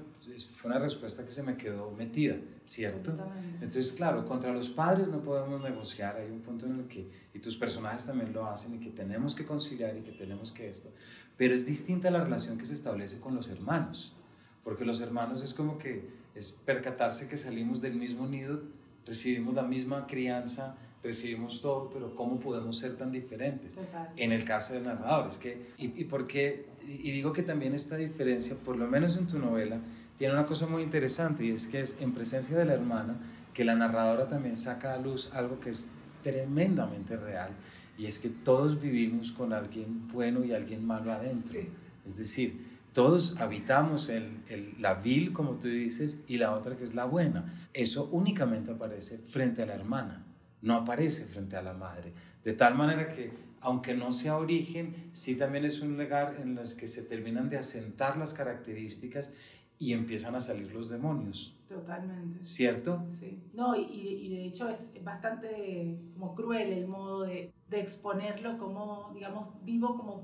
fue 0.54 0.70
una 0.70 0.80
respuesta 0.80 1.24
que 1.26 1.30
se 1.30 1.42
me 1.42 1.58
quedó 1.58 1.90
metida, 1.90 2.36
¿cierto? 2.64 3.14
Entonces, 3.54 3.92
claro, 3.92 4.24
contra 4.24 4.50
los 4.50 4.70
padres 4.70 5.08
no 5.08 5.20
podemos 5.22 5.60
negociar, 5.60 6.16
hay 6.16 6.30
un 6.30 6.40
punto 6.40 6.64
en 6.64 6.80
el 6.80 6.88
que, 6.88 7.10
y 7.34 7.38
tus 7.38 7.56
personajes 7.56 8.06
también 8.06 8.32
lo 8.32 8.46
hacen, 8.46 8.74
y 8.76 8.78
que 8.78 8.90
tenemos 8.90 9.34
que 9.34 9.44
conciliar 9.44 9.94
y 9.98 10.00
que 10.00 10.12
tenemos 10.12 10.52
que 10.52 10.70
esto, 10.70 10.90
pero 11.36 11.52
es 11.52 11.66
distinta 11.66 12.10
la 12.10 12.24
relación 12.24 12.56
que 12.56 12.64
se 12.64 12.72
establece 12.72 13.20
con 13.20 13.34
los 13.34 13.48
hermanos, 13.48 14.16
porque 14.64 14.86
los 14.86 15.02
hermanos 15.02 15.42
es 15.42 15.52
como 15.52 15.76
que 15.76 16.08
es 16.34 16.52
percatarse 16.52 17.28
que 17.28 17.36
salimos 17.36 17.82
del 17.82 17.94
mismo 17.94 18.26
nido, 18.26 18.62
recibimos 19.04 19.54
la 19.54 19.64
misma 19.64 20.06
crianza, 20.06 20.76
recibimos 21.02 21.60
todo, 21.60 21.90
pero 21.90 22.14
¿cómo 22.14 22.38
podemos 22.40 22.76
ser 22.76 22.96
tan 22.96 23.12
diferentes? 23.12 23.74
En 24.16 24.32
el 24.32 24.44
caso 24.44 24.74
del 24.74 24.84
narrador, 24.84 25.28
es 25.28 25.38
que, 25.38 25.72
y, 25.78 26.00
y, 26.00 26.04
porque, 26.04 26.66
y 26.88 27.10
digo 27.10 27.32
que 27.32 27.42
también 27.42 27.74
esta 27.74 27.96
diferencia, 27.96 28.56
por 28.56 28.76
lo 28.76 28.86
menos 28.86 29.16
en 29.16 29.26
tu 29.26 29.38
novela, 29.38 29.80
tiene 30.16 30.34
una 30.34 30.46
cosa 30.46 30.66
muy 30.66 30.82
interesante 30.82 31.44
y 31.44 31.50
es 31.50 31.66
que 31.66 31.80
es 31.80 31.96
en 32.00 32.12
presencia 32.12 32.56
de 32.56 32.64
la 32.64 32.74
hermana 32.74 33.16
que 33.54 33.64
la 33.64 33.74
narradora 33.74 34.26
también 34.26 34.56
saca 34.56 34.94
a 34.94 34.98
luz 34.98 35.30
algo 35.32 35.60
que 35.60 35.70
es 35.70 35.88
tremendamente 36.22 37.16
real 37.16 37.50
y 37.96 38.06
es 38.06 38.18
que 38.18 38.28
todos 38.28 38.80
vivimos 38.80 39.32
con 39.32 39.52
alguien 39.52 40.08
bueno 40.08 40.44
y 40.44 40.52
alguien 40.52 40.86
malo 40.86 41.12
adentro. 41.12 41.60
Es 42.06 42.16
decir, 42.16 42.66
todos 42.92 43.38
habitamos 43.38 44.08
el, 44.08 44.38
el, 44.48 44.74
la 44.78 44.94
vil, 44.94 45.32
como 45.32 45.52
tú 45.52 45.68
dices, 45.68 46.16
y 46.26 46.38
la 46.38 46.52
otra 46.52 46.76
que 46.76 46.84
es 46.84 46.94
la 46.94 47.04
buena. 47.04 47.52
Eso 47.72 48.08
únicamente 48.12 48.72
aparece 48.72 49.18
frente 49.18 49.62
a 49.62 49.66
la 49.66 49.74
hermana 49.74 50.24
no 50.62 50.74
aparece 50.74 51.24
frente 51.24 51.56
a 51.56 51.62
la 51.62 51.72
madre. 51.72 52.12
De 52.44 52.52
tal 52.52 52.74
manera 52.74 53.08
que, 53.12 53.30
aunque 53.60 53.94
no 53.94 54.12
sea 54.12 54.36
origen, 54.36 55.10
sí 55.12 55.36
también 55.36 55.64
es 55.64 55.80
un 55.80 55.96
lugar 55.96 56.38
en 56.40 56.58
el 56.58 56.76
que 56.76 56.86
se 56.86 57.02
terminan 57.02 57.48
de 57.48 57.58
asentar 57.58 58.16
las 58.16 58.32
características 58.32 59.32
y 59.78 59.92
empiezan 59.92 60.34
a 60.34 60.40
salir 60.40 60.72
los 60.72 60.88
demonios. 60.88 61.54
Totalmente. 61.68 62.42
¿Cierto? 62.42 63.02
Sí. 63.04 63.38
No, 63.52 63.76
y, 63.76 63.82
y 63.82 64.28
de 64.30 64.46
hecho 64.46 64.68
es 64.68 64.94
bastante 65.04 65.98
como 66.14 66.34
cruel 66.34 66.72
el 66.72 66.86
modo 66.88 67.22
de, 67.24 67.52
de 67.68 67.80
exponerlo 67.80 68.56
como, 68.56 69.10
digamos, 69.14 69.48
vivo 69.64 69.96
como 69.96 70.22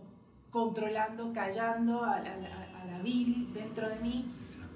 controlando, 0.51 1.33
callando 1.33 2.03
a, 2.03 2.17
a, 2.17 2.83
a 2.83 2.85
la 2.87 3.03
vil 3.03 3.53
dentro 3.53 3.89
de 3.89 3.97
mí 4.01 4.27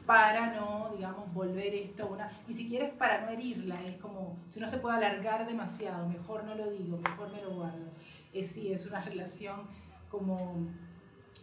para 0.08 0.54
no, 0.54 0.88
digamos, 0.96 1.30
volver 1.34 1.74
esto 1.74 2.06
una... 2.06 2.30
Ni 2.46 2.54
siquiera 2.54 2.86
es 2.86 2.94
para 2.94 3.20
no 3.20 3.28
herirla, 3.28 3.84
es 3.84 3.98
como, 3.98 4.38
si 4.46 4.58
no 4.58 4.66
se 4.66 4.78
puede 4.78 4.96
alargar 4.96 5.46
demasiado, 5.46 6.08
mejor 6.08 6.44
no 6.44 6.54
lo 6.54 6.70
digo, 6.70 6.96
mejor 6.96 7.30
me 7.30 7.42
lo 7.42 7.50
guardo. 7.50 7.84
Es 8.32 8.50
sí, 8.52 8.72
es 8.72 8.86
una 8.86 9.02
relación 9.02 9.64
como, 10.08 10.66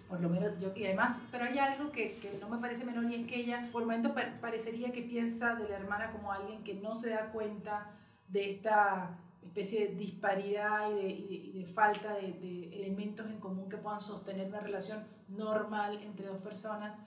por 0.09 0.19
lo 0.19 0.29
menos 0.29 0.57
yo, 0.59 0.71
y 0.75 0.83
además, 0.83 1.21
pero 1.29 1.45
hay 1.45 1.59
algo 1.59 1.91
que, 1.91 2.17
que 2.17 2.39
no 2.41 2.49
me 2.49 2.57
parece 2.57 2.85
menor 2.85 3.05
y 3.05 3.13
es 3.13 3.27
que 3.27 3.35
ella, 3.35 3.69
por 3.71 3.83
momento 3.83 4.15
parecería 4.41 4.91
que 4.91 5.03
piensa 5.03 5.53
de 5.53 5.69
la 5.69 5.75
hermana 5.75 6.11
como 6.11 6.31
alguien 6.31 6.63
que 6.63 6.73
no 6.73 6.95
se 6.95 7.11
da 7.11 7.31
cuenta 7.31 7.91
de 8.29 8.49
esta 8.49 9.15
especie 9.43 9.89
de 9.89 9.95
disparidad 9.95 10.89
y 10.89 11.59
de, 11.59 11.67
falta 11.67 12.15
de, 12.15 12.71
elementos 12.73 13.27
en 13.27 13.39
común 13.39 13.69
que 13.69 13.77
puedan 13.77 13.99
sostener 13.99 14.47
una 14.47 14.59
relación 14.59 15.03
normal 15.29 15.99
entre 16.01 16.25
dos 16.25 16.41
personas 16.41 16.97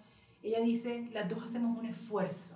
ella 0.42 0.60
dice, 0.60 1.08
las 1.12 1.28
dos 1.28 1.42
hacemos 1.42 1.78
un 1.78 1.86
esfuerzo 1.86 2.54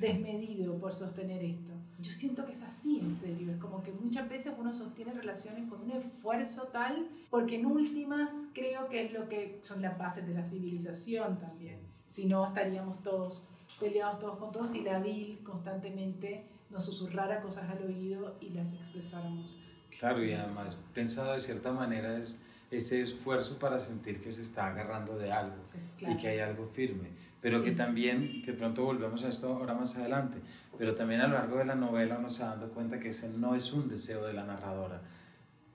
desmedido 0.00 0.78
por 0.78 0.92
sostener 0.92 1.42
esto. 1.42 1.72
Yo 1.98 2.12
siento 2.12 2.44
que 2.44 2.52
es 2.52 2.62
así, 2.62 3.00
en 3.00 3.10
serio. 3.10 3.52
Es 3.52 3.58
como 3.58 3.82
que 3.82 3.90
muchas 3.92 4.28
veces 4.28 4.52
uno 4.58 4.74
sostiene 4.74 5.14
relaciones 5.14 5.68
con 5.68 5.80
un 5.80 5.92
esfuerzo 5.92 6.64
tal, 6.64 7.08
porque 7.30 7.56
en 7.56 7.66
últimas 7.66 8.48
creo 8.52 8.88
que 8.88 9.06
es 9.06 9.12
lo 9.12 9.28
que 9.28 9.58
son 9.62 9.80
las 9.80 9.96
bases 9.96 10.26
de 10.26 10.34
la 10.34 10.44
civilización 10.44 11.38
también. 11.38 11.80
Si 12.06 12.26
no, 12.26 12.46
estaríamos 12.46 13.02
todos 13.02 13.48
peleados 13.80 14.18
todos 14.18 14.38
con 14.38 14.52
todos 14.52 14.74
y 14.74 14.80
la 14.80 14.98
vil 14.98 15.40
constantemente 15.42 16.44
nos 16.70 16.84
susurrara 16.84 17.40
cosas 17.40 17.68
al 17.70 17.82
oído 17.84 18.36
y 18.40 18.50
las 18.50 18.72
expresáramos. 18.74 19.56
Claro, 19.98 20.24
y 20.24 20.32
además 20.32 20.78
pensado 20.94 21.32
de 21.32 21.40
cierta 21.40 21.72
manera 21.72 22.18
es 22.18 22.40
ese 22.70 23.00
esfuerzo 23.00 23.58
para 23.58 23.78
sentir 23.78 24.20
que 24.20 24.32
se 24.32 24.42
está 24.42 24.66
agarrando 24.66 25.16
de 25.16 25.32
algo 25.32 25.62
y 26.00 26.16
que 26.16 26.28
hay 26.28 26.40
algo 26.40 26.66
firme. 26.66 27.10
Pero 27.40 27.62
que 27.62 27.72
también, 27.72 28.42
de 28.42 28.52
pronto 28.54 28.84
volvemos 28.84 29.22
a 29.22 29.28
esto 29.28 29.54
ahora 29.54 29.74
más 29.74 29.96
adelante, 29.96 30.38
pero 30.76 30.94
también 30.94 31.20
a 31.20 31.28
lo 31.28 31.34
largo 31.34 31.58
de 31.58 31.64
la 31.64 31.76
novela 31.76 32.18
uno 32.18 32.28
se 32.28 32.42
va 32.42 32.50
dando 32.50 32.70
cuenta 32.70 32.98
que 32.98 33.10
ese 33.10 33.28
no 33.28 33.54
es 33.54 33.72
un 33.72 33.88
deseo 33.88 34.24
de 34.26 34.32
la 34.32 34.44
narradora, 34.44 35.00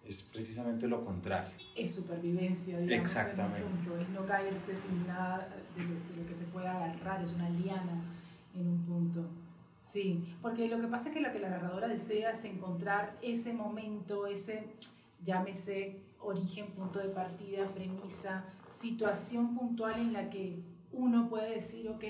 es 0.04 0.24
precisamente 0.24 0.88
lo 0.88 1.06
contrario. 1.06 1.52
Es 1.76 1.96
supervivencia, 1.96 2.78
digamos, 2.78 3.10
Exactamente. 3.10 3.60
En 3.60 3.68
un 3.68 3.78
punto. 3.78 4.02
es 4.02 4.10
no 4.10 4.26
caerse 4.26 4.76
sin 4.76 5.08
nada 5.08 5.48
de 5.78 5.84
lo, 5.84 5.90
de 5.92 6.22
lo 6.22 6.26
que 6.28 6.34
se 6.34 6.46
pueda 6.46 6.76
agarrar, 6.76 7.22
es 7.22 7.34
una 7.34 7.50
liana 7.50 8.04
en 8.54 8.68
un 8.68 8.86
punto. 8.86 9.30
Sí, 9.80 10.36
porque 10.42 10.68
lo 10.68 10.80
que 10.80 10.88
pasa 10.88 11.10
es 11.10 11.16
que 11.16 11.22
lo 11.22 11.32
que 11.32 11.40
la 11.40 11.50
narradora 11.50 11.88
desea 11.88 12.32
es 12.32 12.46
encontrar 12.46 13.18
ese 13.22 13.54
momento, 13.54 14.28
ese, 14.28 14.66
llámese, 15.24 16.00
origen, 16.24 16.72
punto 16.72 17.00
de 17.00 17.10
partida, 17.10 17.68
premisa, 17.74 18.46
situación 18.68 19.56
puntual 19.56 20.00
en 20.00 20.14
la 20.14 20.30
que 20.30 20.64
uno 20.92 21.30
puede 21.30 21.56
decir, 21.56 21.90
ok, 21.90 22.04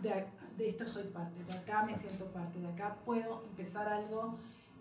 de, 0.00 0.26
de 0.56 0.68
esto 0.68 0.86
soy 0.86 1.04
parte, 1.04 1.42
de 1.44 1.52
acá 1.52 1.84
me 1.84 1.94
siento 1.94 2.26
parte, 2.26 2.60
de 2.60 2.68
acá 2.68 2.98
puedo 3.04 3.44
empezar 3.44 3.88
algo 3.88 4.38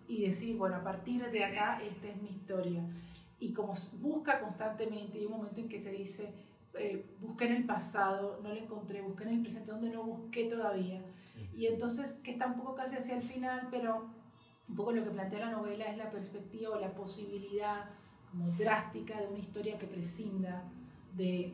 y 0.07 0.23
decir, 0.23 0.57
bueno, 0.57 0.75
a 0.75 0.83
partir 0.83 1.29
de 1.29 1.43
acá 1.43 1.81
esta 1.81 2.07
es 2.07 2.21
mi 2.21 2.29
historia. 2.29 2.83
Y 3.39 3.53
como 3.53 3.73
busca 3.99 4.39
constantemente, 4.39 5.17
hay 5.17 5.25
un 5.25 5.31
momento 5.31 5.61
en 5.61 5.69
que 5.69 5.81
se 5.81 5.91
dice, 5.91 6.33
eh, 6.75 7.15
busqué 7.19 7.45
en 7.45 7.53
el 7.53 7.65
pasado, 7.65 8.39
no 8.43 8.49
lo 8.49 8.55
encontré, 8.55 9.01
busqué 9.01 9.23
en 9.23 9.29
el 9.29 9.41
presente 9.41 9.71
donde 9.71 9.89
no 9.89 10.03
busqué 10.03 10.45
todavía. 10.45 11.03
Y 11.53 11.65
entonces, 11.65 12.13
que 12.23 12.31
está 12.31 12.47
un 12.47 12.55
poco 12.55 12.75
casi 12.75 12.97
hacia 12.97 13.15
el 13.15 13.23
final, 13.23 13.67
pero 13.71 14.09
un 14.67 14.75
poco 14.75 14.91
lo 14.91 15.03
que 15.03 15.09
plantea 15.09 15.39
la 15.39 15.51
novela 15.51 15.85
es 15.85 15.97
la 15.97 16.09
perspectiva 16.09 16.71
o 16.71 16.79
la 16.79 16.93
posibilidad 16.93 17.89
como 18.31 18.49
drástica 18.51 19.19
de 19.19 19.27
una 19.27 19.39
historia 19.39 19.77
que 19.77 19.85
prescinda 19.85 20.63
de, 21.17 21.53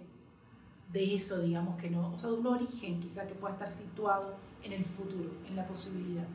de 0.94 1.16
eso, 1.16 1.42
digamos 1.42 1.82
que 1.82 1.90
no, 1.90 2.14
o 2.14 2.20
sea, 2.20 2.30
de 2.30 2.38
un 2.38 2.48
origen 2.48 3.00
quizá 3.00 3.26
que 3.26 3.34
pueda 3.34 3.54
estar 3.54 3.70
situado 3.70 4.36
en 4.64 4.74
el 4.74 4.86
futuro, 4.86 5.32
en 5.48 5.56
la 5.56 5.66
posibilidad. 5.66 6.26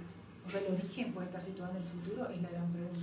O 0.45 0.51
sea, 0.51 0.61
el 0.61 0.75
origen 0.75 1.13
puede 1.13 1.27
estar 1.27 1.41
situado 1.41 1.71
en 1.73 1.77
el 1.79 1.85
futuro, 1.85 2.29
es 2.29 2.43
la 2.43 2.51
gran 2.51 2.73
pregunta. 2.73 3.01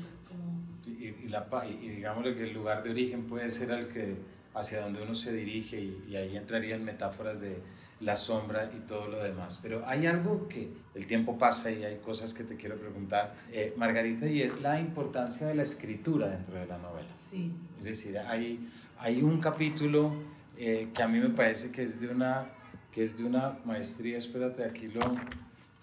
Y, 0.86 1.06
y, 1.26 1.30
la, 1.30 1.48
y, 1.66 1.88
digámosle 1.88 2.36
que 2.36 2.44
el 2.44 2.54
lugar 2.54 2.84
de 2.84 2.92
origen 2.92 3.26
puede 3.26 3.50
ser 3.52 3.72
el 3.72 3.88
que, 3.88 4.18
hacia 4.54 4.82
donde 4.82 5.02
uno 5.02 5.16
se 5.16 5.32
dirige 5.32 5.80
y, 5.80 6.06
y 6.10 6.16
ahí 6.16 6.36
entrarían 6.36 6.84
metáforas 6.84 7.40
de 7.40 7.62
la 8.02 8.16
sombra 8.16 8.72
y 8.76 8.80
todo 8.88 9.08
lo 9.08 9.22
demás. 9.22 9.60
Pero 9.62 9.84
hay 9.86 10.06
algo 10.06 10.48
que 10.48 10.70
el 10.96 11.06
tiempo 11.06 11.38
pasa 11.38 11.72
y 11.72 11.84
hay 11.84 11.98
cosas 11.98 12.34
que 12.34 12.44
te 12.44 12.56
quiero 12.56 12.78
preguntar, 12.78 13.36
eh, 13.52 13.74
Margarita, 13.78 14.28
y 14.28 14.42
es 14.42 14.62
la 14.62 14.80
importancia 14.80 15.48
de 15.48 15.56
la 15.56 15.64
escritura 15.64 16.28
dentro 16.28 16.56
de 16.56 16.66
la 16.66 16.78
novela. 16.78 17.14
Sí. 17.14 17.52
Es 17.78 17.86
decir, 17.86 18.18
hay, 18.20 18.70
hay 18.98 19.22
un 19.22 19.40
capítulo 19.40 20.14
eh, 20.58 20.90
que 20.94 21.04
a 21.04 21.08
mí 21.08 21.20
me 21.20 21.30
parece 21.30 21.72
que 21.72 21.84
es 21.84 22.00
de 22.00 22.08
una, 22.08 22.48
que 22.92 23.04
es 23.04 23.18
de 23.18 23.24
una 23.26 23.60
maestría, 23.66 24.18
espérate, 24.18 24.64
aquí 24.64 24.88
lo, 24.88 25.02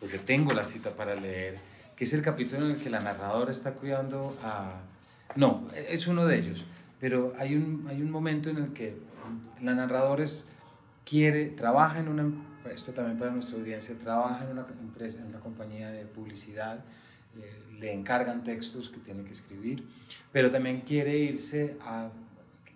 porque 0.01 0.19
tengo 0.19 0.53
la 0.53 0.65
cita 0.65 0.91
para 0.91 1.15
leer, 1.15 1.57
que 1.97 2.05
es 2.05 2.13
el 2.13 2.23
capítulo 2.23 2.67
en 2.67 2.73
el 2.73 2.77
que 2.77 2.91
la 2.91 3.01
narradora 3.01 3.51
está 3.51 3.73
cuidando 3.73 4.37
a... 4.43 4.81
No, 5.35 5.67
es 5.75 6.07
uno 6.07 6.27
de 6.27 6.39
ellos, 6.39 6.65
pero 7.01 7.33
hay 7.39 7.55
un, 7.55 7.87
hay 7.89 8.01
un 8.01 8.11
momento 8.11 8.51
en 8.51 8.59
el 8.59 8.73
que 8.73 8.97
la 9.63 9.75
narradora 9.75 10.25
es 10.25 10.47
quiere, 11.07 11.47
trabaja 11.47 12.01
en 12.01 12.09
una, 12.09 12.31
esto 12.71 12.93
también 12.93 13.17
para 13.17 13.31
nuestra 13.31 13.57
audiencia, 13.57 13.97
trabaja 13.97 14.45
en 14.45 14.51
una 14.51 14.67
empresa, 14.81 15.21
en 15.21 15.29
una 15.29 15.41
compañía 15.41 15.91
de 15.91 16.05
publicidad, 16.05 16.85
eh, 17.39 17.63
le 17.79 17.93
encargan 17.93 18.43
textos 18.43 18.91
que 18.91 18.99
tiene 18.99 19.23
que 19.25 19.33
escribir, 19.33 19.87
pero 20.33 20.51
también 20.51 20.81
quiere 20.81 21.17
irse 21.17 21.79
a, 21.81 22.11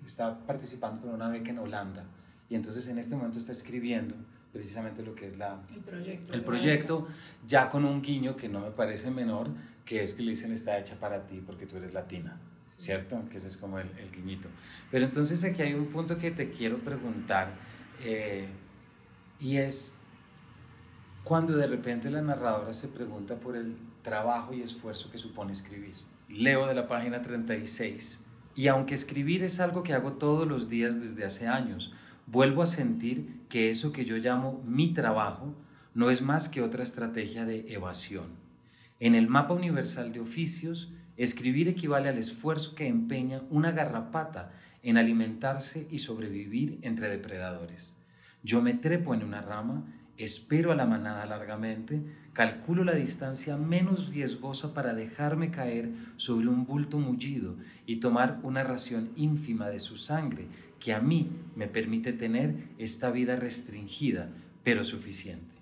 está 0.07 0.39
participando 0.47 1.01
por 1.01 1.13
una 1.13 1.29
beca 1.29 1.51
en 1.51 1.59
Holanda 1.59 2.05
y 2.49 2.55
entonces 2.55 2.87
en 2.89 2.99
este 2.99 3.17
momento 3.17 3.39
está 3.39 3.53
escribiendo 3.53 4.15
precisamente 4.53 5.03
lo 5.03 5.15
que 5.15 5.27
es 5.27 5.37
la, 5.37 5.61
el 5.75 5.81
proyecto, 5.81 6.33
el 6.33 6.43
proyecto 6.43 7.09
ya 7.47 7.69
con 7.69 7.85
un 7.85 8.01
guiño 8.01 8.37
que 8.37 8.49
no 8.49 8.61
me 8.61 8.71
parece 8.71 9.11
menor, 9.11 9.51
que 9.85 10.03
es 10.03 10.15
que 10.15 10.23
le 10.23 10.31
dicen 10.31 10.53
está 10.53 10.79
hecha 10.79 10.97
para 10.97 11.27
ti 11.27 11.43
porque 11.45 11.67
tú 11.67 11.77
eres 11.77 11.93
latina. 11.93 12.41
¿Cierto? 12.79 13.23
Que 13.29 13.37
ese 13.37 13.49
es 13.49 13.59
como 13.59 13.79
el, 13.79 13.91
el 13.99 14.11
guiñito. 14.11 14.49
Pero 14.91 15.05
entonces 15.05 15.45
aquí 15.45 15.61
hay 15.61 15.75
un 15.75 15.89
punto 15.89 16.17
que 16.17 16.31
te 16.31 16.51
quiero 16.51 16.79
preguntar 16.79 17.53
eh, 18.03 18.49
y 19.39 19.57
es 19.57 19.93
cuando 21.25 21.57
de 21.57 21.67
repente 21.67 22.11
la 22.11 22.23
narradora 22.23 22.73
se 22.73 22.89
pregunta 22.89 23.37
por 23.37 23.57
el 23.57 23.77
trabajo 24.03 24.55
y 24.55 24.63
esfuerzo 24.63 25.11
que 25.11 25.19
supone 25.19 25.53
escribir. 25.53 25.95
Leo 26.29 26.67
de 26.67 26.75
la 26.75 26.89
página 26.89 27.23
36. 27.23 28.25
Y 28.55 28.69
aunque 28.69 28.95
escribir 28.95 29.43
es 29.43 29.61
algo 29.61 29.83
que 29.83 29.95
hago 29.95 30.15
todos 30.15 30.47
los 30.47 30.69
días 30.69 31.01
desde 31.01 31.25
hace 31.25 31.47
años, 31.47 31.93
vuelvo 32.27 32.63
a 32.63 32.67
sentir 32.67 33.41
que 33.49 33.71
eso 33.71 33.93
que 33.93 34.05
yo 34.05 34.17
llamo 34.17 34.63
mi 34.67 34.93
trabajo 34.93 35.55
no 35.95 36.11
es 36.11 36.23
más 36.23 36.49
que 36.49 36.63
otra 36.63 36.83
estrategia 36.83 37.45
de 37.45 37.73
evasión. 37.73 38.27
En 39.01 39.15
el 39.15 39.29
mapa 39.29 39.55
universal 39.55 40.13
de 40.13 40.21
oficios, 40.21 40.93
escribir 41.17 41.69
equivale 41.69 42.09
al 42.09 42.19
esfuerzo 42.19 42.75
que 42.75 42.87
empeña 42.87 43.43
una 43.51 43.73
garrapata 43.73 44.53
en 44.83 44.97
alimentarse 44.97 45.87
y 45.91 45.99
sobrevivir 45.99 46.79
entre 46.83 47.09
depredadores. 47.09 47.97
Yo 48.43 48.63
me 48.63 48.75
trepo 48.75 49.15
en 49.15 49.23
una 49.23 49.43
rama, 49.43 49.85
espero 50.17 50.73
a 50.73 50.75
la 50.75 50.87
manada 50.87 51.27
largamente, 51.27 52.03
calculo 52.33 52.85
la 52.85 52.95
distancia 52.95 53.57
menos 53.57 54.09
riesgosa 54.09 54.73
para 54.73 54.95
dejarme 54.95 55.51
caer 55.51 55.91
sobre 56.17 56.49
un 56.49 56.67
bulto 56.67 56.99
mullido 56.99 57.57
y 57.87 57.97
tomar 57.97 58.41
una 58.43 58.63
ración 58.63 59.11
ínfima 59.17 59.69
de 59.69 59.81
su 59.81 59.97
sangre 59.97 60.47
que 60.79 60.95
a 60.95 61.01
mí 61.01 61.31
me 61.55 61.67
permite 61.67 62.13
tener 62.13 62.69
esta 62.79 63.11
vida 63.11 63.37
restringida, 63.37 64.31
pero 64.65 64.85
suficiente. 64.85 65.55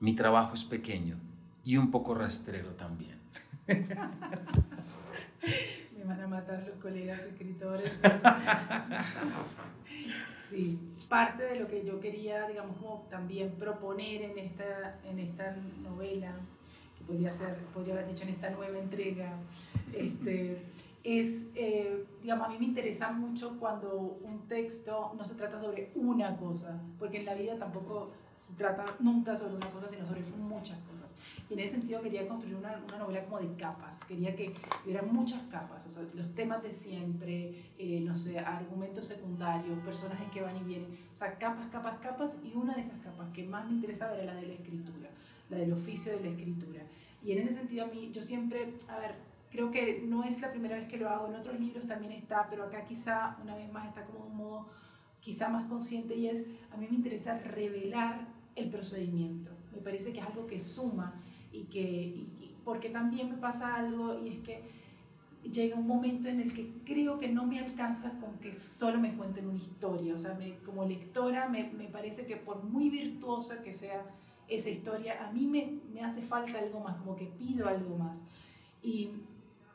Mi 0.00 0.14
trabajo 0.14 0.54
es 0.54 0.64
pequeño 0.64 1.16
y 1.64 1.76
un 1.76 1.90
poco 1.90 2.14
rastrero 2.14 2.70
también. 2.70 3.18
Me 6.00 6.06
van 6.06 6.20
a 6.22 6.26
matar 6.26 6.64
los 6.66 6.78
colegas 6.78 7.24
escritores. 7.24 7.92
sí, 10.48 10.78
parte 11.10 11.44
de 11.44 11.60
lo 11.60 11.68
que 11.68 11.84
yo 11.84 12.00
quería, 12.00 12.48
digamos, 12.48 12.78
como 12.78 13.06
también 13.10 13.50
proponer 13.58 14.22
en 14.22 14.38
esta, 14.38 14.98
en 15.04 15.18
esta 15.18 15.54
novela, 15.82 16.32
que 16.96 17.04
podría, 17.04 17.30
ser, 17.30 17.54
podría 17.74 17.94
haber 17.94 18.08
dicho 18.08 18.22
en 18.22 18.30
esta 18.30 18.48
nueva 18.48 18.78
entrega, 18.78 19.34
este, 19.92 20.62
es, 21.04 21.50
eh, 21.54 22.06
digamos, 22.22 22.46
a 22.46 22.50
mí 22.50 22.56
me 22.58 22.64
interesa 22.64 23.12
mucho 23.12 23.58
cuando 23.58 24.18
un 24.22 24.48
texto 24.48 25.12
no 25.18 25.24
se 25.24 25.34
trata 25.34 25.58
sobre 25.58 25.90
una 25.96 26.34
cosa, 26.38 26.80
porque 26.98 27.18
en 27.18 27.26
la 27.26 27.34
vida 27.34 27.58
tampoco 27.58 28.10
se 28.34 28.54
trata 28.54 28.86
nunca 29.00 29.36
sobre 29.36 29.56
una 29.56 29.70
cosa, 29.70 29.86
sino 29.86 30.06
sobre 30.06 30.22
muchas 30.38 30.78
cosas. 30.78 30.99
Y 31.50 31.54
en 31.54 31.58
ese 31.58 31.74
sentido 31.74 32.00
quería 32.00 32.28
construir 32.28 32.54
una, 32.54 32.80
una 32.86 32.98
novela 32.98 33.24
como 33.24 33.40
de 33.40 33.52
capas, 33.56 34.04
quería 34.04 34.36
que 34.36 34.54
hubiera 34.84 35.02
muchas 35.02 35.42
capas, 35.50 35.84
o 35.84 35.90
sea, 35.90 36.04
los 36.14 36.32
temas 36.32 36.62
de 36.62 36.70
siempre, 36.70 37.72
eh, 37.76 38.00
no 38.00 38.14
sé, 38.14 38.38
argumentos 38.38 39.06
secundarios, 39.06 39.76
personajes 39.80 40.30
que 40.30 40.42
van 40.42 40.56
y 40.56 40.62
vienen, 40.62 40.92
o 41.12 41.16
sea, 41.16 41.36
capas, 41.38 41.66
capas, 41.66 41.96
capas, 41.98 42.38
y 42.44 42.56
una 42.56 42.74
de 42.74 42.80
esas 42.82 43.00
capas 43.00 43.30
que 43.32 43.42
más 43.42 43.66
me 43.66 43.72
interesaba 43.72 44.16
era 44.16 44.32
la 44.32 44.40
de 44.40 44.46
la 44.46 44.52
escritura, 44.52 45.10
la 45.48 45.58
del 45.58 45.72
oficio 45.72 46.12
de 46.12 46.20
la 46.20 46.30
escritura. 46.30 46.82
Y 47.24 47.32
en 47.32 47.38
ese 47.38 47.54
sentido 47.54 47.84
a 47.84 47.88
mí, 47.88 48.10
yo 48.12 48.22
siempre, 48.22 48.72
a 48.88 49.00
ver, 49.00 49.16
creo 49.50 49.72
que 49.72 50.04
no 50.06 50.22
es 50.22 50.40
la 50.40 50.52
primera 50.52 50.76
vez 50.76 50.86
que 50.86 50.98
lo 50.98 51.10
hago, 51.10 51.26
en 51.26 51.34
otros 51.34 51.58
libros 51.58 51.84
también 51.84 52.12
está, 52.12 52.46
pero 52.48 52.62
acá 52.62 52.84
quizá 52.84 53.36
una 53.42 53.56
vez 53.56 53.70
más 53.72 53.88
está 53.88 54.04
como 54.04 54.20
de 54.20 54.30
un 54.30 54.36
modo 54.36 54.68
quizá 55.18 55.48
más 55.48 55.64
consciente 55.64 56.14
y 56.14 56.28
es, 56.28 56.46
a 56.70 56.76
mí 56.76 56.86
me 56.88 56.94
interesa 56.94 57.38
revelar 57.38 58.28
el 58.54 58.70
procedimiento. 58.70 59.50
Me 59.72 59.78
parece 59.78 60.12
que 60.12 60.20
es 60.20 60.26
algo 60.26 60.46
que 60.46 60.60
suma 60.60 61.20
y 61.52 61.64
que, 61.64 62.26
porque 62.64 62.90
también 62.90 63.30
me 63.30 63.36
pasa 63.36 63.76
algo 63.76 64.20
y 64.24 64.28
es 64.28 64.38
que 64.40 64.62
llega 65.50 65.76
un 65.76 65.86
momento 65.86 66.28
en 66.28 66.40
el 66.40 66.52
que 66.52 66.70
creo 66.84 67.18
que 67.18 67.28
no 67.28 67.46
me 67.46 67.58
alcanza 67.58 68.18
con 68.20 68.38
que 68.38 68.52
solo 68.52 68.98
me 68.98 69.14
cuenten 69.14 69.46
una 69.46 69.58
historia. 69.58 70.14
O 70.14 70.18
sea, 70.18 70.34
me, 70.34 70.56
como 70.58 70.84
lectora 70.84 71.48
me, 71.48 71.70
me, 71.70 71.88
parece 71.88 72.26
que 72.26 72.36
por 72.36 72.62
muy 72.64 72.90
virtuosa 72.90 73.62
que 73.62 73.72
sea 73.72 74.04
esa 74.48 74.70
historia, 74.70 75.26
a 75.26 75.32
mí 75.32 75.46
me, 75.46 75.78
me 75.92 76.02
hace 76.02 76.22
falta 76.22 76.58
algo 76.58 76.80
más, 76.80 76.96
como 76.98 77.16
que 77.16 77.26
pido 77.26 77.68
algo 77.68 77.96
más. 77.96 78.24
Y 78.82 79.10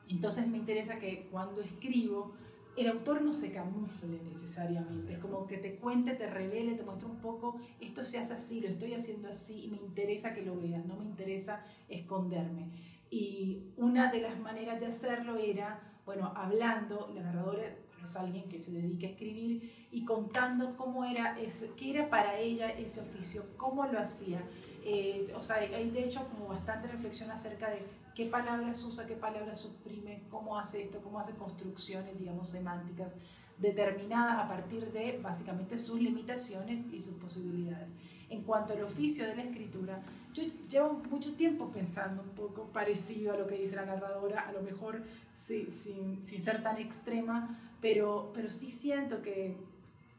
entonces 0.10 0.48
me 0.48 0.58
interesa 0.58 1.00
que 1.00 1.28
cuando 1.32 1.62
escribo, 1.62 2.34
el 2.78 2.88
autor 2.88 3.22
no 3.22 3.32
se 3.32 3.52
camufle 3.52 4.20
necesariamente, 4.24 5.14
es 5.14 5.20
como 5.20 5.48
que 5.48 5.58
te 5.58 5.76
cuente, 5.76 6.14
te 6.14 6.30
revele, 6.30 6.76
te 6.76 6.84
muestre 6.84 7.08
un 7.08 7.18
poco, 7.18 7.56
esto 7.80 8.04
se 8.04 8.18
hace 8.18 8.34
así, 8.34 8.60
lo 8.60 8.68
estoy 8.68 8.94
haciendo 8.94 9.30
así 9.30 9.66
y 9.66 9.68
me 9.70 9.78
interesa 9.78 10.34
que 10.34 10.42
lo 10.42 10.60
veas, 10.60 10.86
no 10.86 10.98
me 10.98 11.06
interesa 11.06 11.64
esconderme. 11.88 12.70
Y 13.10 13.72
una 13.78 14.12
de 14.12 14.22
las 14.22 14.38
maneras 14.40 14.80
de 14.80 14.88
hacerlo 14.88 15.38
era, 15.38 15.80
bueno, 16.06 16.34
hablando, 16.36 17.12
la 17.16 17.22
narradora 17.22 17.64
es 18.04 18.16
alguien 18.16 18.48
que 18.50 18.60
se 18.60 18.72
dedica 18.72 19.08
a 19.08 19.12
escribir 19.12 19.88
y 19.92 20.06
contando 20.06 20.76
cómo 20.76 21.06
era, 21.06 21.40
ese, 21.40 21.72
qué 21.76 21.92
era 21.92 22.10
para 22.10 22.38
ella 22.40 22.70
ese 22.70 23.02
oficio, 23.02 23.44
cómo 23.58 23.86
lo 23.86 24.00
hacía. 24.00 24.44
Eh, 24.84 25.34
o 25.36 25.42
sea, 25.42 25.58
hay 25.58 25.90
de 25.90 26.04
hecho 26.04 26.28
como 26.30 26.48
bastante 26.48 26.88
reflexión 26.88 27.32
acerca 27.32 27.70
de 27.70 27.80
qué 28.16 28.26
palabras 28.26 28.84
usa, 28.84 29.06
qué 29.06 29.16
palabras 29.16 29.60
suprime, 29.60 30.24
cómo 30.32 30.58
hace 30.58 30.84
esto, 30.84 31.02
cómo 31.02 31.20
hace 31.20 31.36
construcciones, 31.36 32.18
digamos, 32.18 32.48
semánticas 32.48 33.14
determinadas 33.60 34.44
a 34.44 34.48
partir 34.48 34.92
de 34.92 35.20
básicamente 35.22 35.78
sus 35.78 36.00
limitaciones 36.00 36.86
y 36.92 37.00
sus 37.00 37.16
posibilidades. 37.16 37.92
En 38.30 38.42
cuanto 38.42 38.74
al 38.74 38.84
oficio 38.84 39.26
de 39.26 39.36
la 39.36 39.44
escritura, 39.44 40.02
yo 40.34 40.44
llevo 40.68 40.94
mucho 41.12 41.36
tiempo 41.36 41.70
pensando 41.72 42.24
un 42.24 42.30
poco 42.30 42.64
parecido 42.74 43.34
a 43.34 43.38
lo 43.38 43.46
que 43.46 43.56
dice 43.56 43.76
la 43.76 43.86
narradora, 43.86 44.48
a 44.48 44.52
lo 44.52 44.62
mejor 44.62 45.04
sin, 45.32 45.70
sin, 45.70 46.24
sin 46.24 46.42
ser 46.42 46.64
tan 46.64 46.78
extrema, 46.78 47.60
pero, 47.82 48.32
pero 48.34 48.50
sí 48.50 48.70
siento 48.70 49.22
que, 49.22 49.56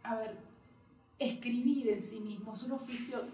a 0.03 0.15
ver, 0.17 0.37
escribir 1.19 1.89
en 1.89 2.01
sí 2.01 2.21
mismo 2.21 2.53
es 2.53 2.63
un 2.63 2.73
oficio 2.73 3.25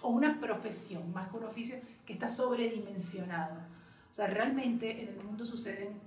o 0.00 0.08
una 0.10 0.40
profesión, 0.40 1.12
más 1.12 1.28
que 1.28 1.36
un 1.36 1.44
oficio 1.44 1.76
que 2.06 2.12
está 2.12 2.28
sobredimensionado. 2.28 3.54
O 4.10 4.14
sea, 4.14 4.26
realmente 4.26 5.02
en 5.02 5.08
el 5.08 5.24
mundo 5.24 5.44
suceden 5.44 5.98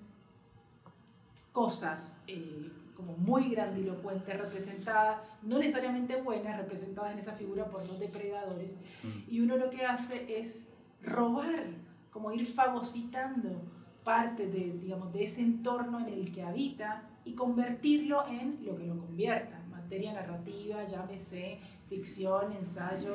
cosas 1.52 2.22
eh, 2.28 2.72
como 2.96 3.18
muy 3.18 3.50
grandilocuentes, 3.50 4.38
representadas, 4.38 5.20
no 5.44 5.60
necesariamente 5.60 6.22
buenas, 6.22 6.58
representadas 6.58 7.14
en 7.14 7.20
esa 7.20 7.34
figura 7.34 7.66
por 7.66 7.86
los 7.88 8.00
depredadores. 8.00 8.78
Mm. 9.04 9.34
Y 9.34 9.40
uno 9.42 9.58
lo 9.58 9.70
que 9.70 9.86
hace 9.86 10.40
es 10.40 10.68
robar, 11.04 11.66
como 12.12 12.32
ir 12.32 12.46
fagocitando 12.46 13.62
parte 14.04 14.48
de, 14.48 14.80
digamos, 14.82 15.12
de 15.14 15.24
ese 15.24 15.42
entorno 15.42 16.00
en 16.00 16.08
el 16.08 16.32
que 16.32 16.42
habita 16.42 17.04
y 17.26 17.34
convertirlo 17.34 18.26
en 18.28 18.60
lo 18.66 18.78
que 18.78 18.88
lo 18.88 18.98
convierta, 18.98 19.60
materia 19.70 20.14
narrativa, 20.14 20.84
llámese 20.86 21.60
ficción, 21.90 22.52
ensayo, 22.54 23.14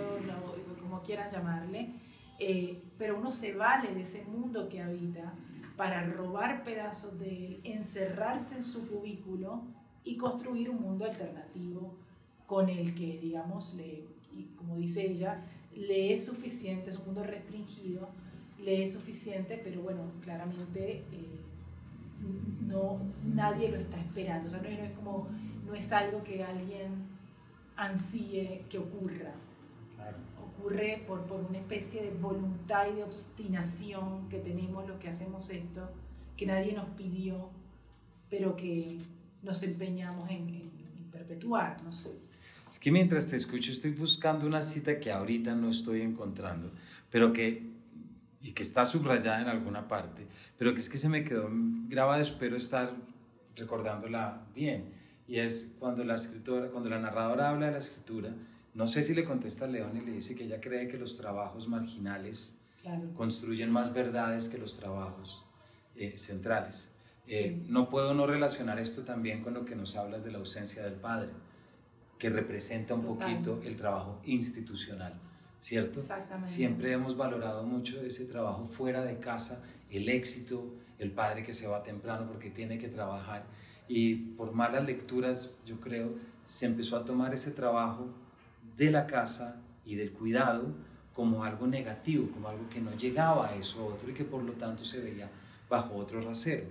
como 0.80 1.02
quieran 1.02 1.30
llamarle, 1.30 1.90
eh, 2.44 2.82
pero 2.98 3.18
uno 3.18 3.30
se 3.30 3.54
vale 3.54 3.94
de 3.94 4.02
ese 4.02 4.24
mundo 4.24 4.68
que 4.68 4.82
habita 4.82 5.32
para 5.76 6.04
robar 6.04 6.64
pedazos 6.64 7.16
de 7.20 7.46
él, 7.46 7.60
encerrarse 7.62 8.56
en 8.56 8.64
su 8.64 8.88
cubículo 8.88 9.62
y 10.02 10.16
construir 10.16 10.68
un 10.68 10.82
mundo 10.82 11.04
alternativo 11.04 11.94
con 12.46 12.68
el 12.68 12.96
que, 12.96 13.18
digamos, 13.18 13.74
le, 13.74 14.04
como 14.56 14.76
dice 14.76 15.06
ella, 15.06 15.40
le 15.76 16.12
es 16.12 16.24
suficiente, 16.24 16.90
es 16.90 16.98
un 16.98 17.06
mundo 17.06 17.22
restringido, 17.22 18.08
le 18.60 18.82
es 18.82 18.92
suficiente, 18.92 19.60
pero 19.62 19.80
bueno, 19.80 20.02
claramente 20.20 21.04
eh, 21.12 21.40
no, 22.66 22.98
nadie 23.24 23.70
lo 23.70 23.78
está 23.78 24.00
esperando, 24.00 24.48
o 24.48 24.50
sea, 24.50 24.60
no, 24.60 24.68
no, 24.68 24.84
es 24.84 24.92
como, 24.92 25.28
no 25.64 25.74
es 25.74 25.92
algo 25.92 26.24
que 26.24 26.42
alguien 26.42 27.06
ansíe 27.76 28.64
que 28.68 28.78
ocurra. 28.78 29.32
Ocurre 30.62 31.02
por, 31.08 31.22
por 31.22 31.40
una 31.40 31.58
especie 31.58 32.02
de 32.02 32.10
voluntad 32.10 32.86
y 32.92 32.96
de 32.96 33.02
obstinación 33.02 34.28
que 34.28 34.38
tenemos 34.38 34.86
los 34.86 34.96
que 35.00 35.08
hacemos 35.08 35.50
esto, 35.50 35.90
que 36.36 36.46
nadie 36.46 36.72
nos 36.72 36.88
pidió, 36.90 37.50
pero 38.30 38.54
que 38.54 38.98
nos 39.42 39.60
empeñamos 39.64 40.30
en, 40.30 40.62
perpetuar, 41.10 41.82
no 41.82 41.90
sé. 41.90 42.12
Es 42.70 42.78
que 42.78 42.92
mientras 42.92 43.26
te 43.26 43.34
escucho 43.34 43.72
estoy 43.72 43.90
buscando 43.90 44.46
una 44.46 44.62
cita 44.62 45.00
que 45.00 45.10
ahorita 45.10 45.52
no 45.56 45.68
estoy 45.68 46.00
encontrando, 46.02 46.70
pero 47.10 47.32
que 47.32 47.72
y 48.40 48.52
que 48.52 48.62
está 48.62 48.86
subrayada 48.86 49.40
en 49.40 49.48
alguna 49.48 49.88
parte, 49.88 50.28
pero 50.58 50.74
que 50.74 50.80
es 50.80 50.88
que 50.88 50.96
se 50.96 51.08
me 51.08 51.24
quedó 51.24 51.48
grabada, 51.88 52.22
espero 52.22 52.56
estar 52.56 52.94
recordándola 53.56 54.46
bien 54.54 54.84
y 55.26 55.38
es 55.38 55.72
cuando 55.80 56.04
la 56.04 56.14
escritora, 56.14 56.68
cuando 56.68 56.88
la 56.88 57.00
narradora 57.00 57.50
habla 57.50 57.66
de 57.66 57.72
la 57.72 57.78
escritura, 57.78 58.30
no 58.74 58.86
sé 58.86 59.02
si 59.02 59.14
le 59.14 59.24
contesta 59.24 59.66
a 59.66 59.68
León 59.68 59.96
y 59.96 60.00
le 60.00 60.12
dice 60.12 60.34
que 60.34 60.44
ella 60.44 60.60
cree 60.60 60.88
que 60.88 60.96
los 60.96 61.16
trabajos 61.16 61.68
marginales 61.68 62.56
construyen 63.14 63.70
más 63.70 63.92
verdades 63.92 64.48
que 64.48 64.58
los 64.58 64.76
trabajos 64.76 65.44
eh, 65.94 66.16
centrales. 66.16 66.90
Eh, 67.28 67.62
no 67.68 67.88
puedo 67.88 68.14
no 68.14 68.26
relacionar 68.26 68.80
esto 68.80 69.02
también 69.02 69.42
con 69.42 69.54
lo 69.54 69.64
que 69.64 69.76
nos 69.76 69.96
hablas 69.96 70.24
de 70.24 70.32
la 70.32 70.38
ausencia 70.38 70.82
del 70.82 70.94
padre, 70.94 71.30
que 72.18 72.30
representa 72.30 72.94
un 72.94 73.02
poquito 73.02 73.60
el 73.64 73.76
trabajo 73.76 74.20
institucional, 74.24 75.20
¿cierto? 75.60 76.00
Exactamente. 76.00 76.48
Siempre 76.48 76.92
hemos 76.92 77.16
valorado 77.16 77.64
mucho 77.64 78.00
ese 78.00 78.24
trabajo 78.24 78.66
fuera 78.66 79.04
de 79.04 79.18
casa, 79.18 79.62
el 79.90 80.08
éxito, 80.08 80.74
el 80.98 81.12
padre 81.12 81.44
que 81.44 81.52
se 81.52 81.66
va 81.66 81.82
temprano 81.82 82.26
porque 82.26 82.50
tiene 82.50 82.78
que 82.78 82.88
trabajar. 82.88 83.44
Y 83.86 84.14
por 84.14 84.52
malas 84.52 84.86
lecturas, 84.86 85.50
yo 85.66 85.78
creo, 85.80 86.14
se 86.44 86.66
empezó 86.66 86.96
a 86.96 87.04
tomar 87.04 87.34
ese 87.34 87.50
trabajo 87.50 88.08
de 88.82 88.90
la 88.90 89.06
casa 89.06 89.62
y 89.84 89.94
del 89.94 90.10
cuidado 90.10 90.74
como 91.12 91.44
algo 91.44 91.68
negativo, 91.68 92.28
como 92.32 92.48
algo 92.48 92.68
que 92.68 92.80
no 92.80 92.96
llegaba 92.96 93.48
a 93.48 93.54
eso 93.54 93.86
otro 93.86 94.10
y 94.10 94.12
que 94.12 94.24
por 94.24 94.42
lo 94.42 94.54
tanto 94.54 94.84
se 94.84 94.98
veía 94.98 95.30
bajo 95.68 95.94
otro 95.94 96.20
rasero. 96.20 96.64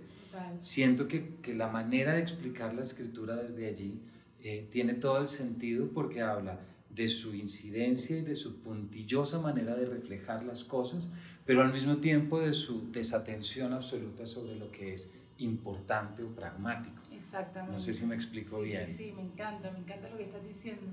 Siento 0.59 1.07
que, 1.07 1.35
que, 1.41 1.53
la 1.53 1.67
manera 1.67 2.13
de 2.13 2.21
explicar 2.21 2.73
la 2.73 2.81
escritura 2.81 3.35
desde 3.35 3.67
allí 3.67 4.01
eh, 4.41 4.67
tiene 4.71 4.93
todo 4.93 5.19
el 5.21 5.27
sentido 5.27 5.89
porque 5.93 6.21
habla 6.21 6.59
de 6.89 7.07
su 7.07 7.33
incidencia 7.33 8.17
y 8.17 8.21
de 8.21 8.35
su 8.35 8.61
puntillosa 8.61 9.39
manera 9.39 9.75
de 9.75 9.85
reflejar 9.85 10.43
las 10.43 10.63
cosas, 10.65 11.11
pero 11.45 11.61
al 11.61 11.71
mismo 11.71 11.97
tiempo 11.97 12.41
de 12.41 12.53
su 12.53 12.91
desatención 12.91 13.73
absoluta 13.73 14.25
sobre 14.25 14.55
lo 14.55 14.69
que 14.71 14.93
es 14.93 15.11
importante 15.37 16.23
o 16.23 16.27
pragmático. 16.27 17.01
Exactamente. 17.13 17.73
No 17.73 17.79
sé 17.79 17.93
si 17.93 18.05
me 18.05 18.15
explico 18.15 18.61
bien. 18.61 18.87
Sí, 18.87 18.93
sí, 18.93 19.11
me 19.13 19.21
encanta, 19.21 19.71
me 19.71 19.79
encanta 19.79 20.09
lo 20.09 20.17
que 20.17 20.23
estás 20.23 20.43
diciendo. 20.45 20.87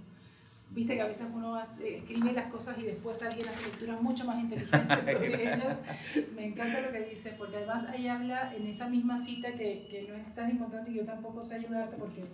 Viste 0.70 0.94
que 0.94 1.02
a 1.02 1.06
veces 1.06 1.26
uno 1.32 1.60
escribe 1.60 2.32
las 2.32 2.52
cosas 2.52 2.78
y 2.78 2.82
después 2.82 3.22
alguien 3.22 3.48
hace 3.48 3.64
lecturas 3.64 4.00
mucho 4.02 4.24
más 4.26 4.38
inteligentes 4.38 5.04
sobre 5.12 5.42
ellas. 5.42 5.80
Me 6.36 6.46
encanta 6.46 6.80
lo 6.82 6.92
que 6.92 7.00
dice, 7.04 7.34
porque 7.38 7.56
además 7.56 7.86
ahí 7.86 8.06
habla 8.06 8.54
en 8.54 8.66
esa 8.66 8.88
misma 8.88 9.18
cita 9.18 9.52
que, 9.52 9.86
que 9.90 10.06
no 10.08 10.14
estás 10.14 10.50
encontrando 10.50 10.90
y 10.90 10.94
yo 10.94 11.04
tampoco 11.04 11.42
sé 11.42 11.56
ayudarte 11.56 11.96
porque 11.96 12.24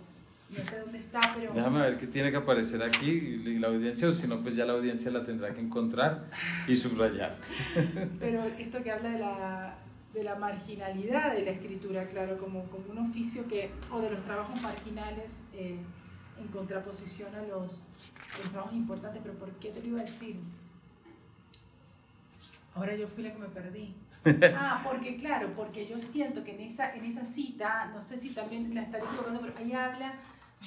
no 0.49 0.63
sé 0.63 0.79
dónde 0.79 0.99
está, 0.99 1.33
pero... 1.35 1.53
Déjame 1.53 1.79
ver 1.79 1.97
qué 1.97 2.07
tiene 2.07 2.29
que 2.29 2.37
aparecer 2.37 2.83
aquí 2.83 3.09
y 3.09 3.59
la 3.59 3.67
audiencia, 3.67 4.07
o 4.07 4.13
si 4.13 4.27
no, 4.27 4.41
pues 4.41 4.55
ya 4.55 4.65
la 4.65 4.73
audiencia 4.73 5.09
la 5.11 5.25
tendrá 5.25 5.53
que 5.53 5.61
encontrar 5.61 6.25
y 6.67 6.75
subrayar. 6.75 7.35
Pero 8.19 8.43
esto 8.59 8.83
que 8.83 8.91
habla 8.91 9.09
de 9.09 9.19
la, 9.19 9.75
de 10.13 10.23
la 10.23 10.35
marginalidad 10.35 11.33
de 11.33 11.41
la 11.41 11.51
escritura, 11.51 12.07
claro, 12.07 12.37
como, 12.37 12.65
como 12.65 12.91
un 12.91 12.99
oficio 12.99 13.47
que, 13.47 13.71
o 13.91 13.99
de 13.99 14.11
los 14.11 14.23
trabajos 14.23 14.61
marginales 14.61 15.43
eh, 15.53 15.77
en 16.39 16.47
contraposición 16.47 17.33
a 17.35 17.41
los 17.43 17.85
un 18.43 18.51
trabajo 18.51 18.75
importante, 18.75 19.19
pero 19.21 19.35
¿por 19.35 19.49
qué 19.53 19.71
te 19.71 19.81
lo 19.81 19.87
iba 19.87 19.99
a 19.99 20.03
decir? 20.03 20.37
Ahora 22.73 22.93
yo 22.95 23.07
fui 23.07 23.23
la 23.23 23.31
que 23.31 23.39
me 23.39 23.47
perdí. 23.47 23.93
Ah, 24.57 24.81
porque 24.83 25.17
claro, 25.17 25.53
porque 25.55 25.85
yo 25.85 25.99
siento 25.99 26.43
que 26.43 26.55
en 26.55 26.61
esa, 26.61 26.95
en 26.95 27.05
esa 27.05 27.25
cita, 27.25 27.91
no 27.93 28.01
sé 28.01 28.17
si 28.17 28.29
también 28.31 28.73
la 28.73 28.81
estaré 28.81 29.03
equivocando, 29.05 29.39
pero 29.39 29.53
ahí 29.57 29.71
habla 29.73 30.15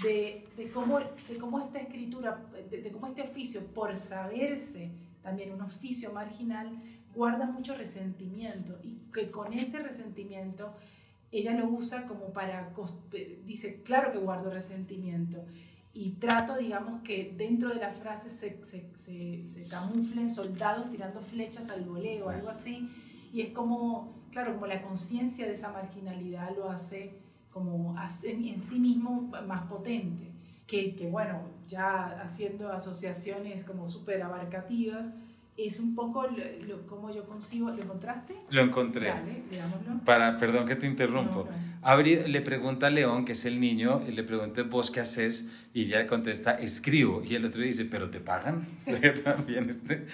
de, 0.02 0.46
de 0.56 0.70
cómo, 0.70 1.00
de 1.00 1.38
cómo 1.38 1.58
esta 1.58 1.80
escritura, 1.80 2.40
de, 2.70 2.82
de, 2.82 2.92
cómo 2.92 3.08
este 3.08 3.22
oficio, 3.22 3.66
por 3.74 3.96
saberse 3.96 4.92
también 5.24 5.52
un 5.52 5.60
oficio 5.60 6.12
marginal, 6.12 6.70
guarda 7.14 7.46
mucho 7.46 7.74
resentimiento 7.74 8.78
y 8.84 8.98
que 9.12 9.30
con 9.32 9.52
ese 9.52 9.80
resentimiento 9.80 10.72
ella 11.30 11.52
lo 11.52 11.68
usa 11.68 12.06
como 12.06 12.32
para, 12.32 12.72
dice, 13.44 13.82
claro 13.82 14.10
que 14.12 14.18
guardo 14.18 14.50
resentimiento 14.50 15.44
y 15.92 16.12
trato, 16.12 16.56
digamos, 16.56 17.02
que 17.02 17.34
dentro 17.36 17.70
de 17.70 17.76
la 17.76 17.90
frase 17.90 18.30
se, 18.30 18.64
se, 18.64 18.88
se, 18.94 19.44
se 19.44 19.64
camuflen 19.66 20.30
soldados 20.30 20.90
tirando 20.90 21.20
flechas 21.20 21.70
al 21.70 21.84
voleo, 21.84 22.28
algo 22.28 22.48
así, 22.48 22.88
y 23.32 23.40
es 23.40 23.50
como, 23.50 24.14
claro, 24.30 24.54
como 24.54 24.66
la 24.66 24.80
conciencia 24.80 25.46
de 25.46 25.52
esa 25.52 25.72
marginalidad 25.72 26.56
lo 26.56 26.70
hace 26.70 27.18
como 27.50 27.98
hace 27.98 28.32
en 28.32 28.60
sí 28.60 28.78
mismo 28.78 29.30
más 29.46 29.66
potente, 29.66 30.30
que, 30.66 30.94
que 30.94 31.08
bueno, 31.08 31.40
ya 31.66 32.20
haciendo 32.20 32.70
asociaciones 32.70 33.64
como 33.64 33.88
súper 33.88 34.22
abarcativas, 34.22 35.12
es 35.66 35.80
un 35.80 35.94
poco 35.94 36.26
lo, 36.66 36.86
como 36.86 37.10
yo 37.12 37.24
consigo. 37.24 37.70
¿Lo 37.70 37.82
encontraste? 37.82 38.34
Lo 38.50 38.62
encontré. 38.62 39.08
Dale. 39.08 39.42
Para, 40.04 40.36
perdón 40.36 40.66
que 40.66 40.76
te 40.76 40.86
interrumpo. 40.86 41.48
le 41.96 42.40
pregunta 42.42 42.86
a 42.86 42.90
León, 42.90 43.24
que 43.24 43.32
es 43.32 43.44
el 43.44 43.58
niño, 43.58 44.02
le 44.08 44.22
pregunta, 44.22 44.62
¿vos 44.62 44.90
qué 44.90 45.00
haces? 45.00 45.46
Y 45.74 45.82
ella 45.82 46.06
contesta, 46.06 46.52
escribo. 46.52 47.22
Y 47.24 47.34
el 47.34 47.44
otro 47.44 47.62
dice, 47.62 47.84
¿pero 47.84 48.08
te 48.08 48.20
pagan? 48.20 48.64
También 49.24 49.68
este, 49.68 50.06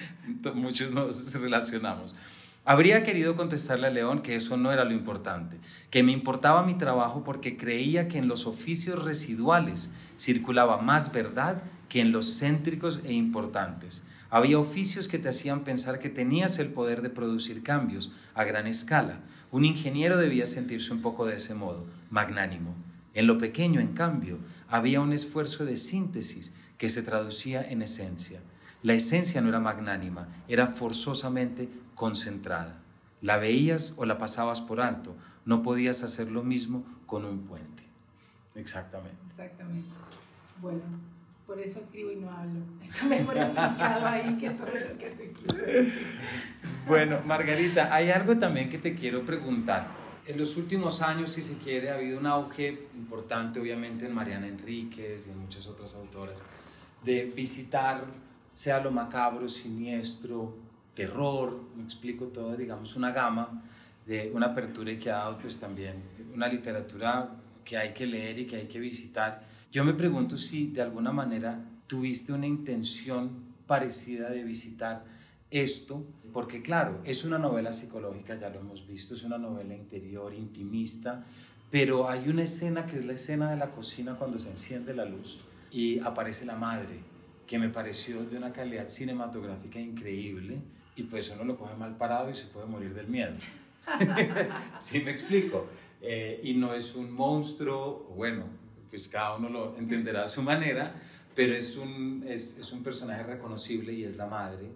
muchos 0.54 0.92
nos 0.92 1.34
relacionamos. 1.34 2.16
Habría 2.64 3.02
querido 3.02 3.36
contestarle 3.36 3.88
a 3.88 3.90
León 3.90 4.22
que 4.22 4.36
eso 4.36 4.56
no 4.56 4.72
era 4.72 4.84
lo 4.84 4.92
importante, 4.92 5.58
que 5.90 6.02
me 6.02 6.12
importaba 6.12 6.64
mi 6.64 6.78
trabajo 6.78 7.22
porque 7.22 7.58
creía 7.58 8.08
que 8.08 8.16
en 8.16 8.26
los 8.26 8.46
oficios 8.46 9.04
residuales 9.04 9.90
circulaba 10.18 10.80
más 10.80 11.12
verdad 11.12 11.62
que 11.90 12.00
en 12.00 12.10
los 12.10 12.38
céntricos 12.38 13.00
e 13.04 13.12
importantes 13.12 14.06
había 14.34 14.58
oficios 14.58 15.06
que 15.06 15.20
te 15.20 15.28
hacían 15.28 15.62
pensar 15.62 16.00
que 16.00 16.10
tenías 16.10 16.58
el 16.58 16.66
poder 16.66 17.02
de 17.02 17.08
producir 17.08 17.62
cambios 17.62 18.10
a 18.34 18.42
gran 18.42 18.66
escala. 18.66 19.20
Un 19.52 19.64
ingeniero 19.64 20.18
debía 20.18 20.48
sentirse 20.48 20.92
un 20.92 21.02
poco 21.02 21.24
de 21.24 21.36
ese 21.36 21.54
modo, 21.54 21.86
magnánimo. 22.10 22.74
En 23.14 23.28
lo 23.28 23.38
pequeño, 23.38 23.78
en 23.78 23.92
cambio, 23.92 24.38
había 24.68 25.00
un 25.00 25.12
esfuerzo 25.12 25.64
de 25.64 25.76
síntesis 25.76 26.50
que 26.78 26.88
se 26.88 27.04
traducía 27.04 27.62
en 27.62 27.80
esencia. 27.80 28.40
La 28.82 28.94
esencia 28.94 29.40
no 29.40 29.50
era 29.50 29.60
magnánima, 29.60 30.26
era 30.48 30.66
forzosamente 30.66 31.68
concentrada. 31.94 32.80
La 33.20 33.36
veías 33.36 33.94
o 33.96 34.04
la 34.04 34.18
pasabas 34.18 34.60
por 34.60 34.80
alto, 34.80 35.14
no 35.44 35.62
podías 35.62 36.02
hacer 36.02 36.32
lo 36.32 36.42
mismo 36.42 36.84
con 37.06 37.24
un 37.24 37.44
puente. 37.44 37.84
Exactamente. 38.56 39.16
Exactamente. 39.26 39.90
Bueno, 40.60 40.82
por 41.46 41.60
eso 41.60 41.80
escribo 41.80 42.10
y 42.10 42.16
no 42.16 42.30
hablo. 42.30 42.60
Está 42.82 43.04
mejor 43.06 43.36
explicado 43.36 44.06
ahí 44.06 44.36
que 44.38 44.50
todo 44.50 44.66
lo 44.66 44.98
que 44.98 45.10
te 45.10 45.30
quise 45.32 45.62
decir. 45.62 46.06
Bueno, 46.86 47.20
Margarita, 47.24 47.94
hay 47.94 48.10
algo 48.10 48.36
también 48.38 48.68
que 48.68 48.78
te 48.78 48.94
quiero 48.94 49.24
preguntar. 49.24 49.88
En 50.26 50.38
los 50.38 50.56
últimos 50.56 51.02
años, 51.02 51.32
si 51.32 51.42
se 51.42 51.58
quiere, 51.58 51.90
ha 51.90 51.96
habido 51.96 52.18
un 52.18 52.26
auge 52.26 52.88
importante, 52.94 53.60
obviamente, 53.60 54.06
en 54.06 54.14
Mariana 54.14 54.46
Enríquez 54.46 55.26
y 55.26 55.30
en 55.30 55.38
muchas 55.38 55.66
otras 55.66 55.94
autoras, 55.94 56.44
de 57.02 57.26
visitar, 57.26 58.06
sea 58.52 58.80
lo 58.80 58.90
macabro, 58.90 59.48
siniestro, 59.48 60.56
terror, 60.94 61.60
me 61.76 61.82
explico 61.82 62.26
todo, 62.26 62.56
digamos, 62.56 62.96
una 62.96 63.10
gama 63.10 63.62
de 64.06 64.30
una 64.32 64.46
apertura 64.46 64.92
y 64.92 64.98
que 64.98 65.10
ha 65.10 65.16
dado 65.16 65.38
pues 65.38 65.58
también 65.58 66.02
una 66.32 66.48
literatura 66.48 67.30
que 67.64 67.76
hay 67.76 67.92
que 67.92 68.06
leer 68.06 68.38
y 68.38 68.46
que 68.46 68.56
hay 68.56 68.66
que 68.66 68.78
visitar 68.78 69.42
yo 69.74 69.84
me 69.84 69.92
pregunto 69.92 70.36
si 70.36 70.68
de 70.68 70.82
alguna 70.82 71.10
manera 71.10 71.58
tuviste 71.88 72.32
una 72.32 72.46
intención 72.46 73.42
parecida 73.66 74.30
de 74.30 74.44
visitar 74.44 75.04
esto, 75.50 76.06
porque 76.32 76.62
claro, 76.62 77.00
es 77.02 77.24
una 77.24 77.38
novela 77.38 77.72
psicológica, 77.72 78.38
ya 78.38 78.50
lo 78.50 78.60
hemos 78.60 78.86
visto, 78.86 79.14
es 79.14 79.24
una 79.24 79.36
novela 79.36 79.74
interior, 79.74 80.32
intimista, 80.32 81.24
pero 81.72 82.08
hay 82.08 82.28
una 82.28 82.44
escena 82.44 82.86
que 82.86 82.94
es 82.94 83.04
la 83.04 83.14
escena 83.14 83.50
de 83.50 83.56
la 83.56 83.72
cocina 83.72 84.14
cuando 84.14 84.38
se 84.38 84.48
enciende 84.48 84.94
la 84.94 85.06
luz 85.06 85.40
y 85.72 85.98
aparece 85.98 86.46
la 86.46 86.54
madre, 86.54 87.00
que 87.44 87.58
me 87.58 87.68
pareció 87.68 88.24
de 88.24 88.36
una 88.36 88.52
calidad 88.52 88.86
cinematográfica 88.86 89.80
increíble 89.80 90.58
y 90.94 91.02
pues 91.02 91.28
uno 91.30 91.42
lo 91.42 91.58
coge 91.58 91.74
mal 91.74 91.96
parado 91.96 92.30
y 92.30 92.36
se 92.36 92.46
puede 92.46 92.66
morir 92.66 92.94
del 92.94 93.08
miedo. 93.08 93.34
¿Sí 94.78 95.00
me 95.00 95.10
explico? 95.10 95.66
Eh, 96.00 96.40
y 96.44 96.54
no 96.54 96.74
es 96.74 96.94
un 96.94 97.12
monstruo, 97.12 98.14
bueno, 98.16 98.62
pues 98.94 99.08
cada 99.08 99.34
uno 99.34 99.48
lo 99.48 99.76
entenderá 99.76 100.22
a 100.22 100.28
su 100.28 100.40
manera, 100.40 100.94
pero 101.34 101.52
es 101.52 101.76
un, 101.76 102.24
es, 102.28 102.56
es, 102.56 102.70
un 102.70 102.84
personaje 102.84 103.24
reconocible 103.24 103.92
y 103.92 104.04
es 104.04 104.16
la 104.16 104.26
madre, 104.26 104.70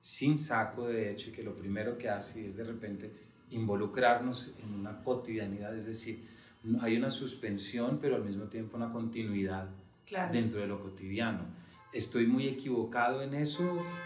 sin 0.00 0.38
saco 0.38 0.86
de 0.86 1.12
hecho, 1.12 1.28
y 1.28 1.32
que 1.32 1.42
lo 1.42 1.54
primero 1.54 1.98
que 1.98 2.08
hace 2.08 2.46
es 2.46 2.56
de 2.56 2.64
repente 2.64 3.12
involucrarnos 3.50 4.54
en 4.64 4.72
una 4.72 5.02
cotidianidad, 5.02 5.76
es 5.76 5.84
decir, 5.84 6.26
hay 6.80 6.96
una 6.96 7.10
suspensión, 7.10 7.98
pero 8.00 8.16
al 8.16 8.24
mismo 8.24 8.44
tiempo 8.44 8.78
una 8.78 8.90
continuidad 8.90 9.68
dentro 10.32 10.60
de 10.60 10.66
lo 10.66 10.80
cotidiano. 10.80 11.40
¿Estoy 11.92 12.26
muy 12.26 12.48
equivocado 12.48 13.20
en 13.20 13.34
eso? 13.34 13.62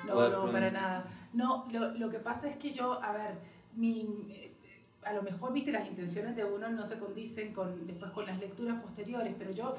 No, 0.08 0.28
no, 0.28 0.50
para 0.50 0.72
nada. 0.72 1.06
No, 1.34 1.68
lo, 1.70 1.94
lo, 1.94 2.10
que 2.10 2.18
pasa 2.18 2.50
es 2.50 2.56
que 2.56 2.72
yo, 2.72 3.00
a 3.00 3.12
ver, 3.12 3.38
mi, 3.76 4.51
a 5.04 5.12
lo 5.12 5.22
mejor, 5.22 5.52
viste, 5.52 5.72
las 5.72 5.86
intenciones 5.86 6.36
de 6.36 6.44
uno 6.44 6.68
no 6.68 6.84
se 6.84 6.98
condicen 6.98 7.52
con, 7.52 7.86
después 7.86 8.10
con 8.12 8.26
las 8.26 8.38
lecturas 8.38 8.80
posteriores, 8.80 9.34
pero 9.38 9.50
yo 9.50 9.74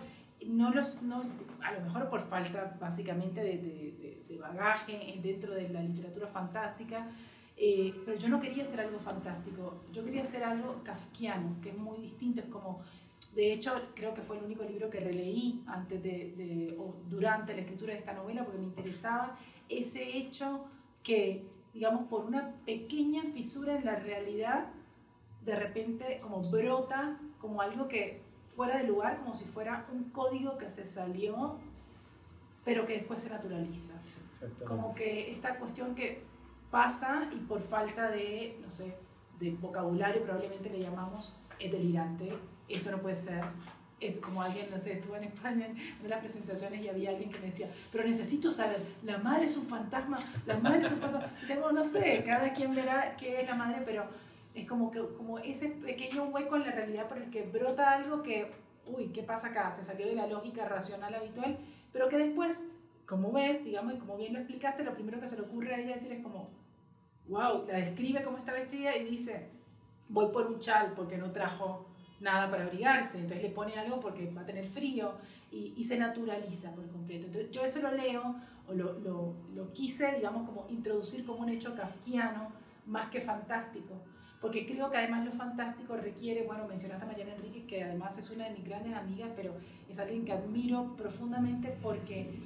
no 0.47 0.71
los, 0.71 1.01
no, 1.03 1.23
a 1.61 1.71
lo 1.71 1.81
mejor 1.81 2.09
por 2.09 2.21
falta 2.21 2.75
básicamente 2.79 3.41
de, 3.41 3.57
de, 3.57 4.23
de 4.27 4.37
bagaje 4.37 5.19
dentro 5.23 5.53
de 5.53 5.69
la 5.69 5.81
literatura 5.81 6.27
fantástica, 6.27 7.07
eh, 7.55 7.93
pero 8.03 8.17
yo 8.17 8.29
no 8.29 8.41
quería 8.41 8.63
hacer 8.63 8.81
algo 8.81 8.99
fantástico, 8.99 9.83
yo 9.93 10.03
quería 10.03 10.23
hacer 10.23 10.43
algo 10.43 10.81
kafkiano, 10.83 11.61
que 11.61 11.69
es 11.69 11.77
muy 11.77 11.99
distinto, 11.99 12.41
es 12.41 12.47
como 12.47 12.81
De 13.35 13.51
hecho, 13.51 13.71
creo 13.95 14.13
que 14.13 14.21
fue 14.21 14.37
el 14.37 14.43
único 14.43 14.63
libro 14.63 14.89
que 14.89 14.99
releí 14.99 15.63
antes 15.65 16.01
de, 16.03 16.75
o 16.77 16.95
durante 17.09 17.53
la 17.53 17.61
escritura 17.61 17.93
de 17.93 17.99
esta 17.99 18.13
novela 18.13 18.43
porque 18.43 18.59
me 18.59 18.65
interesaba 18.65 19.35
ese 19.69 20.17
hecho 20.17 20.65
que, 21.03 21.43
digamos, 21.73 22.07
por 22.07 22.25
una 22.25 22.51
pequeña 22.65 23.23
fisura 23.33 23.75
en 23.75 23.85
la 23.85 23.95
realidad, 23.95 24.65
de 25.45 25.55
repente 25.55 26.17
como 26.21 26.41
brota 26.41 27.17
como 27.39 27.61
algo 27.61 27.87
que 27.87 28.21
fuera 28.47 28.77
de 28.77 28.83
lugar, 28.83 29.19
como 29.19 29.33
si 29.33 29.45
fuera 29.45 29.85
un 29.91 30.09
código 30.11 30.57
que 30.57 30.69
se 30.69 30.85
salió, 30.85 31.57
pero 32.63 32.85
que 32.85 32.93
después 32.93 33.21
se 33.21 33.29
naturaliza. 33.29 33.95
Como 34.65 34.93
que 34.93 35.31
esta 35.31 35.57
cuestión 35.57 35.95
que 35.95 36.23
pasa 36.71 37.29
y 37.33 37.37
por 37.37 37.61
falta 37.61 38.09
de, 38.09 38.57
no 38.61 38.69
sé, 38.69 38.95
de 39.39 39.51
vocabulario 39.51 40.23
probablemente 40.23 40.69
le 40.69 40.79
llamamos 40.79 41.35
es 41.59 41.71
delirante, 41.71 42.33
esto 42.67 42.91
no 42.91 42.99
puede 42.99 43.15
ser. 43.15 43.43
Es 43.99 44.19
como 44.19 44.41
alguien, 44.41 44.69
no 44.69 44.77
sé, 44.77 44.93
estuve 44.93 45.17
en 45.17 45.25
España 45.25 45.65
en 45.65 45.71
una 45.71 46.03
de 46.03 46.09
las 46.09 46.19
presentaciones 46.19 46.81
y 46.81 46.89
había 46.89 47.11
alguien 47.11 47.31
que 47.31 47.39
me 47.39 47.45
decía, 47.45 47.67
pero 47.89 48.03
necesito 48.03 48.51
saber, 48.51 48.81
la 49.03 49.17
madre 49.17 49.45
es 49.45 49.55
un 49.55 49.65
fantasma, 49.65 50.17
la 50.45 50.57
madre 50.57 50.83
es 50.83 50.91
un 50.91 50.99
fantasma. 50.99 51.29
Bueno, 51.47 51.71
no 51.71 51.83
sé, 51.85 52.21
cada 52.25 52.51
quien 52.51 52.75
verá 52.75 53.15
qué 53.15 53.41
es 53.41 53.47
la 53.47 53.55
madre, 53.55 53.81
pero 53.85 54.05
es 54.55 54.67
como, 54.67 54.91
que, 54.91 54.99
como 55.17 55.39
ese 55.39 55.69
pequeño 55.69 56.25
hueco 56.25 56.55
en 56.55 56.63
la 56.63 56.71
realidad 56.71 57.07
por 57.07 57.17
el 57.17 57.29
que 57.29 57.43
brota 57.43 57.91
algo 57.91 58.21
que, 58.21 58.51
uy, 58.85 59.07
¿qué 59.07 59.23
pasa 59.23 59.49
acá? 59.49 59.71
Se 59.71 59.83
salió 59.83 60.07
de 60.07 60.15
la 60.15 60.27
lógica 60.27 60.65
racional 60.65 61.13
habitual, 61.13 61.57
pero 61.91 62.09
que 62.09 62.17
después, 62.17 62.69
como 63.05 63.31
ves, 63.31 63.63
digamos, 63.63 63.95
y 63.95 63.97
como 63.97 64.17
bien 64.17 64.33
lo 64.33 64.39
explicaste, 64.39 64.83
lo 64.83 64.93
primero 64.93 65.19
que 65.19 65.27
se 65.27 65.37
le 65.37 65.43
ocurre 65.43 65.73
a 65.73 65.79
ella 65.79 65.95
decir 65.95 66.11
es 66.11 66.21
como, 66.21 66.49
wow, 67.27 67.65
la 67.67 67.77
describe 67.77 68.23
cómo 68.23 68.37
está 68.37 68.53
vestida 68.53 68.95
y 68.95 69.05
dice, 69.05 69.49
voy 70.09 70.31
por 70.31 70.47
un 70.47 70.59
chal 70.59 70.93
porque 70.95 71.17
no 71.17 71.31
trajo 71.31 71.87
nada 72.19 72.49
para 72.49 72.63
abrigarse, 72.63 73.19
entonces 73.19 73.43
le 73.43 73.49
pone 73.49 73.77
algo 73.77 73.99
porque 73.99 74.29
va 74.31 74.41
a 74.41 74.45
tener 74.45 74.65
frío 74.65 75.13
y, 75.51 75.73
y 75.75 75.83
se 75.83 75.97
naturaliza 75.97 76.73
por 76.73 76.87
completo. 76.87 77.25
Entonces 77.25 77.51
yo 77.51 77.63
eso 77.63 77.81
lo 77.81 77.91
leo 77.91 78.35
o 78.67 78.73
lo, 78.73 78.93
lo, 78.99 79.35
lo, 79.53 79.73
quise, 79.73 80.13
digamos, 80.13 80.47
como 80.47 80.67
introducir 80.69 81.25
como 81.25 81.41
un 81.41 81.49
hecho 81.49 81.75
kafkiano 81.75 82.49
más 82.85 83.07
que 83.07 83.19
fantástico, 83.19 83.95
porque 84.43 84.65
creo 84.65 84.91
que 84.91 84.97
además 84.97 85.23
lo 85.23 85.31
fantástico 85.31 85.95
requiere, 85.95 86.43
bueno, 86.43 86.67
mencionaste 86.67 87.05
a 87.05 87.07
Mariana 87.07 87.33
Enrique, 87.33 87.65
que 87.65 87.81
además 87.81 88.17
es 88.17 88.29
una 88.29 88.43
de 88.43 88.51
mis 88.51 88.65
grandes 88.65 88.93
amigas, 88.93 89.31
pero 89.37 89.55
es 89.87 89.97
alguien 89.99 90.25
que 90.25 90.33
admiro 90.33 90.97
profundamente 90.97 91.73
porque 91.81 92.37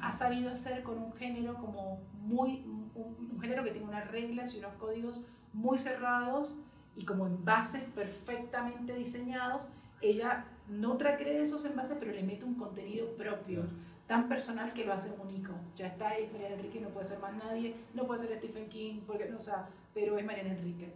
ha 0.00 0.12
sabido 0.12 0.50
hacer 0.50 0.82
con 0.82 0.98
un 0.98 1.12
género 1.12 1.54
como 1.54 2.00
muy, 2.20 2.64
un, 2.66 2.90
un 3.30 3.40
género 3.40 3.62
que 3.62 3.70
tiene 3.70 3.86
unas 3.86 4.10
reglas 4.10 4.56
y 4.56 4.58
unos 4.58 4.74
códigos 4.74 5.24
muy 5.52 5.78
cerrados, 5.78 6.58
y 6.96 7.04
como 7.04 7.28
envases 7.28 7.84
perfectamente 7.94 8.96
diseñados, 8.96 9.68
ella 10.02 10.46
no 10.68 10.96
de 10.96 11.42
esos 11.42 11.64
envases, 11.64 11.96
pero 12.00 12.10
le 12.10 12.24
mete 12.24 12.44
un 12.44 12.56
contenido 12.56 13.14
propio, 13.14 13.62
tan 14.08 14.28
personal 14.28 14.72
que 14.72 14.84
lo 14.84 14.92
hace 14.92 15.16
único. 15.20 15.52
Ya 15.76 15.86
está 15.86 16.08
ahí 16.08 16.28
Mariana 16.32 16.56
Enríquez, 16.56 16.82
no 16.82 16.88
puede 16.88 17.04
ser 17.04 17.20
más 17.20 17.36
nadie, 17.36 17.76
no 17.94 18.04
puede 18.04 18.26
ser 18.26 18.36
Stephen 18.36 18.68
King, 18.68 19.02
porque, 19.06 19.32
o 19.32 19.38
sea, 19.38 19.68
pero 19.94 20.18
es 20.18 20.24
Mariana 20.24 20.50
Enríquez. 20.50 20.92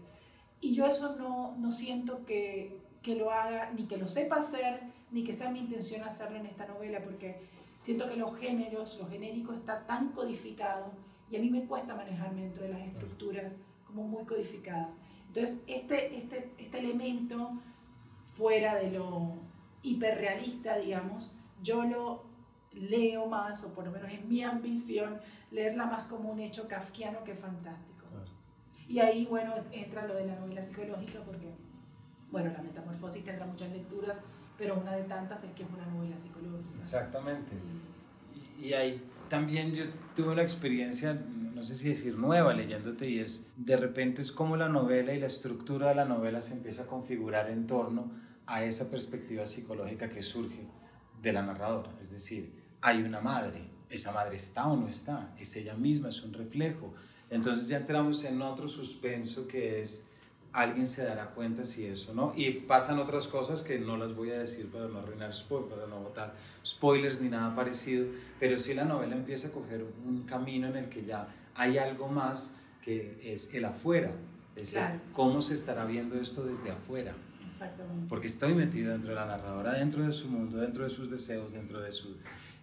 Y 0.61 0.75
yo 0.75 0.87
eso 0.87 1.17
no, 1.17 1.57
no 1.57 1.73
siento 1.73 2.25
que, 2.27 2.81
que 3.03 3.15
lo 3.15 3.31
haga, 3.31 3.71
ni 3.73 3.85
que 3.85 3.97
lo 3.97 4.07
sepa 4.07 4.37
hacer, 4.37 4.81
ni 5.11 5.25
que 5.25 5.33
sea 5.33 5.51
mi 5.51 5.61
intención 5.61 6.03
hacerlo 6.05 6.39
en 6.39 6.47
esta 6.47 6.67
novela, 6.67 7.03
porque 7.03 7.49
siento 7.79 8.09
que 8.09 8.17
los 8.17 8.39
géneros, 8.39 8.99
lo 9.01 9.09
genérico 9.09 9.53
está 9.53 9.87
tan 9.87 10.13
codificado 10.13 10.93
y 11.31 11.37
a 11.37 11.41
mí 11.41 11.49
me 11.51 11.65
cuesta 11.65 11.95
manejarme 11.95 12.43
dentro 12.43 12.65
de 12.65 12.71
las 12.71 12.83
estructuras 12.83 13.59
como 13.87 14.05
muy 14.05 14.25
codificadas. 14.25 14.99
Entonces, 15.29 15.63
este, 15.67 16.17
este, 16.17 16.53
este 16.59 16.79
elemento 16.79 17.53
fuera 18.27 18.75
de 18.75 18.91
lo 18.91 19.39
hiperrealista, 19.83 20.77
digamos, 20.77 21.37
yo 21.63 21.85
lo 21.85 22.25
leo 22.73 23.27
más, 23.27 23.65
o 23.65 23.75
por 23.75 23.85
lo 23.85 23.91
menos 23.91 24.13
es 24.13 24.25
mi 24.25 24.43
ambición, 24.43 25.21
leerla 25.51 25.87
más 25.87 26.05
como 26.05 26.31
un 26.31 26.41
hecho 26.41 26.69
kafkiano 26.69 27.25
que 27.25 27.35
fantástico. 27.35 27.90
Y 28.91 28.99
ahí, 28.99 29.25
bueno, 29.25 29.55
entra 29.73 30.07
lo 30.07 30.15
de 30.15 30.27
la 30.27 30.35
novela 30.35 30.61
psicológica, 30.61 31.21
porque, 31.25 31.55
bueno, 32.31 32.53
la 32.53 32.61
metamorfosis 32.61 33.25
tendrá 33.25 33.47
muchas 33.47 33.71
lecturas, 33.71 34.23
pero 34.59 34.79
una 34.79 34.93
de 34.93 35.05
tantas 35.05 35.45
es 35.45 35.53
que 35.53 35.63
es 35.63 35.69
una 35.71 35.87
novela 35.87 36.19
psicológica. 36.19 36.81
Exactamente. 36.81 37.53
Y, 38.59 38.67
y 38.67 38.73
ahí 38.75 39.03
también 39.29 39.73
yo 39.73 39.85
tuve 40.15 40.33
una 40.33 40.43
experiencia 40.43 41.17
no 41.61 41.67
sé 41.67 41.75
si 41.75 41.91
decir 41.91 42.17
nueva 42.17 42.55
leyéndote 42.55 43.07
y 43.07 43.19
es 43.19 43.47
de 43.57 43.77
repente 43.77 44.23
es 44.23 44.33
como 44.33 44.57
la 44.57 44.71
novela 44.71 45.13
y 45.13 45.21
la 45.21 45.27
estructura 45.27 45.91
de 45.91 45.95
la 45.95 46.07
novela 46.07 46.41
se 46.41 46.55
empieza 46.55 46.85
a 46.85 46.87
configurar 46.87 47.51
en 47.51 47.67
torno 47.67 48.13
a 48.47 48.65
esa 48.65 48.91
perspectiva 48.91 49.45
psicológica 49.45 50.09
que 50.09 50.23
surge 50.23 50.67
de 51.21 51.33
la 51.35 51.43
narradora, 51.43 51.93
es 52.01 52.11
decir, 52.11 52.51
hay 52.81 53.03
una 53.03 53.21
madre, 53.21 53.70
esa 53.91 54.13
madre 54.13 54.37
está 54.37 54.67
o 54.69 54.77
no 54.77 54.89
está, 54.89 55.35
es 55.39 55.55
ella 55.57 55.75
misma, 55.75 56.09
es 56.09 56.23
un 56.23 56.33
reflejo. 56.33 56.95
Entonces 57.31 57.69
ya 57.69 57.77
entramos 57.77 58.25
en 58.25 58.41
otro 58.43 58.69
suspenso 58.69 59.47
que 59.47 59.81
es 59.81 60.05
alguien 60.53 60.87
se 60.87 61.05
dará 61.05 61.27
cuenta 61.31 61.65
si 61.65 61.87
eso, 61.87 62.13
¿no? 62.13 62.33
Y 62.35 62.51
pasan 62.51 62.99
otras 62.99 63.29
cosas 63.29 63.63
que 63.63 63.79
no 63.79 63.97
las 63.97 64.15
voy 64.15 64.31
a 64.31 64.39
decir 64.39 64.69
para 64.69 64.89
no 64.89 64.99
arruinar 64.99 65.33
spoilers, 65.33 65.73
para 65.73 65.87
no 65.87 66.01
botar 66.01 66.35
spoilers 66.65 67.21
ni 67.21 67.29
nada 67.29 67.55
parecido, 67.55 68.07
pero 68.39 68.59
sí 68.59 68.75
la 68.75 68.85
novela 68.85 69.15
empieza 69.15 69.49
a 69.49 69.51
coger 69.53 69.85
un 70.07 70.23
camino 70.25 70.67
en 70.67 70.77
el 70.77 70.89
que 70.89 71.05
ya 71.05 71.29
hay 71.55 71.79
algo 71.79 72.09
más 72.09 72.53
que 72.83 73.19
es 73.23 73.53
el 73.55 73.65
afuera, 73.65 74.13
es 74.57 74.77
cómo 75.13 75.41
se 75.41 75.55
estará 75.55 75.85
viendo 75.85 76.21
esto 76.21 76.45
desde 76.45 76.71
afuera. 76.71 77.15
Exactamente. 77.45 78.07
Porque 78.09 78.27
estoy 78.27 78.55
metido 78.55 78.93
dentro 78.93 79.11
de 79.11 79.17
la 79.17 79.27
narradora, 79.27 79.75
dentro 79.75 80.05
de 80.05 80.13
su 80.13 80.29
mundo, 80.29 80.59
dentro 80.59 80.85
de 80.85 80.91
sus 80.91 81.11
deseos, 81.11 81.53
dentro 81.53 81.81
de 81.81 81.93
su 81.93 82.17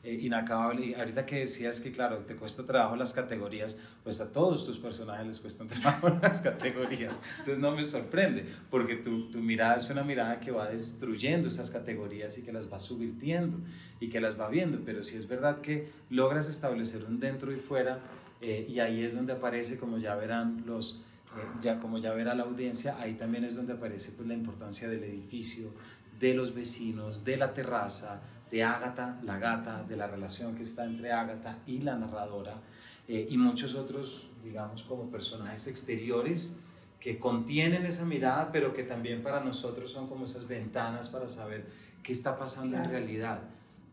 eh, 0.08 0.20
inacabable. 0.22 0.86
Y 0.86 0.94
ahorita 0.94 1.26
que 1.26 1.40
decías 1.40 1.82
que, 1.82 1.92
claro, 1.92 2.20
te 2.20 2.38
cuesta 2.38 2.66
trabajo 2.66 2.96
las 2.96 3.14
categorías, 3.14 3.78
pues 4.06 4.22
a 4.22 4.32
todos 4.32 4.66
tus 4.66 4.80
personajes 4.80 5.28
les 5.28 5.40
cuestan 5.42 5.68
trabajo 5.68 6.08
las 6.22 6.40
categorías. 6.40 7.20
Entonces 7.40 7.60
no 7.60 7.72
me 7.76 7.84
sorprende, 7.84 8.46
porque 8.72 8.96
tu, 8.96 9.30
tu 9.30 9.40
mirada 9.40 9.76
es 9.76 9.90
una 9.90 10.04
mirada 10.04 10.40
que 10.40 10.52
va 10.52 10.70
destruyendo 10.70 11.50
esas 11.50 11.70
categorías 11.70 12.38
y 12.38 12.44
que 12.44 12.54
las 12.54 12.72
va 12.72 12.80
subvirtiendo 12.80 13.58
y 14.00 14.08
que 14.08 14.22
las 14.22 14.40
va 14.40 14.48
viendo. 14.48 14.80
Pero 14.86 15.04
si 15.04 15.18
es 15.18 15.28
verdad 15.28 15.60
que 15.60 15.90
logras 16.10 16.48
establecer 16.48 17.04
un 17.04 17.20
dentro 17.20 17.52
y 17.52 17.58
fuera, 17.58 18.00
eh, 18.40 18.66
y 18.70 18.80
ahí 18.80 19.04
es 19.04 19.14
donde 19.14 19.34
aparece, 19.34 19.78
como 19.78 19.98
ya 19.98 20.16
verán 20.16 20.64
los, 20.66 21.02
eh, 21.36 21.46
ya 21.60 21.80
como 21.80 21.98
ya 21.98 22.14
verá 22.14 22.34
la 22.34 22.44
audiencia, 22.44 22.96
ahí 22.98 23.16
también 23.16 23.44
es 23.44 23.58
donde 23.58 23.74
aparece 23.74 24.14
pues, 24.14 24.26
la 24.26 24.36
importancia 24.36 24.88
del 24.88 25.04
edificio, 25.04 25.74
de 26.18 26.34
los 26.34 26.56
vecinos, 26.56 27.26
de 27.26 27.36
la 27.36 27.54
terraza, 27.54 28.22
de 28.52 28.64
Ágata, 28.64 29.20
la 29.24 29.38
gata, 29.38 29.84
de 29.84 29.98
la 29.98 30.08
relación 30.08 30.56
que 30.56 30.64
está 30.64 30.86
entre 30.86 31.12
Ágata 31.12 31.60
y 31.66 31.82
la 31.82 31.98
narradora, 31.98 32.62
eh, 33.08 33.28
y 33.30 33.38
muchos 33.38 33.76
otros, 33.76 34.30
digamos, 34.44 34.84
como 34.84 35.10
personajes 35.10 35.68
exteriores 35.68 36.56
que 37.00 37.20
contienen 37.20 37.86
esa 37.86 38.06
mirada, 38.06 38.52
pero 38.52 38.74
que 38.74 38.84
también 38.84 39.22
para 39.22 39.40
nosotros 39.40 39.92
son 39.92 40.08
como 40.08 40.26
esas 40.26 40.48
ventanas 40.48 41.10
para 41.10 41.30
saber 41.30 41.66
qué 42.04 42.12
está 42.12 42.38
pasando 42.38 42.78
en 42.78 42.90
realidad. 42.90 43.42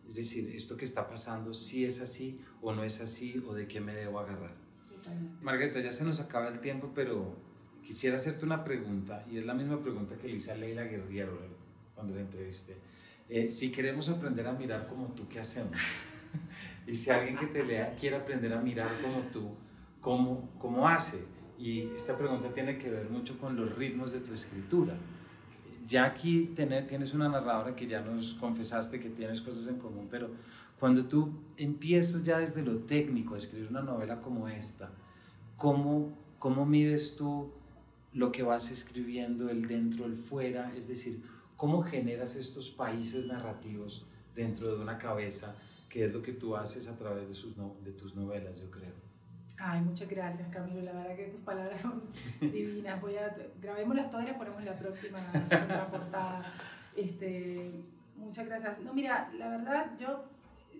Es 0.08 0.16
decir, 0.16 0.52
esto 0.54 0.76
que 0.76 0.84
está 0.84 1.08
pasando, 1.08 1.54
si 1.54 1.84
es 1.84 2.00
así 2.00 2.40
o 2.62 2.72
no 2.72 2.84
es 2.84 3.00
así, 3.00 3.42
o 3.46 3.54
de 3.54 3.66
qué 3.66 3.80
me 3.80 3.94
debo 3.94 4.18
agarrar. 4.18 4.54
Margarita, 5.42 5.80
ya 5.80 5.90
se 5.90 6.04
nos 6.04 6.20
acaba 6.20 6.48
el 6.48 6.60
tiempo, 6.60 6.92
pero 6.94 7.36
quisiera 7.82 8.16
hacerte 8.16 8.46
una 8.46 8.64
pregunta, 8.64 9.24
y 9.30 9.38
es 9.38 9.44
la 9.44 9.54
misma 9.54 9.80
pregunta 9.82 10.16
que 10.16 10.28
le 10.28 10.36
hice 10.36 10.52
a 10.52 10.56
Leila 10.56 10.84
Guerriero 10.84 11.38
cuando 11.94 12.14
la 12.14 12.22
entrevisté. 12.22 12.76
Eh, 13.28 13.50
si 13.50 13.70
queremos 13.70 14.08
aprender 14.08 14.46
a 14.46 14.52
mirar 14.52 14.86
como 14.86 15.06
tú, 15.08 15.26
¿qué 15.28 15.40
hacemos? 15.40 15.78
y 16.86 16.94
si 16.94 17.10
alguien 17.10 17.36
que 17.36 17.46
te 17.46 17.64
lea 17.64 17.94
quiere 17.98 18.16
aprender 18.16 18.52
a 18.52 18.60
mirar 18.60 18.90
como 19.02 19.20
tú, 19.32 19.54
¿cómo, 20.00 20.50
cómo 20.58 20.88
hace? 20.88 21.24
Y 21.58 21.88
esta 21.94 22.18
pregunta 22.18 22.52
tiene 22.52 22.78
que 22.78 22.90
ver 22.90 23.08
mucho 23.08 23.38
con 23.38 23.56
los 23.56 23.74
ritmos 23.76 24.12
de 24.12 24.20
tu 24.20 24.32
escritura 24.32 24.94
ya 25.86 26.04
aquí 26.04 26.52
tienes 26.88 27.12
una 27.14 27.28
narradora 27.28 27.74
que 27.76 27.86
ya 27.86 28.00
nos 28.00 28.34
confesaste 28.34 29.00
que 29.00 29.10
tienes 29.10 29.40
cosas 29.40 29.68
en 29.68 29.78
común, 29.78 30.08
pero 30.10 30.30
cuando 30.78 31.04
tú 31.04 31.32
empiezas 31.56 32.24
ya 32.24 32.38
desde 32.38 32.62
lo 32.62 32.78
técnico 32.78 33.34
a 33.34 33.38
escribir 33.38 33.68
una 33.68 33.82
novela 33.82 34.20
como 34.20 34.48
esta, 34.48 34.90
¿cómo, 35.56 36.16
cómo 36.38 36.64
mides 36.64 37.16
tú 37.16 37.52
lo 38.12 38.32
que 38.32 38.42
vas 38.42 38.70
escribiendo, 38.70 39.50
el 39.50 39.66
dentro, 39.66 40.06
el 40.06 40.16
fuera? 40.16 40.72
Es 40.76 40.88
decir, 40.88 41.22
¿cómo 41.56 41.82
generas 41.82 42.36
estos 42.36 42.70
países 42.70 43.26
narrativos 43.26 44.06
dentro 44.34 44.74
de 44.74 44.82
una 44.82 44.98
cabeza, 44.98 45.54
que 45.88 46.04
es 46.04 46.12
lo 46.12 46.22
que 46.22 46.32
tú 46.32 46.56
haces 46.56 46.88
a 46.88 46.96
través 46.96 47.28
de, 47.28 47.34
sus 47.34 47.54
de 47.56 47.92
tus 47.92 48.14
novelas, 48.14 48.58
yo 48.58 48.70
creo? 48.70 48.92
Ay, 49.58 49.80
muchas 49.80 50.08
gracias, 50.08 50.48
Camilo. 50.48 50.82
La 50.82 50.92
verdad 50.92 51.16
que 51.16 51.24
tus 51.26 51.40
palabras 51.40 51.80
son 51.80 52.02
divinas. 52.40 53.00
Voy 53.00 53.16
a, 53.16 53.34
grabémoslas 53.60 54.10
todas 54.10 54.26
y 54.26 54.28
las 54.30 54.36
ponemos 54.36 54.60
en 54.60 54.66
la 54.66 54.78
próxima 54.78 55.20
portada. 55.90 56.42
Este, 56.96 57.70
muchas 58.16 58.46
gracias. 58.46 58.80
No, 58.80 58.92
mira, 58.92 59.30
la 59.38 59.48
verdad, 59.48 59.92
yo 59.98 60.24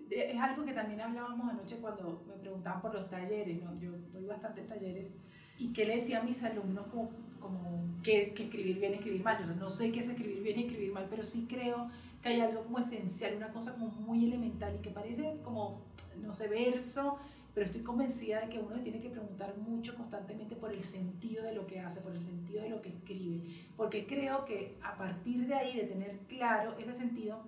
es 0.09 0.39
algo 0.39 0.65
que 0.65 0.73
también 0.73 1.01
hablábamos 1.01 1.49
anoche 1.49 1.77
cuando 1.77 2.23
me 2.27 2.35
preguntaban 2.35 2.81
por 2.81 2.93
los 2.93 3.09
talleres. 3.09 3.63
¿no? 3.63 3.73
Yo 3.79 3.91
doy 4.11 4.25
bastantes 4.25 4.67
talleres 4.67 5.15
¿Y 5.57 5.71
qué 5.71 5.85
le 5.85 5.95
decía 5.95 6.19
a 6.19 6.23
mis 6.23 6.43
alumnos 6.43 6.87
como, 6.87 7.11
como 7.45 8.01
que, 8.03 8.33
que 8.33 8.43
escribir 8.43 8.79
bien, 8.79 8.93
escribir 8.93 9.23
mal? 9.23 9.45
Yo 9.45 9.55
no 9.55 9.69
sé 9.69 9.91
qué 9.91 9.99
es 9.99 10.09
escribir 10.09 10.41
bien 10.41 10.59
y 10.59 10.63
escribir 10.63 10.91
mal, 10.91 11.07
pero 11.09 11.23
sí 11.23 11.45
creo 11.49 11.89
que 12.21 12.29
hay 12.29 12.41
algo 12.41 12.63
como 12.63 12.79
esencial, 12.79 13.35
una 13.35 13.49
cosa 13.49 13.73
como 13.73 13.87
muy 13.87 14.25
elemental 14.25 14.75
y 14.75 14.81
que 14.81 14.89
parece 14.89 15.39
como, 15.43 15.81
no 16.21 16.33
sé, 16.33 16.47
verso, 16.47 17.19
pero 17.53 17.65
estoy 17.65 17.81
convencida 17.81 18.41
de 18.41 18.49
que 18.49 18.59
uno 18.59 18.81
tiene 18.81 18.99
que 18.99 19.09
preguntar 19.09 19.55
mucho 19.57 19.95
constantemente 19.95 20.55
por 20.55 20.73
el 20.73 20.81
sentido 20.81 21.43
de 21.43 21.53
lo 21.53 21.65
que 21.65 21.79
hace, 21.79 22.01
por 22.01 22.11
el 22.11 22.19
sentido 22.19 22.63
de 22.63 22.69
lo 22.69 22.81
que 22.81 22.89
escribe, 22.89 23.41
porque 23.77 24.05
creo 24.05 24.43
que 24.43 24.75
a 24.83 24.97
partir 24.97 25.47
de 25.47 25.53
ahí, 25.53 25.77
de 25.77 25.83
tener 25.83 26.17
claro 26.27 26.75
ese 26.77 26.93
sentido, 26.93 27.39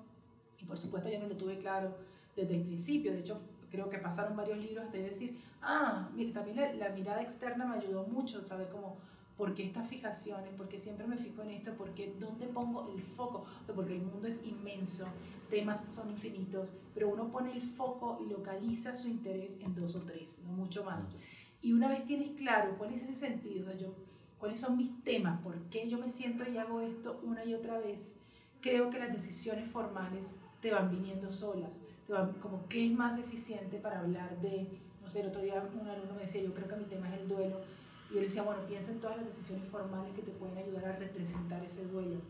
y 0.62 0.66
por 0.66 0.78
supuesto 0.78 1.10
yo 1.10 1.20
no 1.20 1.28
lo 1.28 1.36
tuve 1.36 1.58
claro 1.58 1.98
desde 2.36 2.56
el 2.56 2.62
principio, 2.62 3.12
de 3.12 3.20
hecho 3.20 3.42
creo 3.70 3.90
que 3.90 3.98
pasaron 3.98 4.38
varios 4.38 4.60
libros 4.60 4.86
hasta 4.86 4.98
decir, 4.98 5.38
ah, 5.62 6.10
mire, 6.16 6.32
también 6.32 6.56
la, 6.56 6.74
la 6.74 6.90
mirada 6.90 7.22
externa 7.22 7.66
me 7.66 7.76
ayudó 7.76 8.06
mucho, 8.08 8.46
saber 8.48 8.70
cómo 8.70 8.98
¿Por 9.38 9.54
qué 9.54 9.64
estas 9.64 9.88
fijaciones? 9.88 10.52
¿Por 10.56 10.68
qué 10.68 10.80
siempre 10.80 11.06
me 11.06 11.16
fijo 11.16 11.44
en 11.44 11.52
esto? 11.52 11.74
¿Por 11.76 11.92
qué 11.92 12.16
dónde 12.20 12.48
pongo 12.48 12.92
el 12.92 13.02
foco? 13.04 13.46
O 13.62 13.66
sea, 13.66 13.76
porque 13.76 13.96
el 13.96 14.02
mundo 14.02 14.28
es 14.28 14.44
inmenso, 14.46 15.08
temas 15.50 15.94
son 15.94 16.10
infinitos, 16.10 16.78
pero 16.94 17.10
uno 17.10 17.30
pone 17.30 17.52
el 17.52 17.62
foco 17.62 18.20
y 18.26 18.30
localiza 18.30 18.96
su 18.96 19.08
interés 19.08 19.60
en 19.62 19.76
dos 19.76 19.96
o 19.96 20.04
tres, 20.04 20.40
no 20.44 20.54
mucho 20.54 20.84
más. 20.84 21.14
Y 21.62 21.74
una 21.74 21.88
vez 21.88 22.04
tienes 22.06 22.30
claro 22.32 22.76
cuál 22.78 22.94
es 22.94 23.04
ese 23.04 23.16
sentido, 23.16 23.62
o 23.62 23.66
sea, 23.66 23.78
yo, 23.78 23.94
cuáles 24.40 24.60
son 24.60 24.76
mis 24.76 25.04
temas, 25.04 25.40
por 25.42 25.56
qué 25.70 25.88
yo 25.88 25.98
me 25.98 26.10
siento 26.10 26.50
y 26.50 26.58
hago 26.58 26.82
esto 26.82 27.20
una 27.24 27.46
y 27.46 27.54
otra 27.54 27.80
vez, 27.80 28.18
creo 28.62 28.90
que 28.90 29.00
las 29.00 29.12
decisiones 29.12 29.70
formales 29.70 30.38
te 30.62 30.72
van 30.72 30.90
viniendo 30.90 31.32
solas, 31.32 31.82
te 32.06 32.14
van 32.14 32.34
como 32.34 32.68
qué 32.68 32.86
es 32.86 32.92
más 32.92 33.18
eficiente 33.18 33.78
para 33.78 34.00
hablar 34.00 34.40
de, 34.42 34.68
no 35.02 35.10
sé, 35.10 35.22
el 35.22 35.28
otro 35.28 35.42
día 35.42 35.68
un 35.80 35.88
alumno 35.88 36.14
me 36.16 36.22
decía, 36.22 36.42
yo 36.42 36.54
creo 36.54 36.68
que 36.68 36.76
mi 36.76 36.86
tema 36.86 37.14
es 37.14 37.22
el 37.22 37.28
duelo, 37.28 37.62
y 38.10 38.14
yo 38.14 38.16
le 38.16 38.28
decía, 38.28 38.44
bueno, 38.44 38.62
piensa 38.68 38.92
en 38.92 39.00
todas 39.00 39.18
las 39.18 39.26
decisiones 39.26 39.68
formales 39.68 40.14
que 40.14 40.22
te 40.22 40.32
pueden 40.32 40.58
ayudar 40.58 40.86
a 40.86 40.96
representar 40.96 41.64
ese 41.64 41.86
duelo. 41.88 42.22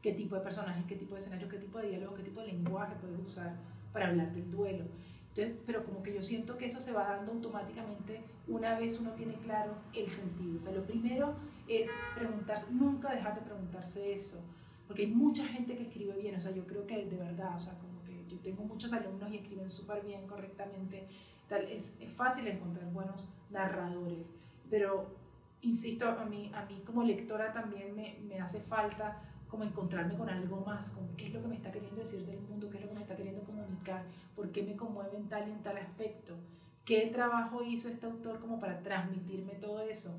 ¿Qué 0.00 0.12
tipo 0.12 0.36
de 0.36 0.42
personajes, 0.42 0.84
qué 0.86 0.94
tipo 0.94 1.14
de 1.14 1.18
escenario, 1.18 1.48
qué 1.48 1.58
tipo 1.58 1.78
de 1.78 1.88
diálogo, 1.88 2.14
qué 2.14 2.22
tipo 2.22 2.40
de 2.40 2.48
lenguaje 2.48 2.94
puedes 3.00 3.18
usar 3.18 3.56
para 3.92 4.08
hablar 4.08 4.32
del 4.32 4.50
duelo? 4.50 4.84
Entonces, 5.28 5.56
pero 5.66 5.84
como 5.84 6.02
que 6.02 6.14
yo 6.14 6.22
siento 6.22 6.56
que 6.56 6.66
eso 6.66 6.80
se 6.80 6.92
va 6.92 7.04
dando 7.04 7.32
automáticamente 7.32 8.22
una 8.46 8.78
vez 8.78 9.00
uno 9.00 9.10
tiene 9.12 9.34
claro 9.34 9.74
el 9.92 10.08
sentido. 10.08 10.56
O 10.56 10.60
sea, 10.60 10.72
lo 10.72 10.84
primero 10.84 11.34
es 11.66 11.92
preguntarse, 12.14 12.72
nunca 12.72 13.10
dejar 13.10 13.34
de 13.34 13.40
preguntarse 13.40 14.12
eso, 14.12 14.40
porque 14.86 15.02
hay 15.02 15.08
mucha 15.08 15.44
gente 15.46 15.74
que 15.74 15.82
escribe 15.82 16.16
bien, 16.16 16.36
o 16.36 16.40
sea, 16.40 16.52
yo 16.52 16.64
creo 16.66 16.86
que 16.86 17.04
de 17.04 17.16
verdad, 17.16 17.56
o 17.56 17.58
sea, 17.58 17.76
como 17.78 18.02
que 18.04 18.24
yo 18.28 18.38
tengo 18.38 18.62
muchos 18.62 18.92
alumnos 18.92 19.32
y 19.32 19.38
escriben 19.38 19.68
súper 19.68 20.04
bien, 20.04 20.26
correctamente, 20.28 21.08
tal, 21.48 21.64
es, 21.64 22.00
es 22.00 22.12
fácil 22.12 22.46
encontrar 22.46 22.90
buenos 22.92 23.34
narradores 23.50 24.36
pero 24.70 25.16
insisto, 25.62 26.08
a 26.08 26.24
mí, 26.24 26.50
a 26.54 26.64
mí 26.64 26.82
como 26.84 27.02
lectora 27.02 27.52
también 27.52 27.94
me, 27.94 28.18
me 28.26 28.40
hace 28.40 28.60
falta 28.60 29.22
como 29.48 29.64
encontrarme 29.64 30.16
con 30.16 30.28
algo 30.28 30.60
más, 30.60 30.90
con 30.90 31.08
qué 31.16 31.26
es 31.26 31.34
lo 31.34 31.42
que 31.42 31.48
me 31.48 31.56
está 31.56 31.70
queriendo 31.70 32.00
decir 32.00 32.26
del 32.26 32.40
mundo, 32.40 32.68
qué 32.68 32.78
es 32.78 32.82
lo 32.82 32.88
que 32.90 32.96
me 32.96 33.02
está 33.02 33.16
queriendo 33.16 33.42
comunicar, 33.42 34.04
por 34.34 34.50
qué 34.50 34.62
me 34.62 34.76
conmueve 34.76 35.16
en 35.16 35.28
tal 35.28 35.48
y 35.48 35.52
en 35.52 35.62
tal 35.62 35.76
aspecto, 35.78 36.36
qué 36.84 37.06
trabajo 37.06 37.62
hizo 37.62 37.88
este 37.88 38.06
autor 38.06 38.40
como 38.40 38.58
para 38.58 38.82
transmitirme 38.82 39.54
todo 39.54 39.80
eso. 39.82 40.18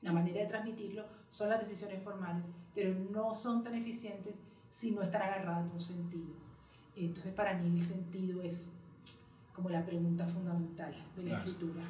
La 0.00 0.12
manera 0.12 0.40
de 0.40 0.46
transmitirlo 0.46 1.04
son 1.28 1.50
las 1.50 1.60
decisiones 1.60 2.02
formales, 2.02 2.46
pero 2.74 2.94
no 3.10 3.32
son 3.32 3.62
tan 3.62 3.74
eficientes 3.74 4.40
si 4.68 4.90
no 4.90 5.02
están 5.02 5.22
agarradas 5.22 5.70
a 5.70 5.74
un 5.74 5.80
sentido. 5.80 6.34
Entonces 6.96 7.32
para 7.32 7.54
mí 7.54 7.68
el 7.68 7.82
sentido 7.82 8.42
es 8.42 8.70
como 9.54 9.70
la 9.70 9.84
pregunta 9.84 10.26
fundamental 10.26 10.92
de 11.16 11.22
la 11.22 11.38
escritura. 11.38 11.82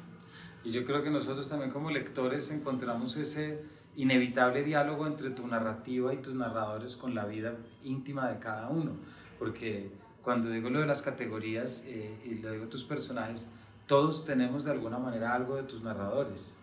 Y 0.63 0.71
yo 0.71 0.85
creo 0.85 1.03
que 1.03 1.09
nosotros 1.09 1.47
también 1.49 1.71
como 1.71 1.91
lectores 1.91 2.49
encontramos 2.51 3.17
ese 3.17 3.63
inevitable 3.95 4.63
diálogo 4.63 5.07
entre 5.07 5.29
tu 5.29 5.47
narrativa 5.47 6.13
y 6.13 6.17
tus 6.17 6.35
narradores 6.35 6.95
con 6.95 7.15
la 7.15 7.25
vida 7.25 7.55
íntima 7.83 8.29
de 8.29 8.39
cada 8.39 8.69
uno. 8.69 8.91
Porque 9.39 9.91
cuando 10.21 10.49
digo 10.49 10.69
lo 10.69 10.79
de 10.79 10.87
las 10.87 11.01
categorías 11.01 11.83
eh, 11.85 12.19
y 12.25 12.35
lo 12.35 12.51
digo 12.51 12.65
tus 12.65 12.83
personajes, 12.83 13.49
todos 13.87 14.25
tenemos 14.25 14.65
de 14.65 14.71
alguna 14.71 14.97
manera 14.97 15.33
algo 15.33 15.55
de 15.55 15.63
tus 15.63 15.83
narradores. 15.83 16.57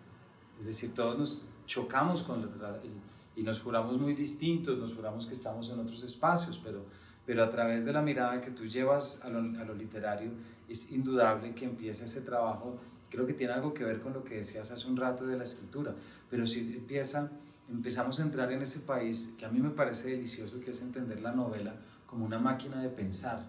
Es 0.59 0.65
decir, 0.65 0.93
todos 0.93 1.17
nos 1.17 1.45
chocamos 1.65 2.23
con 2.23 2.41
los 2.41 2.51
y, 2.83 3.39
y 3.39 3.43
nos 3.43 3.61
juramos 3.61 3.97
muy 3.97 4.13
distintos, 4.13 4.77
nos 4.77 4.93
juramos 4.93 5.25
que 5.25 5.33
estamos 5.33 5.69
en 5.69 5.79
otros 5.79 6.03
espacios, 6.03 6.59
pero, 6.63 6.85
pero 7.25 7.43
a 7.43 7.49
través 7.49 7.85
de 7.85 7.93
la 7.93 8.01
mirada 8.01 8.41
que 8.41 8.51
tú 8.51 8.65
llevas 8.65 9.19
a 9.23 9.29
lo, 9.29 9.39
a 9.39 9.63
lo 9.63 9.73
literario, 9.73 10.31
es 10.73 10.91
indudable 10.91 11.53
que 11.53 11.65
empieza 11.65 12.05
ese 12.05 12.21
trabajo. 12.21 12.79
Creo 13.09 13.25
que 13.27 13.33
tiene 13.33 13.53
algo 13.53 13.73
que 13.73 13.83
ver 13.83 13.99
con 13.99 14.13
lo 14.13 14.23
que 14.23 14.37
decías 14.37 14.71
hace 14.71 14.87
un 14.87 14.97
rato 14.97 15.25
de 15.25 15.37
la 15.37 15.43
escritura, 15.43 15.93
pero 16.29 16.47
si 16.47 16.61
empieza, 16.61 17.29
empezamos 17.69 18.19
a 18.19 18.23
entrar 18.23 18.51
en 18.51 18.61
ese 18.61 18.79
país 18.79 19.35
que 19.37 19.45
a 19.45 19.49
mí 19.49 19.59
me 19.59 19.69
parece 19.69 20.09
delicioso, 20.09 20.59
que 20.59 20.71
es 20.71 20.81
entender 20.81 21.21
la 21.21 21.31
novela 21.31 21.75
como 22.07 22.25
una 22.25 22.39
máquina 22.39 22.81
de 22.81 22.89
pensar, 22.89 23.47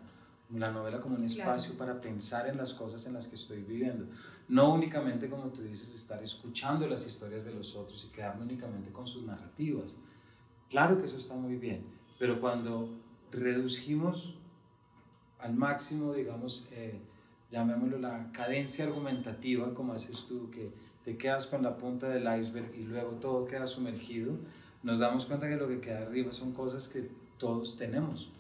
la 0.51 0.71
novela 0.71 1.01
como 1.01 1.17
un 1.17 1.25
espacio 1.25 1.77
para 1.79 1.99
pensar 2.01 2.47
en 2.47 2.59
las 2.59 2.75
cosas 2.75 3.07
en 3.07 3.15
las 3.15 3.27
que 3.27 3.37
estoy 3.37 3.63
viviendo, 3.63 4.07
no 4.49 4.75
únicamente 4.75 5.29
como 5.31 5.45
tú 5.45 5.63
dices, 5.63 5.95
estar 5.95 6.23
escuchando 6.23 6.87
las 6.87 7.07
historias 7.07 7.45
de 7.45 7.55
los 7.55 7.75
otros 7.75 8.05
y 8.05 8.15
quedarme 8.15 8.45
únicamente 8.45 8.93
con 8.93 9.07
sus 9.07 9.25
narrativas. 9.25 9.97
Claro 10.69 10.99
que 10.99 11.07
eso 11.07 11.17
está 11.17 11.35
muy 11.35 11.57
bien, 11.57 11.87
pero 12.19 12.39
cuando 12.39 12.91
redujimos 13.33 14.37
al 15.39 15.55
máximo, 15.55 16.13
digamos, 16.13 16.69
eh, 16.73 17.01
llamémoslo 17.55 17.99
la 17.99 18.31
cadencia 18.33 18.85
argumentativa, 18.85 19.73
como 19.75 19.93
haces 19.93 20.27
tú, 20.27 20.51
que 20.51 20.73
te 21.05 21.17
quedas 21.17 21.47
con 21.47 21.63
la 21.63 21.77
punta 21.77 22.09
del 22.09 22.25
iceberg 22.39 22.75
y 22.75 22.83
luego 22.83 23.13
todo 23.13 23.47
queda 23.47 23.67
sumergido, 23.67 24.33
nos 24.83 24.99
damos 24.99 25.27
cuenta 25.27 25.49
que 25.49 25.57
lo 25.57 25.69
que 25.69 25.81
queda 25.81 26.01
arriba 26.01 26.33
son 26.33 26.53
cosas 26.53 26.89
que 26.89 27.09
todos 27.39 27.77
tenemos 27.77 28.33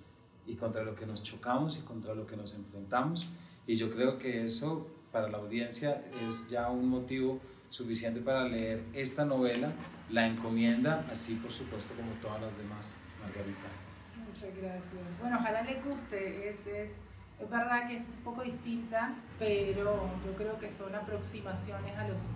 y 0.46 0.56
contra 0.56 0.82
lo 0.82 0.96
que 0.96 1.06
nos 1.06 1.22
chocamos 1.22 1.78
y 1.78 1.82
contra 1.82 2.14
lo 2.14 2.26
que 2.26 2.36
nos 2.36 2.54
enfrentamos. 2.54 3.28
Y 3.68 3.76
yo 3.76 3.88
creo 3.90 4.18
que 4.18 4.44
eso 4.44 4.88
para 5.12 5.28
la 5.28 5.38
audiencia 5.38 6.02
es 6.26 6.48
ya 6.48 6.68
un 6.70 6.88
motivo 6.88 7.40
suficiente 7.70 8.20
para 8.20 8.48
leer 8.48 8.82
esta 8.94 9.24
novela, 9.24 9.72
La 10.10 10.26
Encomienda, 10.26 11.06
así 11.08 11.36
por 11.36 11.52
supuesto 11.52 11.94
como 11.94 12.10
todas 12.20 12.40
las 12.42 12.58
demás, 12.58 12.96
Margarita. 13.22 13.68
Muchas 14.26 14.56
gracias. 14.56 15.20
Bueno, 15.20 15.36
ojalá 15.38 15.62
le 15.62 15.80
guste, 15.82 16.48
es, 16.48 16.66
es 16.66 17.00
es 17.40 17.50
verdad 17.50 17.88
que 17.88 17.96
es 17.96 18.08
un 18.08 18.24
poco 18.24 18.42
distinta, 18.42 19.14
pero 19.38 20.08
yo 20.24 20.34
creo 20.36 20.58
que 20.58 20.70
son 20.70 20.94
aproximaciones 20.94 21.96
a 21.96 22.08
los, 22.08 22.32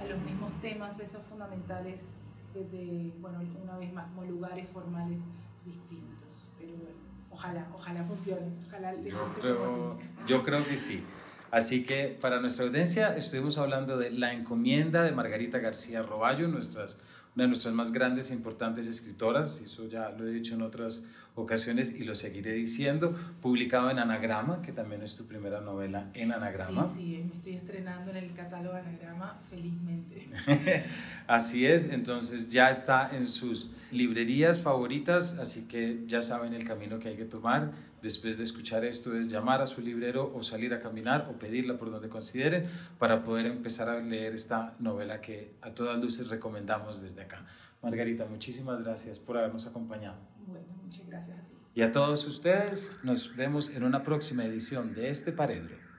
a 0.00 0.04
los 0.08 0.20
mismos 0.22 0.52
temas, 0.60 0.98
esos 1.00 1.22
fundamentales, 1.22 2.08
desde, 2.52 3.12
bueno, 3.20 3.40
una 3.62 3.78
vez 3.78 3.92
más, 3.92 4.06
como 4.08 4.24
lugares 4.24 4.68
formales 4.68 5.24
distintos. 5.64 6.52
Pero 6.58 6.72
bueno, 6.72 6.96
ojalá, 7.30 7.68
ojalá 7.74 8.04
funcione, 8.04 8.48
ojalá 8.66 8.94
yo 8.94 9.34
creo, 9.40 9.98
yo 10.26 10.42
creo 10.42 10.64
que 10.66 10.76
sí. 10.76 11.04
Así 11.52 11.84
que 11.84 12.16
para 12.20 12.40
nuestra 12.40 12.64
audiencia 12.64 13.16
estuvimos 13.16 13.58
hablando 13.58 13.98
de 13.98 14.10
La 14.10 14.32
encomienda 14.32 15.02
de 15.02 15.12
Margarita 15.12 15.58
García 15.58 16.02
Roballo, 16.02 16.48
nuestras 16.48 16.98
una 17.36 17.44
de 17.44 17.48
nuestras 17.48 17.72
más 17.74 17.92
grandes 17.92 18.30
e 18.30 18.34
importantes 18.34 18.88
escritoras, 18.88 19.60
eso 19.60 19.86
ya 19.86 20.10
lo 20.10 20.26
he 20.26 20.30
dicho 20.32 20.54
en 20.54 20.62
otras 20.62 21.04
ocasiones 21.34 21.92
y 21.92 22.04
lo 22.04 22.14
seguiré 22.14 22.52
diciendo, 22.52 23.16
publicado 23.40 23.90
en 23.90 23.98
Anagrama, 23.98 24.62
que 24.62 24.72
también 24.72 25.02
es 25.02 25.14
tu 25.14 25.26
primera 25.26 25.60
novela 25.60 26.10
en 26.14 26.32
Anagrama. 26.32 26.84
Sí, 26.84 26.94
sí, 26.96 27.24
me 27.28 27.36
estoy 27.36 27.54
estrenando 27.54 28.10
en 28.10 28.16
el 28.18 28.32
catálogo 28.34 28.76
Anagrama, 28.76 29.40
felizmente. 29.48 30.28
así 31.26 31.66
es, 31.66 31.90
entonces 31.90 32.48
ya 32.48 32.70
está 32.70 33.14
en 33.16 33.26
sus 33.26 33.70
librerías 33.90 34.60
favoritas, 34.60 35.38
así 35.38 35.66
que 35.66 36.02
ya 36.06 36.22
saben 36.22 36.54
el 36.54 36.64
camino 36.64 36.98
que 36.98 37.08
hay 37.08 37.16
que 37.16 37.24
tomar 37.24 37.72
después 38.02 38.38
de 38.38 38.44
escuchar 38.44 38.84
esto 38.84 39.16
es 39.16 39.28
llamar 39.28 39.60
a 39.60 39.66
su 39.66 39.80
librero 39.80 40.32
o 40.34 40.42
salir 40.42 40.72
a 40.74 40.80
caminar 40.80 41.28
o 41.30 41.38
pedirla 41.38 41.76
por 41.76 41.90
donde 41.90 42.08
consideren 42.08 42.68
para 42.98 43.22
poder 43.22 43.46
empezar 43.46 43.88
a 43.88 44.00
leer 44.00 44.34
esta 44.34 44.74
novela 44.78 45.20
que 45.20 45.54
a 45.60 45.72
todas 45.74 45.98
luces 45.98 46.28
recomendamos 46.28 47.00
desde 47.02 47.22
acá. 47.22 47.44
Margarita, 47.82 48.26
muchísimas 48.26 48.82
gracias 48.82 49.18
por 49.18 49.38
habernos 49.38 49.66
acompañado. 49.66 50.16
Bueno, 50.50 50.66
muchas 50.82 51.06
gracias 51.06 51.38
a 51.38 51.42
ti. 51.42 51.54
Y 51.74 51.82
a 51.82 51.92
todos 51.92 52.26
ustedes, 52.26 52.92
nos 53.04 53.36
vemos 53.36 53.68
en 53.70 53.84
una 53.84 54.02
próxima 54.02 54.44
edición 54.44 54.92
de 54.94 55.08
este 55.08 55.30
Paredro. 55.30 55.89